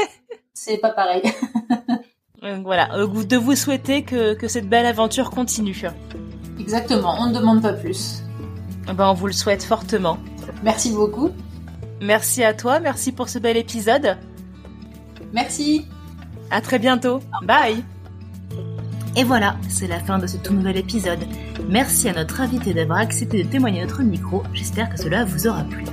c'est 0.54 0.78
pas 0.78 0.92
pareil. 0.92 1.24
voilà, 2.64 2.94
euh, 2.96 3.24
de 3.24 3.38
vous 3.38 3.56
souhaiter 3.56 4.04
que, 4.04 4.36
que 4.36 4.48
cette 4.48 4.70
belle 4.70 4.86
aventure 4.86 5.32
continue. 5.32 5.82
Exactement, 6.60 7.16
on 7.20 7.28
ne 7.28 7.34
demande 7.34 7.64
pas 7.64 7.74
plus. 7.74 8.22
Eh 8.90 8.94
ben, 8.94 9.10
on 9.10 9.14
vous 9.14 9.28
le 9.28 9.34
souhaite 9.34 9.64
fortement. 9.64 10.18
Merci 10.64 10.92
beaucoup. 10.92 11.32
Merci 12.02 12.44
à 12.44 12.54
toi, 12.54 12.80
merci 12.80 13.12
pour 13.12 13.30
ce 13.30 13.38
bel 13.38 13.58
épisode. 13.58 14.18
Merci. 15.34 15.86
À 16.50 16.62
très 16.62 16.80
bientôt. 16.80 17.22
Bye. 17.44 17.84
Et 19.16 19.24
voilà, 19.24 19.58
c'est 19.70 19.88
la 19.88 20.00
fin 20.00 20.20
de 20.20 20.28
ce 20.28 20.38
tout 20.38 20.54
nouvel 20.54 20.78
épisode. 20.78 21.20
Merci 21.70 22.10
à 22.10 22.14
notre 22.14 22.42
invité 22.42 22.74
d'avoir 22.74 23.00
accepté 23.00 23.44
de 23.44 23.50
témoigner 23.50 23.82
à 23.82 23.86
notre 23.86 24.04
micro. 24.04 24.44
J'espère 24.54 24.90
que 24.90 25.00
cela 25.00 25.26
vous 25.26 25.48
aura 25.48 25.64
plu. 25.64 25.84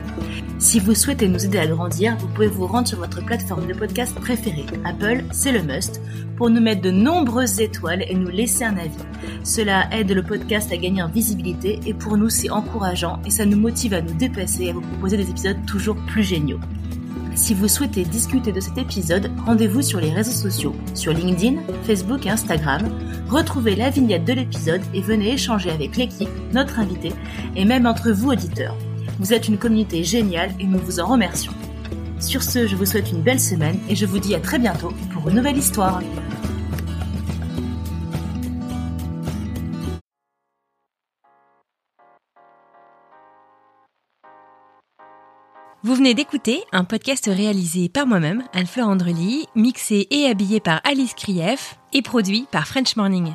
Si 0.59 0.81
vous 0.81 0.95
souhaitez 0.95 1.29
nous 1.29 1.45
aider 1.45 1.59
à 1.59 1.69
grandir, 1.69 2.17
vous 2.19 2.27
pouvez 2.27 2.49
vous 2.49 2.67
rendre 2.67 2.89
sur 2.89 2.99
votre 2.99 3.25
plateforme 3.25 3.69
de 3.69 3.75
podcast 3.75 4.13
préférée. 4.17 4.67
Apple, 4.85 5.23
c'est 5.31 5.53
le 5.53 5.63
must, 5.63 6.01
pour 6.37 6.51
nous 6.51 6.61
mettre 6.61 6.83
de 6.83 6.91
nombreuses 6.91 7.61
étoiles 7.61 8.05
et 8.09 8.15
nous 8.17 8.29
laisser 8.29 8.65
un 8.65 8.77
avis. 8.77 9.05
Cela 9.45 9.89
aide 9.95 10.11
le 10.11 10.23
podcast 10.25 10.73
à 10.73 10.77
gagner 10.77 11.01
en 11.01 11.09
visibilité 11.09 11.79
et 11.87 11.95
pour 11.95 12.17
nous 12.17 12.29
c'est 12.29 12.51
encourageant 12.51 13.21
et 13.25 13.31
ça 13.31 13.47
nous 13.47 13.57
motive 13.57 13.95
à 13.95 14.03
nous 14.03 14.15
dépasser 14.15 14.65
et 14.65 14.71
à 14.71 14.73
vous 14.73 14.81
proposer 14.81 15.17
des 15.17 15.31
épisodes 15.31 15.65
toujours 15.65 15.97
plus 16.09 16.25
géniaux. 16.25 16.61
Si 17.37 17.55
vous 17.55 17.69
souhaitez 17.69 18.03
discuter 18.03 18.51
de 18.51 18.59
cet 18.59 18.79
épisode, 18.79 19.31
rendez-vous 19.47 19.83
sur 19.83 20.01
les 20.01 20.11
réseaux 20.11 20.33
sociaux, 20.33 20.75
sur 20.93 21.13
LinkedIn, 21.13 21.61
Facebook 21.85 22.27
et 22.27 22.31
Instagram. 22.31 22.83
Retrouvez 23.29 23.77
la 23.77 23.91
vignette 23.91 24.25
de 24.25 24.33
l'épisode 24.33 24.83
et 24.93 25.03
venez 25.03 25.35
échanger 25.35 25.71
avec 25.71 25.97
l'équipe, 25.97 26.29
notre 26.53 26.81
invité 26.81 27.13
et 27.55 27.65
même 27.65 27.87
entre 27.87 28.11
vous 28.11 28.33
auditeurs. 28.33 28.77
Vous 29.19 29.33
êtes 29.33 29.49
une 29.49 29.59
communauté 29.59 30.05
géniale 30.05 30.55
et 30.61 30.64
nous 30.64 30.79
vous 30.79 31.01
en 31.01 31.07
remercions. 31.07 31.53
Sur 32.21 32.43
ce, 32.43 32.69
je 32.69 32.77
vous 32.77 32.87
souhaite 32.87 33.11
une 33.11 33.23
belle 33.23 33.41
semaine 33.41 33.79
et 33.89 33.97
je 33.97 34.07
vous 34.07 34.19
dis 34.19 34.35
à 34.35 34.41
très 34.41 34.59
bientôt 34.59 34.93
pour 35.12 35.29
une 35.29 35.37
nouvelle 35.37 35.57
histoire. 35.57 36.01
Vous 45.83 45.95
venez 45.95 46.14
d'écouter 46.14 46.62
un 46.73 46.85
podcast 46.85 47.27
réalisé 47.33 47.89
par 47.89 48.07
moi-même, 48.07 48.45
Anne-Fleur 48.53 48.89
Andrely, 48.89 49.47
mixé 49.55 50.07
et 50.11 50.27
habillé 50.27 50.61
par 50.61 50.81
Alice 50.85 51.14
Krief 51.14 51.79
et 51.93 52.03
produit 52.03 52.47
par 52.53 52.66
French 52.66 52.95
Morning. 52.97 53.35